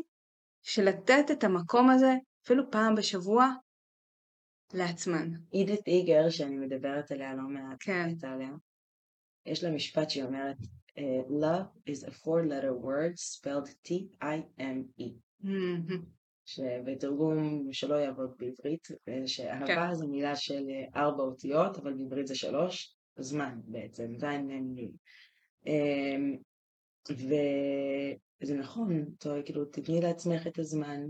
של 0.62 0.84
לתת 0.84 1.32
את 1.32 1.44
המקום 1.44 1.90
הזה, 1.90 2.14
אפילו 2.46 2.72
פעם 2.72 2.96
בשבוע, 2.96 3.52
לעצמן. 4.74 5.32
אידית 5.54 5.88
איגר, 5.88 6.30
שאני 6.30 6.58
מדברת 6.58 7.12
עליה 7.12 7.34
לא 7.34 7.44
מעט, 7.44 7.78
כן. 7.80 8.10
עליה, 8.24 8.52
יש 9.46 9.64
לה 9.64 9.72
משפט 9.72 10.10
שהיא 10.10 10.24
אומרת, 10.24 10.58
אה, 10.98 11.22
Love 11.28 11.90
is 11.90 12.04
a 12.04 12.12
four 12.12 12.44
letter 12.50 12.74
word 12.86 13.16
spelled 13.18 13.70
T-I-M-E. 13.84 15.12
שבתרגום 16.46 17.68
שלא 17.74 17.96
יעבוד 17.96 18.34
בעברית, 18.38 18.88
אה, 19.08 19.28
שאהבה 19.28 19.68
כן. 19.68 19.94
זו 19.94 20.08
מילה 20.08 20.36
של 20.36 20.70
אה, 20.70 21.02
ארבע 21.02 21.24
אותיות, 21.24 21.78
אבל 21.78 21.94
בעברית 21.94 22.28
זה 22.28 22.36
שלוש, 22.36 22.96
זמן 23.20 23.60
בעצם, 23.66 24.14
זין 24.18 24.48
מ"מ. 24.48 24.90
אמ, 25.68 26.38
וזה 27.10 28.56
נכון, 28.58 29.06
כאילו 29.46 29.66
תתני 29.66 30.02
לעצמך 30.02 30.48
את 30.48 30.60
הזמן, 30.60 31.02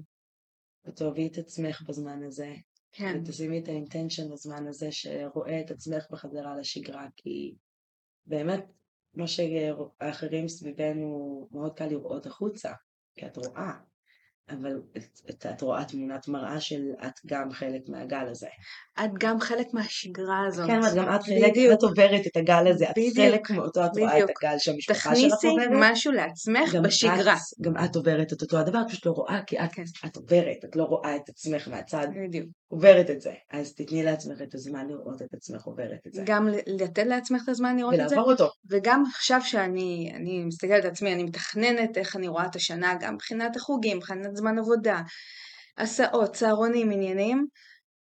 ותאהבי 0.85 1.27
את 1.27 1.37
עצמך 1.37 1.81
בזמן 1.87 2.23
הזה, 2.23 2.53
כן. 2.91 3.21
ותשימי 3.23 3.59
את 3.59 3.67
האינטנשן 3.67 4.31
לזמן 4.31 4.67
הזה 4.67 4.87
שרואה 4.91 5.59
את 5.59 5.71
עצמך 5.71 6.07
בחזרה 6.11 6.55
לשגרה, 6.59 7.05
כי 7.15 7.55
באמת, 8.25 8.65
כמו 9.13 9.27
שהאחרים 9.27 10.47
סביבנו, 10.47 11.47
מאוד 11.51 11.73
קל 11.73 11.85
לראות 11.85 12.25
החוצה, 12.25 12.71
כי 13.15 13.25
את 13.25 13.37
רואה, 13.37 13.71
אבל 14.49 14.81
את, 14.97 15.19
את, 15.29 15.45
את 15.45 15.61
רואה 15.61 15.85
תמונת 15.85 16.27
מראה 16.27 16.61
של 16.61 16.81
את 17.07 17.13
גם 17.25 17.51
חלק 17.51 17.81
מהגל 17.87 18.27
הזה. 18.31 18.47
את 18.99 19.09
גם 19.19 19.39
חלק 19.39 19.73
מהשגרה 19.73 20.47
הזאת. 20.47 20.67
כן, 20.67 20.83
אבל 20.83 20.97
גם 20.97 21.15
את 21.15 21.23
חלק, 21.23 21.49
בדיוק. 21.49 21.73
את 21.73 21.83
עוברת 21.83 22.27
את 22.27 22.37
הגל 22.37 22.67
הזה, 22.67 22.89
את 22.89 22.97
בדיוק, 22.97 23.15
חלק 23.15 23.49
מאותו, 23.51 23.85
את 23.85 23.97
רואה 23.99 24.19
את. 24.19 24.29
הגל 24.29 24.57
שהמשפחה 24.57 25.15
שלך 25.15 25.27
תכניסי 25.27 25.47
עוברת. 25.47 25.69
משהו 25.73 26.11
לעצמך 26.11 26.73
גם 26.75 26.83
בשגרה. 26.83 27.33
את, 27.33 27.61
גם 27.61 27.73
את 27.85 27.95
עוברת 27.95 28.33
את 28.33 28.41
אותו 28.41 28.57
הדבר, 28.57 28.81
את 28.81 28.87
פשוט 28.89 29.05
לא 29.05 29.11
רואה, 29.11 29.43
כי 29.47 29.59
את, 29.59 29.73
כן. 29.73 29.83
את 30.05 30.15
עוברת, 30.15 30.65
את 30.65 30.75
לא 30.75 30.83
רואה 30.83 31.15
את 31.15 31.29
עצמך 31.29 31.67
מהצד, 31.67 32.07
בדיוק. 32.27 32.49
עוברת 32.71 33.09
את 33.09 33.21
זה. 33.21 33.33
אז 33.51 33.73
תתני 33.73 34.03
לעצמך 34.03 34.41
את 34.41 34.55
הזמן 34.55 34.87
לראות 34.87 35.21
את 35.21 35.33
עצמך 35.33 35.63
עוברת 35.63 36.07
את 36.07 36.13
זה. 36.13 36.23
גם 36.25 36.47
לתת 36.67 37.05
לעצמך 37.05 37.41
את 37.43 37.49
הזמן 37.49 37.77
לראות 37.77 37.93
את 37.93 38.09
זה, 38.09 38.15
ולעבור 38.15 38.31
אותו. 38.31 38.49
וגם 38.69 39.03
עכשיו 39.15 39.41
שאני 39.43 40.11
אני 40.15 40.43
מסתכלת 40.43 40.85
על 40.85 40.91
עצמי, 40.91 41.13
אני 41.13 41.23
מתכננת 41.23 41.97
איך 41.97 42.15
אני 42.15 42.27
רואה 42.27 42.45
את 42.45 42.55
השנה, 42.55 42.93
גם 42.99 43.13
מבחינת 43.13 43.55
החוגים, 43.55 43.97
מבחינת 43.97 44.35
זמן 44.35 44.59
עבודה, 44.59 45.01
הסעות, 45.77 46.33
צהרונים, 46.33 46.91
עניינים, 46.91 47.47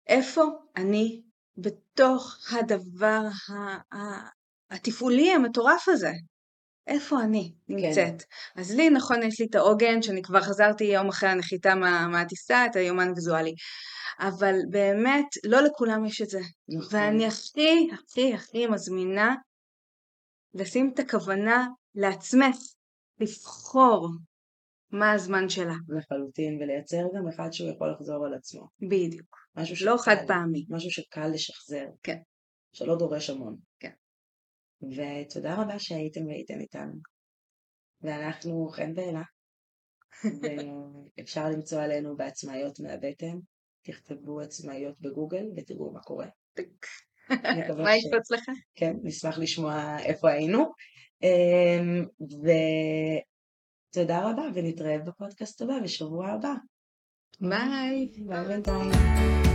איפה 0.06 0.44
אני 0.76 1.22
בתוך 1.56 2.36
הדבר 2.52 3.22
ה- 3.50 4.28
התפעולי 4.70 5.32
המטורף 5.32 5.88
הזה? 5.88 6.12
איפה 6.86 7.22
אני 7.22 7.52
נמצאת? 7.68 8.22
אז 8.56 8.74
לי, 8.74 8.90
נכון, 8.90 9.22
יש 9.22 9.40
לי 9.40 9.46
את 9.50 9.54
העוגן, 9.54 10.02
שאני 10.02 10.22
כבר 10.22 10.40
חזרתי 10.40 10.84
יום 10.84 11.08
אחרי 11.08 11.28
הנחיתה 11.28 11.74
מה- 11.74 12.08
מהטיסה, 12.08 12.66
את 12.66 12.76
היומן 12.76 13.08
ויזואלי. 13.10 13.54
אבל 14.20 14.54
באמת, 14.70 15.26
לא 15.44 15.60
לכולם 15.60 16.04
יש 16.04 16.22
את 16.22 16.28
זה. 16.30 16.40
נכון. 16.68 16.88
ואני 16.98 17.26
הכי, 17.26 17.88
הכי, 17.92 18.34
הכי 18.34 18.66
מזמינה 18.66 19.34
לשים 20.54 20.90
את 20.94 20.98
הכוונה 20.98 21.66
לעצמך, 21.94 22.56
לבחור 23.20 24.08
מה 24.90 25.12
הזמן 25.12 25.48
שלה. 25.48 25.74
לחלוטין, 25.88 26.58
ולייצר 26.62 27.02
גם 27.16 27.28
אחד 27.28 27.52
שהוא 27.52 27.70
יכול 27.70 27.92
לחזור 27.92 28.26
על 28.26 28.34
עצמו. 28.34 28.68
בדיוק. 28.80 29.36
משהו 29.56 29.86
לא 29.86 29.98
שקל, 29.98 30.04
חד 30.04 30.16
פעמי. 30.26 30.66
משהו 30.68 30.90
שקל 30.90 31.26
לשחזר. 31.26 31.86
כן. 32.02 32.16
שלא 32.72 32.98
דורש 32.98 33.30
המון. 33.30 33.56
ותודה 34.82 35.54
רבה 35.54 35.78
שהייתם 35.78 36.26
והייתם 36.26 36.60
איתנו. 36.60 36.92
ואנחנו 38.00 38.68
חן 38.68 38.92
ואלה. 38.96 39.22
ואפשר 41.18 41.48
למצוא 41.48 41.80
עלינו 41.80 42.16
בעצמאיות 42.16 42.80
מהבטן. 42.80 43.38
תכתבו 43.82 44.40
עצמאיות 44.40 45.00
בגוגל 45.00 45.44
ותראו 45.56 45.92
מה 45.92 46.00
קורה. 46.00 46.26
מה 47.82 47.96
יקפוץ 47.96 48.30
לך? 48.30 48.44
כן, 48.74 48.92
נשמח 49.02 49.38
לשמוע 49.38 49.96
איפה 49.98 50.30
היינו. 50.30 50.64
אמ, 51.22 52.06
ותודה 53.90 54.30
רבה, 54.30 54.42
ונתראה 54.54 54.98
בפודקאסט 54.98 55.62
הבא 55.62 55.74
בשבוע 55.84 56.28
הבא. 56.28 56.54
ביי. 57.40 58.08
ביי 58.26 58.44
בינתיים. 58.44 59.51